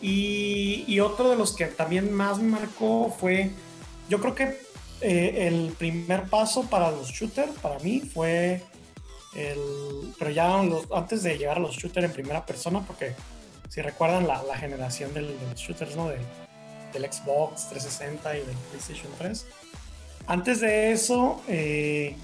Y, 0.01 0.83
y 0.85 0.99
otro 0.99 1.29
de 1.29 1.37
los 1.37 1.53
que 1.55 1.65
también 1.67 2.11
más 2.11 2.39
me 2.39 2.49
marcó 2.59 3.15
fue, 3.17 3.51
yo 4.09 4.19
creo 4.19 4.35
que 4.35 4.59
eh, 4.99 5.47
el 5.47 5.73
primer 5.77 6.23
paso 6.23 6.63
para 6.63 6.91
los 6.91 7.07
shooters, 7.09 7.53
para 7.61 7.79
mí, 7.79 8.01
fue 8.01 8.63
el, 9.33 10.13
pero 10.19 10.29
ya 10.31 10.61
los- 10.61 10.91
antes 10.91 11.23
de 11.23 11.37
llegar 11.37 11.55
a 11.55 11.61
los 11.61 11.75
shooters 11.77 12.05
en 12.05 12.11
primera 12.11 12.45
persona, 12.45 12.81
porque 12.85 13.13
si 13.69 13.81
recuerdan 13.81 14.27
la, 14.27 14.43
la 14.43 14.57
generación 14.57 15.13
del- 15.13 15.39
de 15.39 15.45
los 15.51 15.59
shooters, 15.59 15.95
¿no? 15.95 16.09
Del, 16.09 16.19
del 16.91 17.03
Xbox 17.11 17.69
360 17.69 18.37
y 18.37 18.39
del 18.41 18.55
PlayStation 18.71 19.11
3. 19.17 19.45
Antes 20.27 20.59
de 20.59 20.91
eso, 20.91 21.41
eh, 21.47 22.15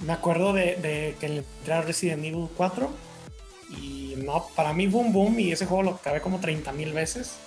me 0.00 0.12
acuerdo 0.12 0.52
de, 0.52 0.76
de 0.76 1.16
que 1.20 1.26
entré 1.26 1.72
a 1.72 1.82
Resident 1.82 2.24
Evil 2.24 2.48
4 2.56 2.90
y 3.70 4.14
no, 4.18 4.46
para 4.54 4.72
mí 4.72 4.86
boom 4.86 5.12
boom 5.12 5.38
y 5.40 5.52
ese 5.52 5.66
juego 5.66 5.82
lo 5.82 5.90
acabé 5.92 6.20
como 6.20 6.40
30 6.40 6.72
mil 6.72 6.92
veces 6.92 7.38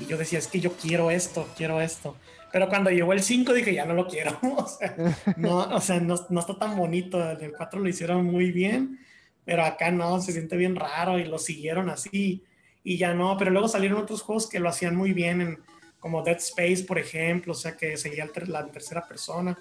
y 0.00 0.06
yo 0.06 0.16
decía, 0.16 0.38
es 0.38 0.48
que 0.48 0.60
yo 0.60 0.72
quiero 0.72 1.10
esto, 1.10 1.46
quiero 1.56 1.80
esto. 1.80 2.16
Pero 2.52 2.68
cuando 2.68 2.90
llegó 2.90 3.12
el 3.12 3.22
5 3.22 3.52
dije, 3.52 3.74
ya 3.74 3.84
no 3.84 3.94
lo 3.94 4.08
quiero. 4.08 4.38
o 4.56 4.66
sea, 4.66 4.96
no, 5.36 5.58
o 5.58 5.80
sea, 5.80 6.00
no, 6.00 6.14
no 6.30 6.40
está 6.40 6.58
tan 6.58 6.76
bonito. 6.76 7.30
El 7.30 7.38
del 7.38 7.52
4 7.52 7.80
lo 7.80 7.88
hicieron 7.88 8.24
muy 8.24 8.50
bien, 8.50 8.98
pero 9.44 9.64
acá 9.64 9.90
no, 9.90 10.20
se 10.20 10.32
siente 10.32 10.56
bien 10.56 10.74
raro 10.74 11.18
y 11.18 11.24
lo 11.24 11.38
siguieron 11.38 11.90
así 11.90 12.42
y 12.82 12.96
ya 12.96 13.12
no. 13.14 13.36
Pero 13.36 13.50
luego 13.50 13.68
salieron 13.68 14.02
otros 14.02 14.22
juegos 14.22 14.48
que 14.48 14.58
lo 14.58 14.70
hacían 14.70 14.96
muy 14.96 15.12
bien, 15.12 15.40
en, 15.42 15.58
como 16.00 16.22
Dead 16.22 16.38
Space, 16.38 16.84
por 16.84 16.98
ejemplo, 16.98 17.52
o 17.52 17.56
sea, 17.56 17.76
que 17.76 17.96
seguía 17.96 18.28
la 18.46 18.66
tercera 18.66 19.06
persona. 19.06 19.58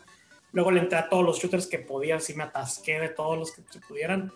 Luego 0.52 0.72
le 0.72 0.82
entré 0.82 0.97
a 0.97 1.10
todos 1.10 1.24
los 1.24 1.39
shooters 1.39 1.68
que 1.68 1.80
podía, 1.80 2.18
así 2.18 2.34
me 2.34 2.43
atasqué 2.43 3.00
de 3.00 3.10
todos 3.10 3.38
los 3.38 3.52
que 3.52 3.62
se 3.70 3.80
pudieran. 3.80 4.32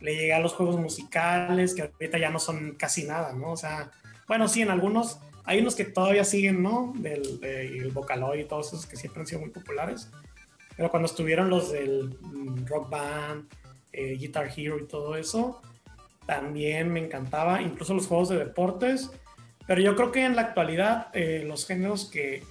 Le 0.00 0.14
llegué 0.14 0.34
a 0.34 0.40
los 0.40 0.52
juegos 0.52 0.76
musicales, 0.76 1.74
que 1.74 1.82
ahorita 1.82 2.18
ya 2.18 2.30
no 2.30 2.38
son 2.38 2.74
casi 2.74 3.04
nada, 3.04 3.32
¿no? 3.32 3.52
O 3.52 3.56
sea, 3.56 3.90
bueno, 4.28 4.48
sí, 4.48 4.62
en 4.62 4.70
algunos, 4.70 5.18
hay 5.44 5.60
unos 5.60 5.74
que 5.74 5.84
todavía 5.84 6.24
siguen, 6.24 6.62
¿no? 6.62 6.92
Del, 6.96 7.90
Vocaloid 7.92 8.40
y 8.40 8.44
todos 8.44 8.68
esos 8.68 8.86
que 8.86 8.96
siempre 8.96 9.20
han 9.20 9.26
sido 9.26 9.40
muy 9.40 9.50
populares. 9.50 10.10
Pero 10.76 10.90
cuando 10.90 11.06
estuvieron 11.06 11.48
los 11.48 11.72
del 11.72 12.18
mm, 12.20 12.66
Rock 12.66 12.90
Band, 12.90 13.48
eh, 13.92 14.16
Guitar 14.18 14.50
Hero 14.54 14.78
y 14.78 14.86
todo 14.86 15.16
eso, 15.16 15.62
también 16.26 16.92
me 16.92 17.00
encantaba, 17.00 17.62
incluso 17.62 17.94
los 17.94 18.06
juegos 18.06 18.28
de 18.28 18.38
deportes. 18.38 19.10
Pero 19.66 19.80
yo 19.80 19.96
creo 19.96 20.12
que 20.12 20.24
en 20.24 20.36
la 20.36 20.42
actualidad 20.42 21.08
eh, 21.14 21.44
los 21.46 21.66
géneros 21.66 22.10
que 22.10 22.44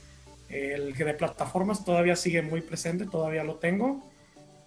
el 0.50 0.94
de 0.94 1.14
plataformas 1.14 1.84
todavía 1.84 2.16
sigue 2.16 2.42
muy 2.42 2.62
presente, 2.62 3.06
todavía 3.06 3.44
lo 3.44 3.56
tengo. 3.56 4.04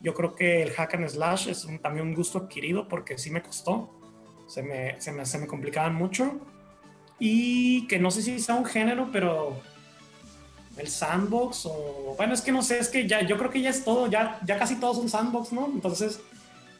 Yo 0.01 0.14
creo 0.14 0.35
que 0.35 0.62
el 0.62 0.70
hack 0.72 0.95
and 0.95 1.09
slash 1.09 1.49
es 1.49 1.64
un- 1.64 1.79
también 1.79 2.07
un 2.07 2.14
gusto 2.14 2.39
adquirido 2.39 2.89
porque 2.89 3.18
sí 3.18 3.31
me 3.31 3.43
costó, 3.43 3.91
se 4.49 4.62
me, 4.62 5.01
se 5.01 5.12
me, 5.12 5.26
se 5.26 5.39
me 5.39 5.47
complicaban 5.47 5.95
mucho. 5.95 6.39
Y 7.18 7.87
que 7.89 7.99
no 7.99 8.11
sé 8.11 8.22
si 8.22 8.39
sea 8.39 8.55
un 8.55 8.64
género, 8.64 9.09
pero 9.12 9.61
el 10.76 10.87
sandbox 10.89 11.66
o 11.66 12.14
bueno, 12.16 12.35
es 12.35 12.41
que 12.41 12.53
no 12.53 12.62
sé, 12.62 12.79
es 12.79 12.89
que 12.89 13.09
ya 13.09 13.22
yo 13.22 13.37
creo 13.37 13.51
que 13.51 13.61
ya 13.61 13.70
es 13.70 13.85
todo, 13.85 14.07
ya, 14.07 14.39
ya 14.47 14.57
casi 14.59 14.76
todos 14.76 14.99
son 14.99 15.09
sandbox, 15.09 15.53
¿no? 15.53 15.66
Entonces, 15.66 16.20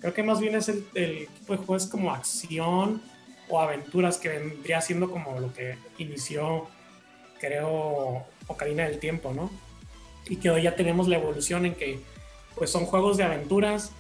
creo 0.01 0.15
que 0.15 0.23
más 0.23 0.39
bien 0.39 0.55
es 0.55 0.69
el, 0.69 0.87
el 0.95 1.27
tipo 1.41 1.55
de 1.55 1.59
juegos 1.59 1.87
como 1.87 2.13
acción 2.13 3.03
o 3.49 3.61
aventuras 3.61 4.19
que 4.19 4.29
vendría 4.29 4.81
siendo 4.81 5.11
como 5.11 5.41
lo 5.41 5.53
que 5.53 5.77
inició, 5.99 6.69
creo, 7.41 8.25
Ocarina 8.49 8.85
del 8.85 8.99
Tiempo, 8.99 9.33
¿no? 9.33 9.51
Y 10.29 10.37
que 10.37 10.51
hoy 10.51 10.63
ya 10.63 10.75
tenemos 10.77 11.09
la 11.09 11.17
evolución 11.17 11.65
en 11.65 11.75
que 11.75 12.01
pues 12.57 12.71
son 12.71 12.85
juegos 12.87 13.17
de 13.17 13.25
aventuras 13.25 13.93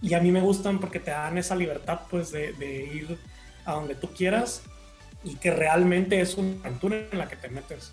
y 0.00 0.14
a 0.14 0.20
mí 0.20 0.30
me 0.30 0.40
gustan 0.40 0.78
porque 0.78 1.00
te 1.00 1.10
dan 1.10 1.36
esa 1.38 1.56
libertad 1.56 2.00
pues 2.08 2.30
de, 2.30 2.52
de 2.52 2.84
ir 2.84 3.18
a 3.64 3.72
donde 3.72 3.94
tú 3.96 4.08
quieras 4.14 4.62
y 5.24 5.34
que 5.34 5.50
realmente 5.50 6.20
es 6.20 6.36
una 6.36 6.54
aventura 6.60 6.96
en 7.10 7.18
la 7.18 7.28
que 7.28 7.36
te 7.36 7.48
metes 7.48 7.92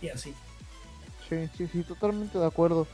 y 0.00 0.08
así. 0.08 0.32
Sí, 1.28 1.48
sí, 1.56 1.66
sí, 1.72 1.82
totalmente 1.82 2.38
de 2.38 2.46
acuerdo. 2.46 2.86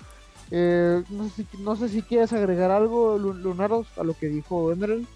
Eh, 0.50 1.02
no, 1.10 1.28
sé 1.28 1.44
si, 1.50 1.58
no 1.58 1.76
sé 1.76 1.88
si 1.88 2.02
quieres 2.02 2.32
agregar 2.32 2.70
algo, 2.70 3.18
Lu- 3.18 3.34
Lunaros, 3.34 3.86
a 3.98 4.02
lo 4.02 4.14
que 4.14 4.26
dijo 4.28 4.72
Emerald. 4.72 5.06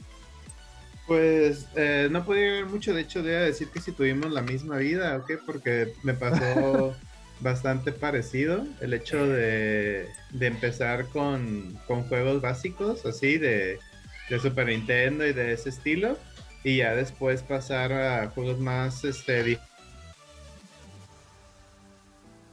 Pues 1.08 1.66
eh, 1.74 2.08
no 2.10 2.22
podía 2.26 2.52
ver 2.52 2.66
mucho, 2.66 2.92
de 2.92 3.00
hecho, 3.00 3.20
a 3.20 3.22
decir 3.22 3.68
que 3.68 3.80
si 3.80 3.92
tuvimos 3.92 4.30
la 4.30 4.42
misma 4.42 4.76
vida, 4.76 5.16
¿ok? 5.16 5.40
Porque 5.46 5.94
me 6.02 6.12
pasó 6.12 6.94
bastante 7.40 7.92
parecido 7.92 8.66
el 8.82 8.92
hecho 8.92 9.26
de, 9.26 10.06
empezar 10.38 11.06
con, 11.06 11.74
juegos 11.86 12.42
básicos, 12.42 13.06
así, 13.06 13.38
de, 13.38 13.78
de, 14.28 14.38
Super 14.38 14.66
Nintendo 14.66 15.26
y 15.26 15.32
de 15.32 15.54
ese 15.54 15.70
estilo, 15.70 16.18
y 16.62 16.76
ya 16.76 16.94
después 16.94 17.42
pasar 17.42 17.90
a 17.94 18.28
juegos 18.28 18.60
más, 18.60 19.02
este... 19.04 19.58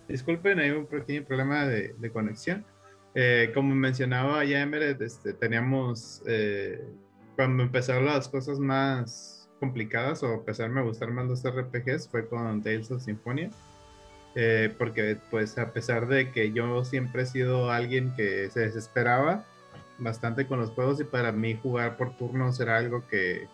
Disculpen, 0.07 0.59
hay 0.59 0.69
un 0.69 0.85
pequeño 0.85 1.25
problema 1.25 1.65
de, 1.65 2.09
conexión. 2.09 2.63
Eh, 3.15 3.51
como 3.53 3.75
mencionaba 3.75 4.45
ya 4.45 4.61
Emeret, 4.61 5.01
este, 5.01 5.33
teníamos... 5.33 6.21
Eh, 6.25 6.79
cuando 7.35 7.63
empezaron 7.63 8.05
las 8.05 8.27
cosas 8.27 8.59
más 8.59 9.49
complicadas 9.59 10.23
o 10.23 10.33
empezarme 10.33 10.81
a 10.81 10.83
gustar 10.83 11.11
más 11.11 11.25
los 11.27 11.43
RPGs 11.43 12.09
fue 12.09 12.27
con 12.27 12.61
Tales 12.61 12.91
of 12.91 13.01
Symphonia. 13.03 13.49
Eh, 14.37 14.73
porque 14.77 15.17
pues 15.31 15.57
a 15.57 15.71
pesar 15.71 16.07
de 16.07 16.31
que 16.31 16.51
yo 16.51 16.83
siempre 16.83 17.23
he 17.23 17.25
sido 17.25 17.71
alguien 17.71 18.13
que 18.17 18.49
se 18.49 18.61
desesperaba 18.61 19.45
bastante 19.97 20.45
con 20.45 20.59
los 20.59 20.71
juegos 20.71 20.99
y 20.99 21.05
para 21.05 21.31
mí 21.31 21.57
jugar 21.63 21.95
por 21.95 22.17
turnos 22.17 22.59
era 22.59 22.77
algo 22.77 23.07
que, 23.07 23.47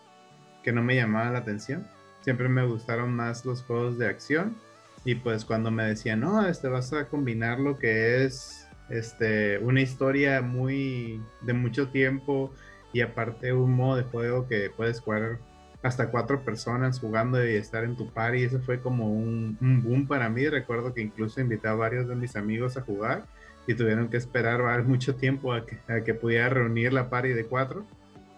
que 0.64 0.72
no 0.72 0.82
me 0.82 0.96
llamaba 0.96 1.30
la 1.30 1.38
atención. 1.38 1.86
Siempre 2.22 2.48
me 2.48 2.66
gustaron 2.66 3.14
más 3.14 3.44
los 3.44 3.62
juegos 3.62 3.96
de 3.96 4.08
acción 4.08 4.56
y 5.04 5.14
pues 5.16 5.44
cuando 5.44 5.70
me 5.70 5.84
decían, 5.84 6.20
no, 6.20 6.46
este 6.46 6.68
vas 6.68 6.92
a 6.92 7.08
combinar 7.08 7.60
lo 7.60 7.78
que 7.78 8.24
es 8.24 8.66
este, 8.88 9.58
una 9.58 9.80
historia 9.80 10.42
muy 10.42 11.22
de 11.42 11.52
mucho 11.52 11.88
tiempo 11.88 12.52
y 12.92 13.00
aparte 13.00 13.52
un 13.52 13.72
modo 13.72 13.96
de 13.96 14.04
juego 14.04 14.46
que 14.48 14.70
puedes 14.70 15.00
jugar 15.00 15.38
hasta 15.82 16.10
cuatro 16.10 16.44
personas 16.44 17.00
jugando 17.00 17.44
y 17.44 17.54
estar 17.54 17.84
en 17.84 17.96
tu 17.96 18.08
par 18.08 18.36
y 18.36 18.44
eso 18.44 18.60
fue 18.60 18.80
como 18.80 19.10
un, 19.10 19.56
boom 19.60 20.06
para 20.06 20.28
mí. 20.28 20.48
Recuerdo 20.48 20.94
que 20.94 21.00
incluso 21.00 21.40
invité 21.40 21.68
a 21.68 21.74
varios 21.74 22.08
de 22.08 22.14
mis 22.14 22.36
amigos 22.36 22.76
a 22.76 22.82
jugar 22.82 23.26
y 23.66 23.74
tuvieron 23.74 24.08
que 24.08 24.16
esperar 24.16 24.84
mucho 24.84 25.16
tiempo 25.16 25.52
a 25.52 25.66
que, 25.66 25.78
a 25.92 26.02
que 26.04 26.14
pudiera 26.14 26.48
reunir 26.48 26.92
la 26.92 27.10
party 27.10 27.30
de 27.30 27.44
cuatro 27.44 27.84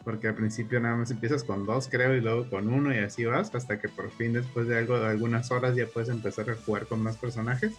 porque 0.05 0.29
al 0.29 0.35
principio 0.35 0.81
nada 0.81 0.97
más 0.97 1.11
empiezas 1.11 1.45
con 1.45 1.65
dos 1.65 1.89
creo 1.89 2.15
y 2.15 2.21
luego 2.21 2.49
con 2.51 2.69
uno 2.69 2.95
y 2.95 2.99
así 2.99 3.25
vas 3.25 3.55
hasta 3.55 3.81
que 3.81 3.89
por 3.89 4.11
fin 4.11 4.35
después 4.35 4.69
de 4.69 4.77
algo 4.77 4.99
de 5.01 5.07
algunas 5.07 5.51
horas 5.51 5.75
ya 5.75 5.87
puedes 5.87 6.11
empezar 6.11 6.51
a 6.51 6.55
jugar 6.55 6.87
con 6.87 7.03
más 7.03 7.17
personajes 7.17 7.73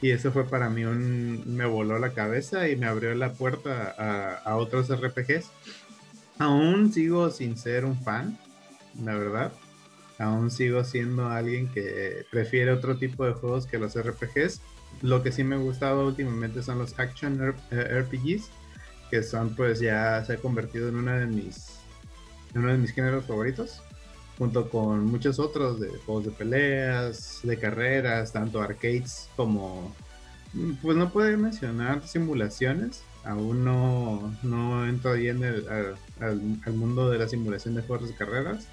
y 0.00 0.10
eso 0.10 0.32
fue 0.32 0.44
para 0.44 0.68
mí 0.68 0.84
un 0.84 1.44
me 1.56 1.64
voló 1.64 2.00
la 2.00 2.12
cabeza 2.14 2.68
y 2.68 2.74
me 2.74 2.86
abrió 2.86 3.14
la 3.14 3.32
puerta 3.32 3.94
a, 3.96 4.34
a 4.38 4.56
otros 4.56 4.88
RPGs 4.90 5.50
aún 6.38 6.92
sigo 6.92 7.30
sin 7.30 7.56
ser 7.56 7.84
un 7.84 7.98
fan, 8.02 8.38
la 9.02 9.14
verdad. 9.14 9.52
Aún 10.18 10.50
sigo 10.50 10.84
siendo 10.84 11.28
alguien 11.28 11.68
que 11.68 12.24
prefiere 12.30 12.70
otro 12.70 12.96
tipo 12.96 13.24
de 13.24 13.32
juegos 13.32 13.66
que 13.66 13.78
los 13.78 13.96
RPGs. 13.96 14.60
Lo 15.00 15.22
que 15.22 15.32
sí 15.32 15.42
me 15.42 15.56
ha 15.56 15.58
gustado 15.58 16.06
últimamente 16.06 16.62
son 16.62 16.78
los 16.78 16.98
action 16.98 17.40
RPGs, 17.70 18.44
eh, 18.46 18.50
que 19.10 19.22
son 19.22 19.54
pues 19.56 19.80
ya 19.80 20.24
se 20.24 20.34
ha 20.34 20.36
convertido 20.36 20.88
en 20.88 20.96
una 20.96 21.18
de 21.18 21.26
mis 21.26 21.78
uno 22.54 22.68
de 22.68 22.78
mis 22.78 22.92
géneros 22.92 23.24
favoritos, 23.24 23.82
junto 24.38 24.68
con 24.68 25.06
muchos 25.06 25.38
otros 25.38 25.80
de 25.80 25.88
juegos 26.04 26.26
de 26.26 26.30
peleas, 26.32 27.40
de 27.42 27.58
carreras, 27.58 28.32
tanto 28.32 28.60
arcades 28.60 29.28
como 29.36 29.94
pues 30.82 30.96
no 30.96 31.10
puedo 31.10 31.36
mencionar 31.38 32.06
simulaciones, 32.06 33.02
aún 33.24 33.64
no, 33.64 34.34
no 34.42 34.86
entro 34.86 35.14
bien 35.14 35.42
al, 35.44 36.74
mundo 36.74 37.10
de 37.10 37.18
la 37.18 37.28
simulación 37.28 37.74
de 37.74 37.82
juegos 37.82 38.08
de 38.08 38.14
carreras. 38.14 38.66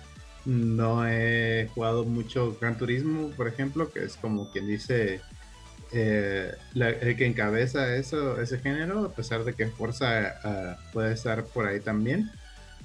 No 0.46 1.08
he 1.08 1.70
jugado 1.74 2.06
mucho 2.06 2.58
Gran 2.60 2.78
Turismo, 2.78 3.30
por 3.32 3.48
ejemplo, 3.48 3.92
que 3.92 4.04
es 4.04 4.16
como 4.16 4.52
quien 4.52 4.68
dice 4.68 5.22
eh, 5.92 6.54
el 6.76 7.18
que 7.18 7.26
encabeza 7.26 7.96
eso, 7.96 8.40
ese 8.42 8.60
género, 8.60 9.06
a 9.06 9.12
pesar 9.12 9.44
de 9.44 9.54
que 9.54 9.68
Forza 9.68 10.36
uh, 10.44 10.92
puede 10.94 11.14
estar 11.14 11.44
por 11.46 11.68
ahí 11.68 11.80
también. 11.80 12.32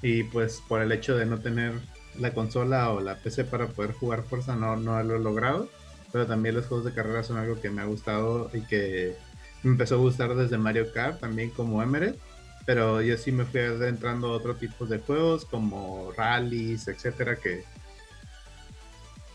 Y 0.01 0.23
pues 0.23 0.61
por 0.67 0.81
el 0.81 0.91
hecho 0.91 1.15
de 1.15 1.25
no 1.25 1.39
tener 1.39 1.73
la 2.19 2.33
consola 2.33 2.91
o 2.91 3.01
la 3.01 3.15
PC 3.15 3.45
para 3.45 3.67
poder 3.67 3.93
jugar 3.93 4.23
Forza 4.23 4.55
no, 4.55 4.75
no 4.75 5.01
lo 5.01 5.15
he 5.15 5.19
logrado. 5.19 5.69
Pero 6.11 6.27
también 6.27 6.55
los 6.55 6.67
juegos 6.67 6.85
de 6.85 6.93
carrera 6.93 7.23
son 7.23 7.37
algo 7.37 7.59
que 7.59 7.69
me 7.69 7.81
ha 7.81 7.85
gustado 7.85 8.49
y 8.53 8.61
que 8.61 9.17
me 9.63 9.71
empezó 9.71 9.95
a 9.95 9.99
gustar 9.99 10.35
desde 10.35 10.57
Mario 10.57 10.91
Kart, 10.93 11.19
también 11.19 11.49
como 11.49 11.81
Emeret, 11.81 12.19
pero 12.65 13.01
yo 13.01 13.17
sí 13.17 13.31
me 13.31 13.45
fui 13.45 13.61
adentrando 13.61 14.27
a 14.27 14.31
otro 14.31 14.55
tipo 14.55 14.85
de 14.85 14.99
juegos 14.99 15.45
como 15.45 16.11
rallies, 16.15 16.87
etcétera, 16.87 17.35
que 17.35 17.63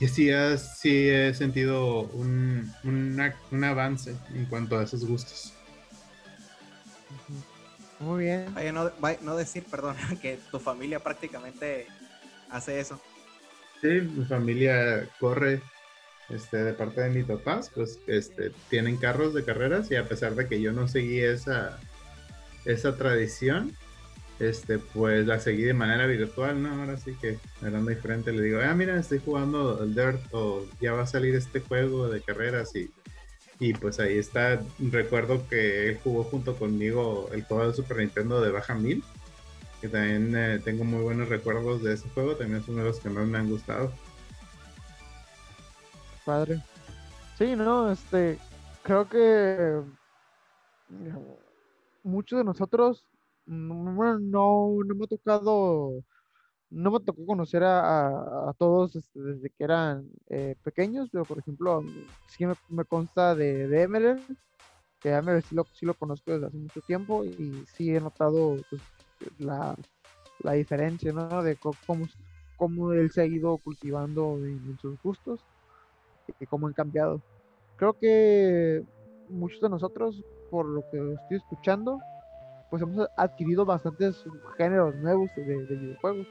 y 0.01 0.09
sí, 0.09 0.31
sí 0.77 1.11
he 1.11 1.35
sentido 1.35 2.05
un, 2.15 2.73
un, 2.85 3.65
avance 3.65 4.17
en 4.35 4.47
cuanto 4.47 4.79
a 4.79 4.85
esos 4.85 5.05
gustos. 5.05 5.53
Muy 7.99 8.25
bien. 8.25 8.47
Vaya, 8.55 8.73
no, 8.73 8.91
no 9.21 9.37
decir, 9.37 9.63
perdón, 9.71 9.97
que 10.23 10.39
tu 10.51 10.59
familia 10.59 11.01
prácticamente 11.01 11.87
hace 12.49 12.81
eso. 12.81 12.99
Sí, 13.83 13.89
mi 13.89 14.25
familia 14.25 15.07
corre 15.21 15.61
este, 16.31 16.59
de 16.59 16.73
parte 16.73 17.01
de 17.01 17.11
mis 17.11 17.25
papás, 17.25 17.71
pues 17.75 17.99
este, 18.07 18.53
tienen 18.69 18.97
carros 18.97 19.35
de 19.35 19.45
carreras 19.45 19.91
y 19.91 19.97
a 19.97 20.09
pesar 20.09 20.35
de 20.35 20.47
que 20.47 20.61
yo 20.61 20.73
no 20.73 20.89
seguí 20.89 21.21
esa, 21.21 21.79
esa 22.65 22.97
tradición, 22.97 23.73
este, 24.39 24.79
pues 24.79 25.27
la 25.27 25.41
seguí 25.41 25.63
de 25.63 25.75
manera 25.75 26.07
virtual, 26.07 26.63
¿no? 26.63 26.81
Ahora 26.81 26.97
sí 26.97 27.15
que 27.21 27.39
hablando 27.63 27.91
diferente. 27.91 28.33
Le 28.33 28.43
digo, 28.43 28.61
ah, 28.63 28.75
mira, 28.75 28.99
estoy 28.99 29.21
jugando 29.25 29.83
el 29.83 29.95
Dirt 29.95 30.21
o 30.33 30.67
ya 30.81 30.93
va 30.93 31.03
a 31.03 31.07
salir 31.07 31.35
este 31.35 31.61
juego 31.61 32.09
de 32.09 32.23
carreras 32.23 32.75
y, 32.75 32.91
y 33.59 33.75
pues 33.75 34.01
ahí 34.01 34.17
está, 34.17 34.63
recuerdo 34.79 35.47
que 35.49 35.91
él 35.91 35.99
jugó 36.03 36.25
junto 36.25 36.57
conmigo 36.57 37.29
el 37.33 37.45
juego 37.45 37.69
de 37.69 37.75
Super 37.75 37.99
Nintendo 37.99 38.41
de 38.41 38.51
Baja 38.51 38.75
1000, 38.75 39.03
que 39.81 39.89
también 39.89 40.35
eh, 40.37 40.61
tengo 40.65 40.85
muy 40.85 41.03
buenos 41.03 41.29
recuerdos 41.29 41.83
de 41.83 41.95
ese 41.95 42.09
juego, 42.11 42.37
también 42.37 42.63
es 42.63 42.69
uno 42.69 42.79
de 42.79 42.85
los 42.85 43.01
que 43.01 43.11
más 43.11 43.27
me 43.27 43.39
han 43.39 43.51
gustado 43.51 43.93
padre. 46.25 46.61
Sí, 47.39 47.57
no, 47.57 47.91
este, 47.91 48.39
creo 48.83 49.09
que 49.09 49.83
muchos 52.03 52.39
de 52.39 52.45
nosotros, 52.45 53.07
no, 53.47 54.19
no, 54.19 54.77
me 54.85 55.05
ha 55.05 55.09
tocado, 55.09 56.05
no 56.71 56.91
me 56.91 57.01
tocó 57.01 57.27
conocer 57.27 57.63
a, 57.65 58.53
todos 58.59 58.97
este, 58.97 59.21
desde 59.21 59.51
que 59.51 59.65
eran 59.65 60.09
eh, 60.29 60.55
pequeños, 60.63 61.09
pero 61.11 61.25
por 61.25 61.39
ejemplo, 61.39 61.83
sí 62.29 62.45
me, 62.69 62.85
consta 62.85 63.35
de, 63.35 63.69
de 63.69 64.21
que 65.01 65.11
Emeler 65.11 65.43
sí 65.43 65.55
lo, 65.55 65.65
sí 65.73 65.87
lo 65.87 65.95
conozco 65.95 66.33
desde 66.33 66.47
hace 66.47 66.59
mucho 66.59 66.81
tiempo 66.83 67.25
y 67.25 67.65
sí 67.67 67.95
he 67.95 68.01
notado 68.01 68.57
pues, 68.69 68.83
la, 69.39 69.75
diferencia, 70.53 71.13
¿no? 71.13 71.43
De 71.43 71.57
cómo, 71.57 72.07
cómo 72.57 72.93
él 72.93 73.11
se 73.11 73.23
ha 73.23 73.27
ido 73.27 73.57
cultivando 73.59 74.37
en 74.45 74.79
sus 74.79 75.01
gustos 75.03 75.41
y 76.39 76.47
cómo 76.47 76.67
han 76.67 76.73
cambiado. 76.73 77.21
Creo 77.77 77.95
que 77.95 78.83
muchos 79.29 79.61
de 79.61 79.69
nosotros, 79.69 80.23
por 80.51 80.67
lo 80.67 80.83
que 80.91 80.99
estoy 81.15 81.39
escuchando, 81.39 81.99
pues 82.69 82.83
hemos 82.83 83.09
adquirido 83.17 83.65
bastantes 83.65 84.25
géneros 84.57 84.95
nuevos 84.97 85.31
de, 85.37 85.43
videojuegos. 85.43 86.27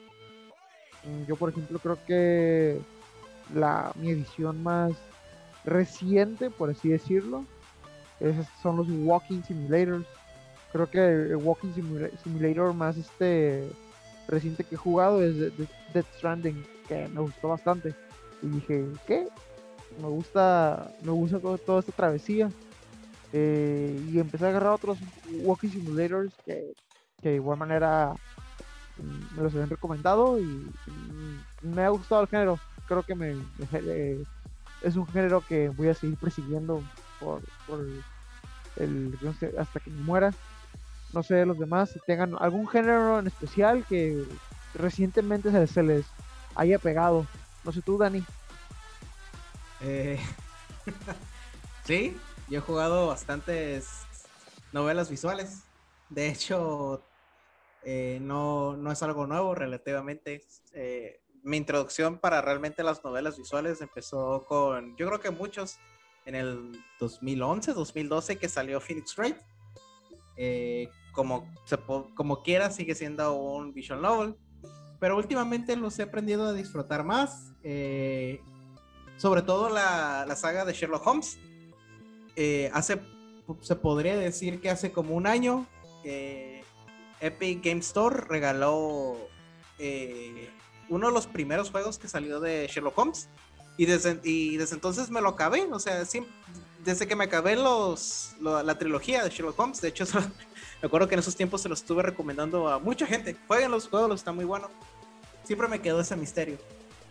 Mm, 1.03 1.25
yo, 1.27 1.35
por 1.35 1.49
ejemplo, 1.49 1.79
creo 1.79 1.97
que 2.05 2.79
la, 3.53 3.91
mi 3.95 4.09
edición 4.11 4.61
más 4.63 4.93
reciente, 5.65 6.49
por 6.49 6.69
así 6.69 6.89
decirlo, 6.89 7.45
son 8.61 8.77
los 8.77 8.87
Walking 8.89 9.41
Simulators. 9.43 10.05
Creo 10.71 10.89
que 10.89 10.99
el 10.99 11.35
Walking 11.37 11.73
Simulator 12.23 12.73
más 12.73 12.97
este 12.97 13.69
reciente 14.27 14.63
que 14.63 14.75
he 14.75 14.77
jugado 14.77 15.23
es 15.23 15.35
Dead 15.93 16.05
Stranding, 16.17 16.63
que 16.87 17.07
me 17.07 17.21
gustó 17.21 17.49
bastante. 17.49 17.95
Y 18.41 18.47
dije, 18.47 18.85
¿qué? 19.07 19.27
Me 19.97 20.07
gusta, 20.07 20.91
me 21.01 21.11
gusta 21.11 21.39
toda 21.39 21.79
esta 21.79 21.91
travesía. 21.91 22.49
Eh, 23.31 24.01
y 24.11 24.19
empecé 24.19 24.45
a 24.45 24.49
agarrar 24.49 24.73
otros 24.73 24.97
walking 25.43 25.69
simulators 25.69 26.33
que, 26.45 26.73
de 27.21 27.35
igual 27.35 27.59
manera 27.59 28.13
mm, 28.97 29.37
me 29.37 29.43
los 29.43 29.53
habían 29.53 29.69
recomendado 29.69 30.39
y 30.39 30.67
me 31.61 31.83
ha 31.83 31.89
gustado 31.89 32.21
el 32.21 32.27
género. 32.27 32.59
Creo 32.87 33.03
que 33.03 33.15
me, 33.15 33.33
eh, 33.73 34.23
es 34.81 34.95
un 34.95 35.05
género 35.07 35.43
que 35.47 35.69
voy 35.69 35.89
a 35.89 35.93
seguir 35.93 36.17
persiguiendo 36.17 36.81
por, 37.19 37.41
el, 38.77 39.15
hasta 39.57 39.79
que 39.79 39.91
me 39.91 40.03
muera. 40.03 40.31
No 41.13 41.23
sé 41.23 41.45
los 41.45 41.57
demás 41.57 41.91
si 41.91 41.99
tengan 42.05 42.35
algún 42.39 42.67
género 42.67 43.19
en 43.19 43.27
especial 43.27 43.85
que 43.87 44.23
recientemente 44.73 45.51
se, 45.51 45.67
se 45.67 45.83
les 45.83 46.05
haya 46.55 46.79
pegado. 46.79 47.25
No 47.63 47.71
sé 47.71 47.81
tú, 47.81 47.97
Dani. 47.97 48.23
Eh, 49.81 50.19
sí, 51.85 52.17
yo 52.49 52.59
he 52.59 52.61
jugado 52.61 53.07
bastantes 53.07 53.87
novelas 54.71 55.09
visuales. 55.09 55.63
De 56.09 56.27
hecho, 56.29 57.03
Eh, 57.83 58.19
no, 58.21 58.75
no 58.75 58.91
es 58.91 59.01
algo 59.03 59.25
nuevo 59.25 59.55
relativamente. 59.55 60.43
Eh, 60.73 61.21
mi 61.43 61.57
introducción 61.57 62.19
para 62.19 62.41
realmente 62.41 62.83
las 62.83 63.03
novelas 63.05 63.37
visuales 63.37 63.79
empezó 63.81 64.45
con, 64.45 64.97
yo 64.97 65.07
creo 65.07 65.21
que 65.21 65.29
muchos, 65.31 65.77
en 66.25 66.35
el 66.35 66.71
2011, 66.99 67.73
2012 67.73 68.37
que 68.37 68.49
salió 68.49 68.81
Phoenix 68.81 69.15
Wright. 69.17 69.37
Eh, 70.35 70.89
como, 71.13 71.47
como 72.15 72.43
quiera, 72.43 72.69
sigue 72.69 72.95
siendo 72.95 73.33
un 73.33 73.73
visual 73.73 74.01
novel. 74.01 74.35
Pero 74.99 75.15
últimamente 75.15 75.75
los 75.77 75.97
he 75.99 76.03
aprendido 76.03 76.45
a 76.47 76.53
disfrutar 76.53 77.05
más. 77.05 77.53
Sobre 79.19 79.43
todo 79.43 79.69
la, 79.69 80.25
saga 80.35 80.65
de 80.65 80.73
Sherlock 80.73 81.05
Holmes. 81.05 81.37
hace, 82.73 82.99
se 83.61 83.75
podría 83.75 84.17
decir 84.17 84.59
que 84.59 84.71
hace 84.71 84.91
como 84.91 85.13
un 85.13 85.27
año 85.27 85.67
Epic 87.21 87.63
Game 87.63 87.79
Store 87.79 88.21
regaló 88.27 89.17
eh, 89.77 90.49
uno 90.89 91.07
de 91.07 91.13
los 91.13 91.27
primeros 91.27 91.69
juegos 91.71 91.97
que 91.99 92.07
salió 92.07 92.39
de 92.39 92.67
Sherlock 92.67 92.97
Holmes. 92.97 93.29
Y 93.77 93.85
desde, 93.85 94.19
y 94.23 94.57
desde 94.57 94.75
entonces 94.75 95.09
me 95.09 95.21
lo 95.21 95.29
acabé. 95.29 95.67
O 95.71 95.79
sea, 95.79 96.03
desde 96.83 97.07
que 97.07 97.15
me 97.15 97.25
acabé 97.25 97.55
los, 97.55 98.35
la 98.41 98.77
trilogía 98.77 99.23
de 99.23 99.29
Sherlock 99.29 99.59
Holmes. 99.59 99.81
De 99.81 99.89
hecho, 99.89 100.05
me 100.81 100.87
acuerdo 100.87 101.07
que 101.07 101.15
en 101.15 101.19
esos 101.19 101.35
tiempos 101.35 101.61
se 101.61 101.69
los 101.69 101.81
estuve 101.81 102.03
recomendando 102.03 102.67
a 102.67 102.79
mucha 102.79 103.05
gente. 103.05 103.35
Jueguen 103.47 103.71
los 103.71 103.87
juegos, 103.87 104.19
está 104.19 104.31
muy 104.31 104.45
bueno. 104.45 104.69
Siempre 105.43 105.67
me 105.67 105.81
quedó 105.81 106.01
ese 106.01 106.15
misterio. 106.15 106.57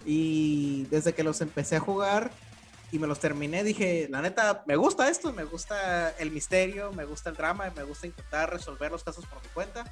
Y 0.04 0.84
desde 0.84 1.14
que 1.14 1.22
los 1.22 1.40
empecé 1.40 1.76
a 1.76 1.80
jugar, 1.80 2.30
y 2.90 2.98
me 2.98 3.06
los 3.06 3.20
terminé, 3.20 3.64
dije, 3.64 4.08
la 4.10 4.22
neta, 4.22 4.62
me 4.66 4.76
gusta 4.76 5.08
esto, 5.08 5.32
me 5.32 5.44
gusta 5.44 6.10
el 6.18 6.30
misterio, 6.30 6.90
me 6.92 7.04
gusta 7.04 7.28
el 7.30 7.36
drama, 7.36 7.70
me 7.76 7.82
gusta 7.82 8.06
intentar 8.06 8.50
resolver 8.50 8.90
los 8.90 9.04
casos 9.04 9.26
por 9.26 9.42
mi 9.42 9.48
cuenta. 9.48 9.84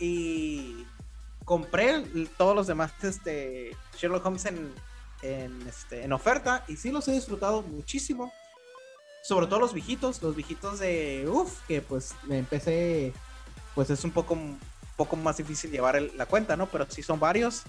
Y 0.00 0.84
compré 1.44 2.02
todos 2.36 2.56
los 2.56 2.66
demás 2.66 2.92
este, 3.02 3.76
Sherlock 3.96 4.26
Holmes 4.26 4.46
en, 4.46 4.74
este, 5.68 6.12
oferta 6.12 6.64
y 6.68 6.76
sí 6.76 6.90
los 6.90 7.06
he 7.08 7.12
disfrutado 7.12 7.62
muchísimo. 7.62 8.32
Sobre 9.22 9.46
todo 9.46 9.60
los 9.60 9.72
viejitos, 9.72 10.20
los 10.20 10.34
viejitos 10.34 10.80
de, 10.80 11.26
uff, 11.28 11.60
que 11.66 11.80
pues 11.80 12.14
me 12.24 12.38
empecé, 12.38 13.12
pues 13.74 13.88
es 13.90 14.04
un 14.04 14.10
poco, 14.10 14.34
un 14.34 14.58
poco 14.96 15.16
más 15.16 15.36
difícil 15.36 15.70
llevar 15.70 16.02
la 16.02 16.26
cuenta, 16.26 16.56
¿no? 16.56 16.66
Pero 16.66 16.86
sí 16.90 17.02
son 17.02 17.20
varios. 17.20 17.62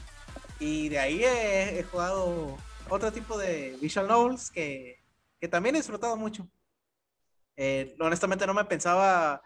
Y 0.60 0.90
de 0.90 1.00
ahí 1.00 1.22
he 1.24 1.84
jugado 1.84 2.58
otro 2.90 3.12
tipo 3.12 3.38
de 3.38 3.78
visual 3.82 4.08
novels 4.08 4.52
que, 4.52 5.04
que 5.40 5.48
también 5.48 5.76
he 5.76 5.80
disfrutado 5.80 6.16
mucho. 6.16 6.48
Eh, 7.58 7.96
honestamente 8.00 8.46
no 8.46 8.54
me 8.54 8.66
pensaba, 8.66 9.42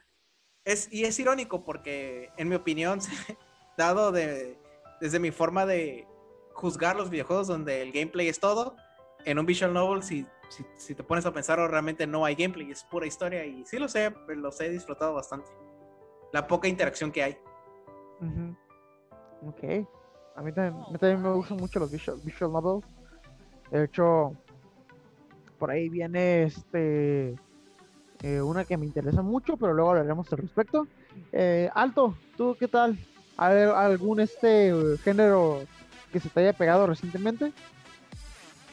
es, 0.66 0.91
y 0.91 1.03
es 1.03 1.20
irónico 1.20 1.64
porque 1.64 2.32
en 2.38 2.49
mi 2.49 2.55
opinión, 2.55 2.99
dado 3.78 4.12
de, 4.12 4.57
desde 4.99 5.20
mi 5.20 5.32
forma 5.32 5.66
de 5.66 6.07
juzgar 6.53 6.95
los 6.95 7.10
videojuegos 7.10 7.47
donde 7.47 7.82
el 7.82 7.91
gameplay 7.91 8.28
es 8.28 8.39
todo, 8.39 8.76
en 9.26 9.38
un 9.38 9.45
visual 9.45 9.74
novel 9.74 10.01
si, 10.01 10.26
si, 10.49 10.66
si 10.78 10.95
te 10.95 11.03
pones 11.03 11.26
a 11.26 11.34
pensar 11.34 11.60
realmente 11.60 12.07
no 12.07 12.26
hay 12.26 12.36
gameplay, 12.36 12.72
es 12.72 12.84
pura 12.84 13.05
historia 13.05 13.45
y 13.45 13.66
sí 13.66 13.78
lo 13.78 13.88
sé, 13.88 14.14
los 14.28 14.60
he 14.62 14.70
disfrutado 14.70 15.14
bastante. 15.14 15.49
La 16.34 16.47
poca 16.47 16.68
interacción 16.68 17.12
que 17.12 17.24
hay. 17.24 17.38
Ok. 19.47 19.88
A 20.40 20.42
mí 20.42 20.54
también, 20.54 21.22
me 21.22 21.34
gustan 21.34 21.58
mucho 21.58 21.80
los 21.80 21.92
visual, 21.92 22.18
visual 22.24 22.54
novels. 22.54 22.86
De 23.72 23.84
hecho, 23.84 24.38
por 25.58 25.70
ahí 25.70 25.90
viene 25.90 26.44
este 26.44 27.36
eh, 28.22 28.42
una 28.42 28.64
que 28.64 28.78
me 28.78 28.86
interesa 28.86 29.22
mucho, 29.22 29.58
pero 29.58 29.74
luego 29.74 29.90
hablaremos 29.90 30.32
al 30.32 30.40
respecto. 30.40 30.88
Eh, 31.34 31.70
Alto, 31.76 32.16
¿tú 32.38 32.56
qué 32.58 32.70
tal? 32.70 32.98
¿Algún 33.36 34.22
este 34.22 34.74
género 35.04 35.60
que 36.14 36.22
se 36.22 36.30
te 36.30 36.40
haya 36.40 36.54
pegado 36.54 36.88
recientemente? 36.88 37.52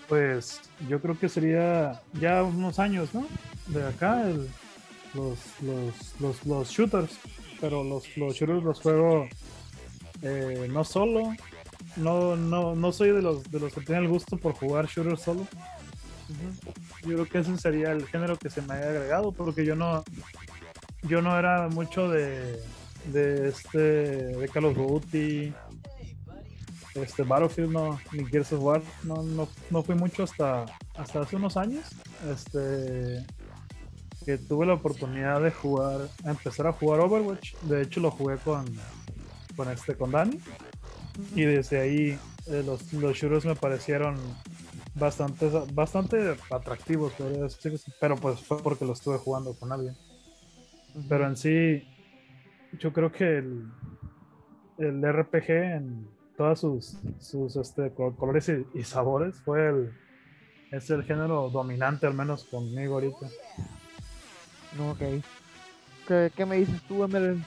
Pues 0.09 0.61
yo 0.89 1.01
creo 1.01 1.19
que 1.19 1.29
sería 1.29 2.01
ya 2.13 2.45
unos 2.45 2.79
años, 2.79 3.13
¿no? 3.13 3.27
De 3.67 3.85
acá, 3.85 4.23
los, 5.15 5.39
los, 6.21 6.47
los, 6.47 6.69
shooters. 6.69 7.19
Pero 7.61 7.83
los, 7.83 8.17
los 8.17 8.37
shooters 8.37 8.63
los 8.63 8.81
juego 8.81 9.27
eh, 10.23 10.69
no 10.71 10.85
solo, 10.85 11.35
no, 11.97 12.37
no, 12.37 12.75
no 12.75 12.93
soy 12.93 13.11
de 13.11 13.23
los, 13.23 13.51
de 13.51 13.61
los 13.61 13.73
que 13.73 13.81
tienen 13.81 14.05
el 14.05 14.11
gusto 14.11 14.37
por 14.37 14.55
jugar 14.55 14.87
shooter 14.87 15.19
solo. 15.19 15.47
Yo 17.03 17.15
creo 17.15 17.27
que 17.27 17.39
ese 17.39 17.57
sería 17.57 17.93
el 17.93 18.07
género 18.07 18.37
que 18.37 18.51
se 18.51 18.63
me 18.63 18.75
haya 18.75 18.91
agregado, 18.91 19.33
porque 19.33 19.65
yo 19.65 19.77
no, 19.77 20.05
yo 21.03 21.23
no 21.23 21.39
era 21.39 21.69
mucho 21.69 22.09
de, 22.09 22.61
de 23.13 23.49
este, 23.49 23.79
de 23.79 24.49
Call 24.49 24.67
of 24.67 24.77
Duty, 24.77 25.53
este 26.95 27.23
Battlefield, 27.23 27.73
no, 27.73 28.01
ni 28.13 28.25
Gears 28.27 28.53
of 28.53 28.63
War, 28.63 28.83
no, 29.05 29.23
no, 29.23 29.49
no 29.71 29.83
fui 29.83 29.95
mucho 29.95 30.25
hasta, 30.25 30.65
hasta 30.97 31.21
hace 31.21 31.37
unos 31.37 31.57
años, 31.57 31.85
este, 32.29 33.25
que 34.25 34.39
tuve 34.39 34.67
la 34.67 34.75
oportunidad 34.75 35.41
de 35.41 35.53
jugar, 35.53 36.09
empezar 36.25 36.67
a 36.67 36.73
jugar 36.73 37.01
Overwatch. 37.01 37.55
De 37.63 37.83
hecho, 37.83 38.01
lo 38.01 38.11
jugué 38.11 38.37
con, 38.39 38.65
con 39.55 39.71
este, 39.71 39.95
con 39.95 40.11
Dani. 40.11 40.41
Y 41.35 41.43
desde 41.43 41.81
ahí 41.81 42.19
eh, 42.47 42.63
los, 42.65 42.93
los 42.93 43.17
shooters 43.17 43.45
me 43.45 43.57
parecieron 43.57 44.17
bastante, 44.95 45.51
bastante 45.73 46.37
atractivos, 46.51 47.13
pero 48.01 48.17
pues 48.17 48.41
fue 48.41 48.63
porque 48.63 48.85
lo 48.85 48.93
estuve 48.93 49.19
jugando 49.19 49.55
con 49.55 49.73
alguien. 49.73 49.97
Pero 51.09 51.27
en 51.27 51.37
sí, 51.37 51.87
yo 52.79 52.93
creo 52.93 53.13
que 53.13 53.39
el, 53.39 53.69
el 54.79 55.13
RPG 55.13 55.51
en 55.51 56.09
todos 56.37 56.61
sus, 56.61 56.99
sus 57.21 57.57
este, 57.57 57.93
colores 57.93 58.51
y, 58.75 58.83
sabores 58.85 59.37
fue 59.43 59.69
el, 59.69 59.93
es 60.71 60.91
el 60.91 61.03
género 61.05 61.51
dominante, 61.51 62.07
al 62.07 62.15
menos 62.15 62.45
conmigo 62.45 62.95
ahorita. 62.95 63.27
Ok. 64.91 65.23
¿Qué, 66.07 66.31
qué 66.35 66.47
me 66.47 66.57
dices 66.57 66.81
tú, 66.83 67.03
Emerald? 67.03 67.43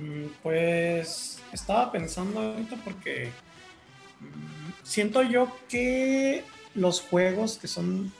Mm, 0.00 0.26
pues 0.42 1.40
estaba 1.52 1.90
pensando 1.90 2.40
ahorita 2.40 2.76
porque 2.84 3.30
mm, 4.20 4.84
siento 4.84 5.22
yo 5.22 5.50
que 5.68 6.44
los 6.74 7.00
juegos 7.00 7.58
que 7.58 7.68
son, 7.68 8.12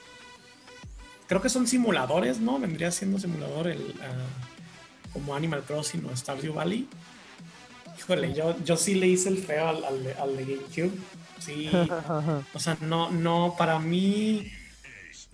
creo 1.27 1.41
que 1.41 1.49
son 1.49 1.67
simuladores, 1.67 2.39
¿no? 2.39 2.59
Vendría 2.59 2.91
siendo 2.91 3.19
simulador 3.19 3.67
el, 3.67 3.95
ah, 4.01 5.13
como 5.13 5.35
Animal 5.35 5.63
Crossing 5.63 6.05
o 6.05 6.15
Stardew 6.15 6.53
Valley. 6.53 6.87
Híjole, 7.97 8.33
yo, 8.33 8.55
yo 8.63 8.75
sí 8.75 8.95
le 8.95 9.07
hice 9.07 9.29
el 9.29 9.37
feo 9.37 9.69
al, 9.69 9.83
al, 9.85 10.37
de 10.37 10.45
GameCube. 10.45 10.97
Sí. 11.39 11.69
o 12.53 12.59
sea, 12.59 12.77
no, 12.81 13.11
no, 13.11 13.55
para 13.57 13.79
mí. 13.79 14.51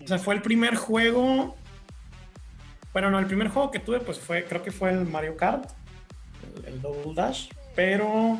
O 0.04 0.06
sea, 0.06 0.18
fue 0.18 0.34
el 0.34 0.42
primer 0.42 0.76
juego. 0.76 1.56
Bueno, 2.92 3.10
no, 3.10 3.18
el 3.18 3.26
primer 3.26 3.48
juego 3.48 3.70
que 3.70 3.78
tuve, 3.78 4.00
pues 4.00 4.18
fue, 4.18 4.44
creo 4.44 4.62
que 4.62 4.72
fue 4.72 4.90
el 4.90 5.04
Mario 5.06 5.36
Kart 5.36 5.70
el, 6.66 6.80
Double 6.80 7.14
Dash, 7.14 7.48
pero 7.74 8.38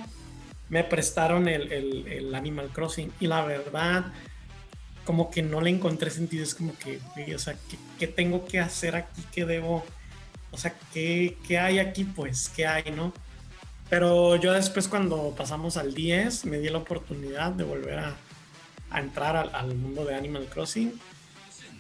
me 0.69 0.85
prestaron 0.85 1.49
el, 1.49 2.35
Animal 2.35 2.69
Crossing 2.73 3.13
y 3.21 3.27
la 3.27 3.45
verdad, 3.45 4.13
como 5.05 5.31
que 5.31 5.43
no 5.43 5.61
le 5.61 5.71
encontré 5.71 6.11
sentido. 6.11 6.43
Es 6.43 6.55
como 6.55 6.75
que, 6.79 7.01
o 7.35 7.39
sea, 7.39 7.57
¿qué, 7.99 8.07
tengo 8.07 8.47
que 8.47 8.61
hacer 8.61 8.97
aquí? 8.97 9.23
¿Qué 9.33 9.45
debo? 9.45 9.85
O 10.51 10.59
sea, 10.59 10.75
¿qué, 10.93 11.37
hay 11.61 11.79
aquí? 11.79 12.05
Pues, 12.05 12.49
¿qué 12.49 12.67
hay, 12.67 12.91
no? 12.91 13.13
Pero 13.89 14.37
yo 14.37 14.53
después 14.53 14.89
cuando 14.89 15.35
pasamos 15.37 15.77
al 15.77 15.95
10 15.95 16.47
me 16.47 16.59
di 16.59 16.69
la 16.69 16.79
oportunidad 16.79 17.53
de 17.53 17.63
volver 17.63 18.01
a, 18.01 18.17
entrar 18.95 19.37
al, 19.37 19.55
al, 19.55 19.75
mundo 19.75 20.05
de 20.05 20.15
Animal 20.15 20.47
Crossing 20.47 20.93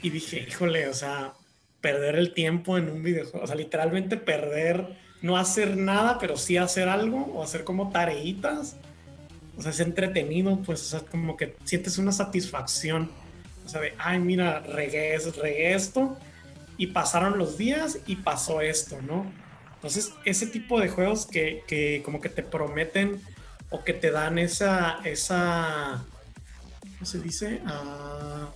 y 0.02 0.10
dije, 0.10 0.46
híjole, 0.48 0.88
o 0.88 0.94
sea, 0.94 1.32
perder 1.80 2.16
el 2.16 2.34
tiempo 2.34 2.78
en 2.78 2.90
un 2.90 3.02
videojuego, 3.02 3.44
o 3.44 3.46
sea, 3.46 3.56
literalmente 3.56 4.16
perder 4.16 4.96
no 5.22 5.36
hacer 5.36 5.76
nada, 5.76 6.18
pero 6.18 6.36
sí 6.36 6.56
hacer 6.56 6.88
algo 6.88 7.32
o 7.34 7.42
hacer 7.42 7.64
como 7.64 7.90
tareitas. 7.90 8.76
O 9.56 9.62
sea, 9.62 9.70
es 9.70 9.80
entretenido, 9.80 10.58
pues, 10.62 10.82
o 10.82 10.98
sea, 10.98 11.00
como 11.00 11.36
que 11.36 11.56
sientes 11.64 11.98
una 11.98 12.12
satisfacción. 12.12 13.10
O 13.64 13.68
sea, 13.68 13.80
de, 13.80 13.94
ay, 13.98 14.18
mira, 14.18 14.60
regué, 14.60 15.18
regué 15.18 15.74
esto 15.74 16.16
y 16.76 16.88
pasaron 16.88 17.38
los 17.38 17.56
días 17.56 17.98
y 18.06 18.16
pasó 18.16 18.60
esto, 18.60 19.00
¿no? 19.02 19.30
Entonces, 19.74 20.12
ese 20.24 20.46
tipo 20.46 20.80
de 20.80 20.88
juegos 20.88 21.26
que, 21.26 21.62
que 21.66 22.02
como 22.04 22.20
que 22.20 22.28
te 22.28 22.42
prometen 22.42 23.20
o 23.70 23.82
que 23.82 23.92
te 23.92 24.10
dan 24.10 24.38
esa, 24.38 25.00
esa, 25.04 26.04
¿cómo 26.80 27.06
se 27.06 27.20
dice? 27.20 27.60
Ah, 27.66 28.50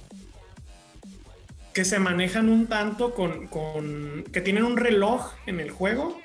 que 1.72 1.84
se 1.84 1.98
manejan 1.98 2.48
un 2.48 2.66
tanto 2.66 3.14
con, 3.14 3.46
con 3.46 4.24
que 4.32 4.40
tienen 4.40 4.64
un 4.64 4.76
reloj 4.76 5.32
en 5.46 5.60
el 5.60 5.70
juego 5.70 6.20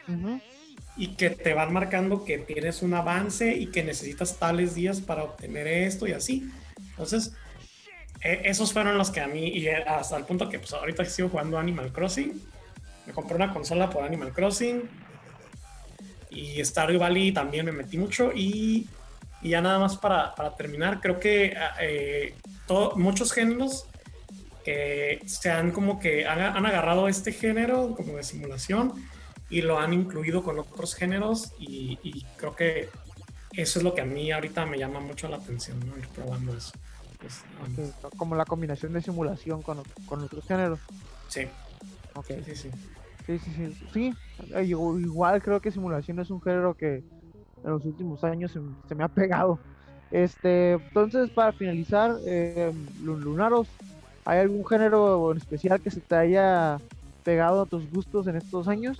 y 0.97 1.15
que 1.15 1.29
te 1.29 1.53
van 1.53 1.73
marcando 1.73 2.23
que 2.23 2.37
tienes 2.37 2.81
un 2.81 2.93
avance 2.93 3.55
y 3.55 3.67
que 3.67 3.83
necesitas 3.83 4.37
tales 4.37 4.75
días 4.75 5.01
para 5.01 5.23
obtener 5.23 5.67
esto 5.67 6.07
y 6.07 6.13
así. 6.13 6.49
Entonces, 6.91 7.33
e, 8.21 8.41
esos 8.45 8.73
fueron 8.73 8.97
los 8.97 9.11
que 9.11 9.19
a 9.19 9.27
mí, 9.27 9.47
y 9.49 9.67
hasta 9.67 10.17
el 10.17 10.23
punto 10.23 10.49
que 10.49 10.59
pues 10.59 10.73
ahorita 10.73 11.05
sigo 11.05 11.29
jugando 11.29 11.59
Animal 11.59 11.91
Crossing, 11.91 12.41
me 13.05 13.13
compré 13.13 13.35
una 13.35 13.53
consola 13.53 13.89
por 13.89 14.03
Animal 14.03 14.33
Crossing. 14.33 14.89
Y 16.31 16.63
Stardew 16.65 16.99
Valley 16.99 17.31
también 17.31 17.65
me 17.65 17.71
metí 17.71 17.97
mucho. 17.97 18.31
Y, 18.33 18.87
y 19.41 19.49
ya 19.49 19.61
nada 19.61 19.79
más 19.79 19.95
para, 19.95 20.33
para 20.35 20.55
terminar, 20.55 20.99
creo 21.01 21.19
que 21.19 21.55
eh, 21.79 22.35
todo, 22.67 22.95
muchos 22.97 23.31
géneros 23.31 23.87
que 24.65 25.21
se 25.27 25.51
han 25.51 25.71
como 25.71 25.99
que 25.99 26.25
han, 26.25 26.41
han, 26.41 26.65
agarrado 26.65 27.07
este 27.07 27.31
género 27.31 27.93
como 27.95 28.17
de 28.17 28.23
simulación 28.23 28.93
y 29.49 29.61
lo 29.61 29.79
han 29.79 29.93
incluido 29.93 30.41
con 30.43 30.57
otros 30.57 30.95
géneros 30.95 31.53
y, 31.59 31.99
y, 32.01 32.25
creo 32.35 32.55
que 32.55 32.89
eso 33.53 33.79
es 33.79 33.83
lo 33.83 33.93
que 33.93 34.01
a 34.01 34.05
mí 34.05 34.31
ahorita 34.31 34.65
me 34.65 34.79
llama 34.79 34.99
mucho 34.99 35.29
la 35.29 35.37
atención, 35.37 35.79
¿no? 35.87 35.95
Ir 35.97 36.07
probando 36.07 36.57
eso. 36.57 36.71
Pues, 37.19 37.43
okay. 37.71 37.91
Como 38.17 38.35
la 38.35 38.45
combinación 38.45 38.91
de 38.93 39.01
simulación 39.01 39.61
con, 39.61 39.83
con 40.07 40.23
otros 40.23 40.45
géneros. 40.47 40.79
Sí. 41.27 41.47
Ok. 42.15 42.27
Sí, 42.43 42.55
sí. 42.55 42.71
Sí, 43.27 43.39
sí, 43.39 43.51
sí. 43.55 43.87
Sí, 43.93 44.13
igual 44.63 45.41
creo 45.41 45.61
que 45.61 45.71
simulación 45.71 46.19
es 46.19 46.29
un 46.31 46.41
género 46.41 46.73
que 46.73 47.03
en 47.63 47.71
los 47.71 47.85
últimos 47.85 48.23
años 48.23 48.51
se, 48.51 48.59
se 48.87 48.95
me 48.95 49.03
ha 49.03 49.07
pegado. 49.07 49.59
Este, 50.11 50.73
entonces, 50.73 51.29
para 51.29 51.51
finalizar, 51.51 52.15
eh, 52.25 52.71
Lunaros, 53.01 53.67
¿hay 54.25 54.39
algún 54.39 54.65
género 54.65 55.31
en 55.31 55.37
especial 55.37 55.79
que 55.79 55.91
se 55.91 56.01
te 56.01 56.15
haya 56.15 56.79
pegado 57.23 57.61
a 57.61 57.65
tus 57.65 57.89
gustos 57.91 58.27
en 58.27 58.35
estos 58.35 58.67
años? 58.67 58.97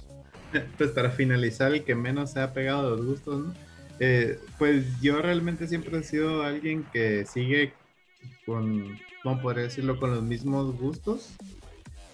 Pues 0.78 0.92
para 0.92 1.10
finalizar, 1.10 1.74
el 1.74 1.84
que 1.84 1.96
menos 1.96 2.32
se 2.32 2.40
ha 2.40 2.54
pegado 2.54 2.88
a 2.88 2.92
los 2.92 3.06
gustos, 3.06 3.46
¿no? 3.46 3.54
eh, 4.00 4.40
pues 4.58 4.86
yo 5.02 5.22
realmente 5.22 5.68
siempre 5.68 5.98
he 5.98 6.04
sido 6.04 6.44
alguien 6.44 6.86
que 6.94 7.26
sigue 7.26 7.74
con, 8.46 8.98
¿cómo 9.24 9.42
podría 9.42 9.64
decirlo?, 9.64 10.00
con 10.00 10.12
los 10.12 10.24
mismos 10.24 10.78
gustos. 10.80 11.34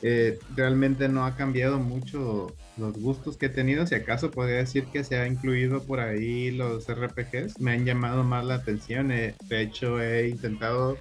Eh, 0.04 0.40
realmente 0.56 1.08
no 1.08 1.26
ha 1.26 1.36
cambiado 1.36 1.78
mucho 1.78 2.56
los 2.78 2.94
gustos 2.94 3.38
que 3.38 3.48
he 3.48 3.50
tenido. 3.50 3.86
Si 3.86 3.94
acaso 3.94 4.32
podría 4.32 4.58
decir 4.58 4.86
que 4.86 5.04
se 5.04 5.18
ha 5.18 5.28
incluido 5.28 5.84
por 5.84 6.00
ahí 6.00 6.50
los 6.50 6.88
RPGs, 6.90 7.60
me 7.60 7.74
han 7.74 7.86
llamado 7.86 8.24
más 8.24 8.44
la 8.46 8.56
atención. 8.56 9.10
De 9.10 9.36
hecho, 9.50 10.02
he 10.02 10.30
intentado 10.30 10.98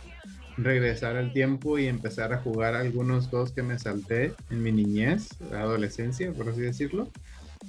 regresar 0.65 1.17
al 1.17 1.33
tiempo 1.33 1.79
y 1.79 1.87
empezar 1.87 2.33
a 2.33 2.39
jugar 2.39 2.75
algunos 2.75 3.29
juegos 3.29 3.53
que 3.53 3.63
me 3.63 3.79
salté 3.79 4.35
en 4.51 4.63
mi 4.63 4.73
niñez, 4.73 5.29
adolescencia, 5.53 6.33
por 6.33 6.49
así 6.49 6.61
decirlo. 6.61 7.09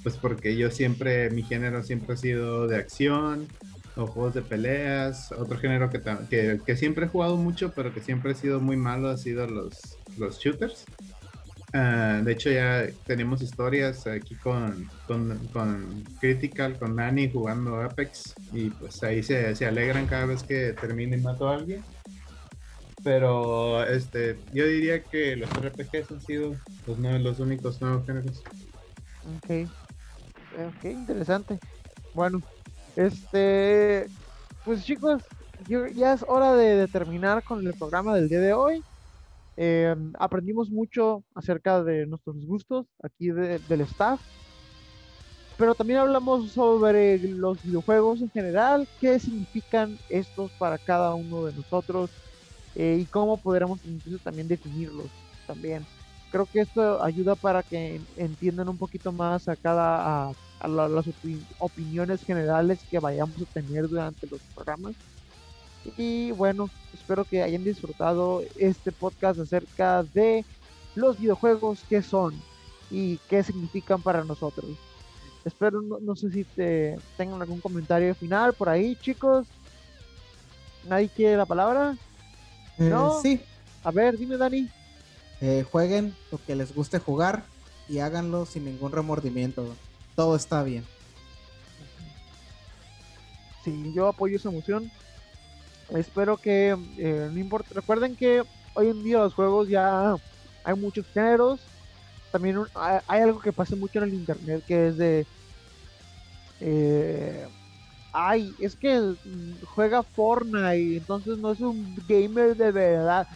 Pues 0.04 0.16
porque 0.16 0.56
yo 0.56 0.72
siempre, 0.72 1.30
mi 1.32 1.44
género 1.44 1.84
siempre 1.84 2.14
ha 2.14 2.18
sido 2.18 2.68
de 2.68 2.78
acción 2.78 3.48
o 3.96 4.08
juegos 4.08 4.34
de 4.34 4.42
peleas. 4.42 5.32
Otro 5.34 5.58
género 5.60 5.90
que, 5.90 6.60
que, 6.66 6.78
siempre 6.78 7.06
he 7.06 7.10
jugado 7.10 7.38
mucho, 7.38 7.74
pero 7.76 7.94
que 7.94 8.00
siempre 8.00 8.32
ha 8.32 8.36
sido 8.36 8.60
muy 8.60 8.78
malo, 8.78 9.10
ha 9.10 9.18
sido 9.18 9.48
los, 9.48 9.98
los 10.18 10.40
shooters. 10.40 10.86
Uh, 11.74 12.22
de 12.24 12.34
hecho, 12.34 12.50
ya 12.52 12.86
tenemos 13.06 13.42
historias 13.42 14.06
aquí 14.06 14.36
con, 14.36 14.90
con, 15.08 15.38
con, 15.54 16.04
Critical, 16.20 16.78
con 16.78 16.96
Nani 16.96 17.32
jugando 17.32 17.82
Apex. 17.82 18.34
Y 18.54 18.70
pues 18.72 19.04
ahí 19.04 19.24
se, 19.24 19.56
se 19.56 19.66
alegran 19.66 20.08
cada 20.08 20.26
vez 20.26 20.44
que 20.44 20.74
termina 20.74 21.16
y 21.16 21.22
mato 21.22 21.48
a 21.48 21.56
alguien. 21.56 21.84
Pero 23.04 23.84
este, 23.84 24.38
yo 24.54 24.66
diría 24.66 25.04
que 25.04 25.36
los 25.36 25.50
RPGs 25.50 26.12
han 26.12 26.22
sido 26.22 26.56
los, 26.86 27.00
nuevos, 27.00 27.22
los 27.22 27.40
únicos 27.40 27.82
nuevos 27.82 28.06
géneros. 28.06 28.44
Ok, 29.38 29.68
ok, 30.54 30.86
interesante. 30.86 31.60
Bueno, 32.14 32.42
este, 32.96 34.08
pues 34.66 34.84
chicos, 34.86 35.24
ya 35.68 36.14
es 36.14 36.24
hora 36.28 36.56
de, 36.56 36.88
terminar 36.88 37.44
con 37.44 37.66
el 37.66 37.74
programa 37.74 38.16
del 38.16 38.30
día 38.30 38.40
de 38.40 38.54
hoy. 38.54 38.84
Eh, 39.58 39.96
aprendimos 40.20 40.70
mucho 40.70 41.24
acerca 41.36 41.84
de 41.84 42.06
nuestros 42.06 42.46
gustos 42.46 42.86
aquí 43.04 43.30
de, 43.32 43.60
del 43.60 43.82
staff, 43.82 44.20
pero 45.58 45.76
también 45.76 46.00
hablamos 46.00 46.52
sobre 46.52 47.18
los 47.20 47.62
videojuegos 47.62 48.22
en 48.22 48.32
general, 48.32 48.88
qué 49.00 49.20
significan 49.20 49.98
estos 50.10 50.52
para 50.54 50.78
cada 50.78 51.14
uno 51.14 51.46
de 51.46 51.54
nosotros 51.54 52.10
eh, 52.76 53.00
y 53.02 53.06
cómo 53.06 53.38
podremos 53.38 53.80
incluso 53.86 54.24
también 54.24 54.48
definirlos 54.48 55.08
también. 55.48 55.86
Creo 56.32 56.46
que 56.46 56.62
esto 56.62 57.04
ayuda 57.04 57.36
para 57.36 57.62
que 57.62 58.00
entiendan 58.16 58.70
un 58.70 58.78
poquito 58.78 59.12
más 59.12 59.48
a 59.50 59.56
cada 59.56 60.30
a, 60.30 60.34
a 60.62 60.68
la, 60.68 60.88
las 60.88 61.08
opi 61.08 61.44
opiniones 61.60 62.24
generales 62.24 62.80
que 62.90 63.00
vayamos 63.00 63.36
a 63.42 63.46
tener 63.46 63.90
durante 63.90 64.28
los 64.28 64.40
programas. 64.56 64.96
Y 65.98 66.32
bueno, 66.32 66.70
espero 66.94 67.26
que 67.26 67.42
hayan 67.44 67.64
disfrutado 67.64 68.44
este 68.58 68.92
podcast 68.92 69.40
acerca 69.40 70.04
de 70.04 70.46
los 70.96 71.18
videojuegos 71.20 71.82
que 71.90 72.02
son 72.02 72.34
y 72.90 73.18
qué 73.30 73.44
significan 73.44 74.02
para 74.02 74.24
nosotros. 74.24 74.70
Espero, 75.44 75.82
no, 75.82 76.00
no 76.00 76.16
sé 76.16 76.32
si 76.32 76.44
te 76.44 76.98
tengan 77.18 77.42
algún 77.42 77.60
comentario 77.60 78.14
final 78.14 78.54
por 78.54 78.70
ahí, 78.70 78.96
chicos. 79.02 79.48
¿Nadie 80.88 81.10
quiere 81.10 81.36
la 81.36 81.46
palabra? 81.46 81.98
Eh, 82.82 82.90
¿No? 82.90 83.22
Sí. 83.22 83.40
A 83.84 83.92
ver, 83.92 84.18
dime, 84.18 84.38
Dani. 84.38 84.68
Eh, 85.40 85.64
jueguen 85.72 86.16
lo 86.32 86.40
que 86.44 86.56
les 86.56 86.74
guste 86.74 86.98
jugar 86.98 87.44
y 87.88 88.00
háganlo 88.00 88.48
sin 88.48 88.66
ningún 88.66 88.92
remordimiento. 88.92 89.76
Todo 90.16 90.36
está 90.36 90.64
bien. 90.64 90.84
Sí, 93.64 93.92
yo 93.94 94.08
apoyo 94.08 94.38
esa 94.38 94.50
emoción. 94.50 94.92
Espero 95.90 96.38
que 96.38 96.76
eh, 96.98 97.30
no 97.32 97.40
importa. 97.40 97.70
Recuerden 97.76 98.16
que 98.16 98.44
hoy 98.74 98.88
en 98.88 99.04
día 99.04 99.20
los 99.20 99.36
juegos 99.36 99.68
ya 99.68 100.16
hay 100.64 100.76
muchos 100.76 101.06
géneros. 101.14 101.60
También 102.32 102.58
hay, 102.74 103.22
algo 103.22 103.40
que 103.42 103.54
pasa 103.54 103.76
mucho 103.76 104.00
en 104.00 104.06
el 104.06 104.14
internet 104.16 104.64
que 104.66 104.88
es 104.88 104.98
de. 104.98 105.28
Eh, 106.62 107.48
ay, 108.12 108.54
es 108.60 108.76
que 108.76 109.16
juega 109.76 110.04
Fortnite, 110.04 110.98
entonces 110.98 111.38
no 111.38 111.52
es 111.52 111.60
un 111.60 111.96
gamer 112.08 112.56
de 112.56 112.72
verdad. 112.72 113.28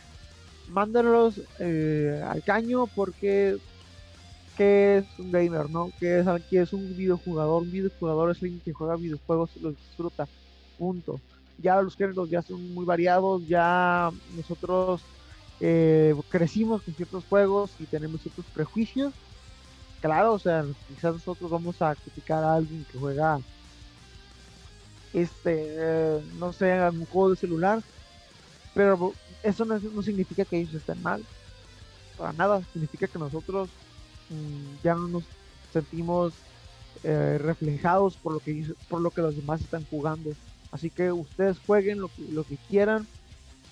Mándanos 0.70 1.40
eh, 1.60 2.24
al 2.28 2.44
caño 2.44 2.88
porque 2.88 3.58
¿qué 4.58 4.98
es 4.98 5.06
un 5.20 5.32
gamer, 5.32 5.70
no? 5.70 5.92
¿Qué 6.00 6.20
es, 6.20 6.28
qué 6.50 6.62
es 6.62 6.74
un 6.74 6.96
videojugador? 6.96 7.62
Un 7.62 7.72
videojugador 7.72 8.32
es 8.32 8.42
alguien 8.42 8.62
que 8.64 8.74
juega 8.74 8.96
videojuegos 8.96 9.52
y 9.56 9.60
los 9.60 9.76
disfruta. 9.76 10.28
Punto. 10.78 11.20
Ya 11.58 11.82
los 11.82 11.96
géneros 11.96 12.30
ya 12.30 12.42
son 12.42 12.74
muy 12.74 12.86
variados, 12.86 13.48
ya 13.48 14.12
nosotros 14.36 15.02
eh, 15.60 16.14
crecimos 16.30 16.82
con 16.82 16.94
ciertos 16.94 17.24
juegos 17.26 17.72
y 17.80 17.86
tenemos 17.86 18.22
ciertos 18.22 18.46
prejuicios. 18.54 19.14
Claro, 20.02 20.34
o 20.34 20.40
sea, 20.40 20.66
quizás 20.88 21.14
nosotros 21.14 21.50
vamos 21.50 21.82
a 21.82 21.96
criticar 21.96 22.44
a 22.44 22.56
alguien 22.56 22.86
que 22.92 23.00
juega 23.00 23.40
este, 25.16 25.68
eh, 25.70 26.22
no 26.39 26.51
sé, 26.51 26.74
un 26.89 27.05
juego 27.05 27.30
de 27.30 27.36
celular, 27.38 27.82
pero 28.74 29.13
eso 29.43 29.63
no, 29.63 29.80
significa 30.01 30.43
que 30.43 30.57
ellos 30.57 30.74
estén 30.74 31.01
mal, 31.01 31.24
para 32.18 32.34
nada, 32.34 32.61
significa 32.74 33.07
que 33.07 33.18
nosotros 33.18 33.70
mmm, 34.30 34.84
ya 34.84 34.93
no 34.93 35.07
nos 35.07 35.24
sentimos 35.72 36.34
eh, 37.03 37.38
reflejados 37.38 38.18
por 38.18 38.34
lo 38.34 38.39
que 38.39 38.66
por 38.89 38.99
lo 38.99 39.11
que 39.11 39.22
los 39.22 39.36
demás 39.36 39.61
están 39.61 39.86
jugando. 39.89 40.32
Así 40.72 40.89
que 40.89 41.11
ustedes 41.11 41.59
jueguen 41.66 41.99
lo 41.99 42.09
que, 42.09 42.24
lo 42.32 42.43
que 42.43 42.57
quieran, 42.68 43.07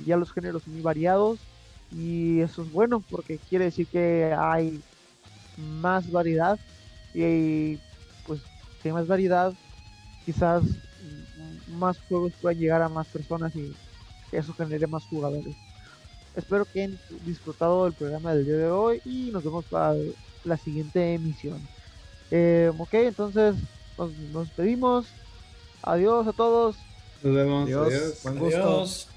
ya 0.05 0.15
los 0.15 0.31
géneros 0.31 0.65
muy 0.67 0.81
variados 0.81 1.39
y 1.91 2.39
eso 2.39 2.61
es 2.61 2.71
bueno 2.71 3.03
porque 3.09 3.37
quiere 3.49 3.65
decir 3.65 3.87
que 3.87 4.33
hay 4.37 4.81
más 5.57 6.09
variedad 6.09 6.57
y 7.13 7.77
pues 8.25 8.39
si 8.81 8.87
hay 8.87 8.93
más 8.93 9.07
variedad 9.07 9.53
quizás 10.25 10.63
más 11.73 11.97
juegos 12.07 12.33
puedan 12.41 12.59
llegar 12.59 12.81
a 12.81 12.89
más 12.89 13.07
personas 13.07 13.55
y 13.55 13.73
eso 14.31 14.53
genere 14.53 14.87
más 14.87 15.03
jugadores. 15.05 15.55
Espero 16.35 16.65
que 16.65 16.83
hayan 16.83 16.99
disfrutado 17.25 17.83
del 17.83 17.93
programa 17.93 18.33
del 18.33 18.45
día 18.45 18.55
de 18.55 18.71
hoy 18.71 19.01
y 19.05 19.29
nos 19.31 19.43
vemos 19.43 19.65
para 19.65 19.95
la 20.43 20.57
siguiente 20.57 21.13
emisión. 21.13 21.59
Eh, 22.31 22.71
ok, 22.77 22.93
entonces 22.93 23.55
nos, 23.97 24.11
nos 24.31 24.49
pedimos. 24.49 25.05
Adiós 25.83 26.27
a 26.27 26.33
todos. 26.33 26.77
Nos 27.21 27.35
vemos. 27.35 27.65
Adiós. 27.65 27.87
Adiós. 27.87 28.19
Buen 28.23 28.39
gusto. 28.39 28.57
Adiós. 28.57 29.12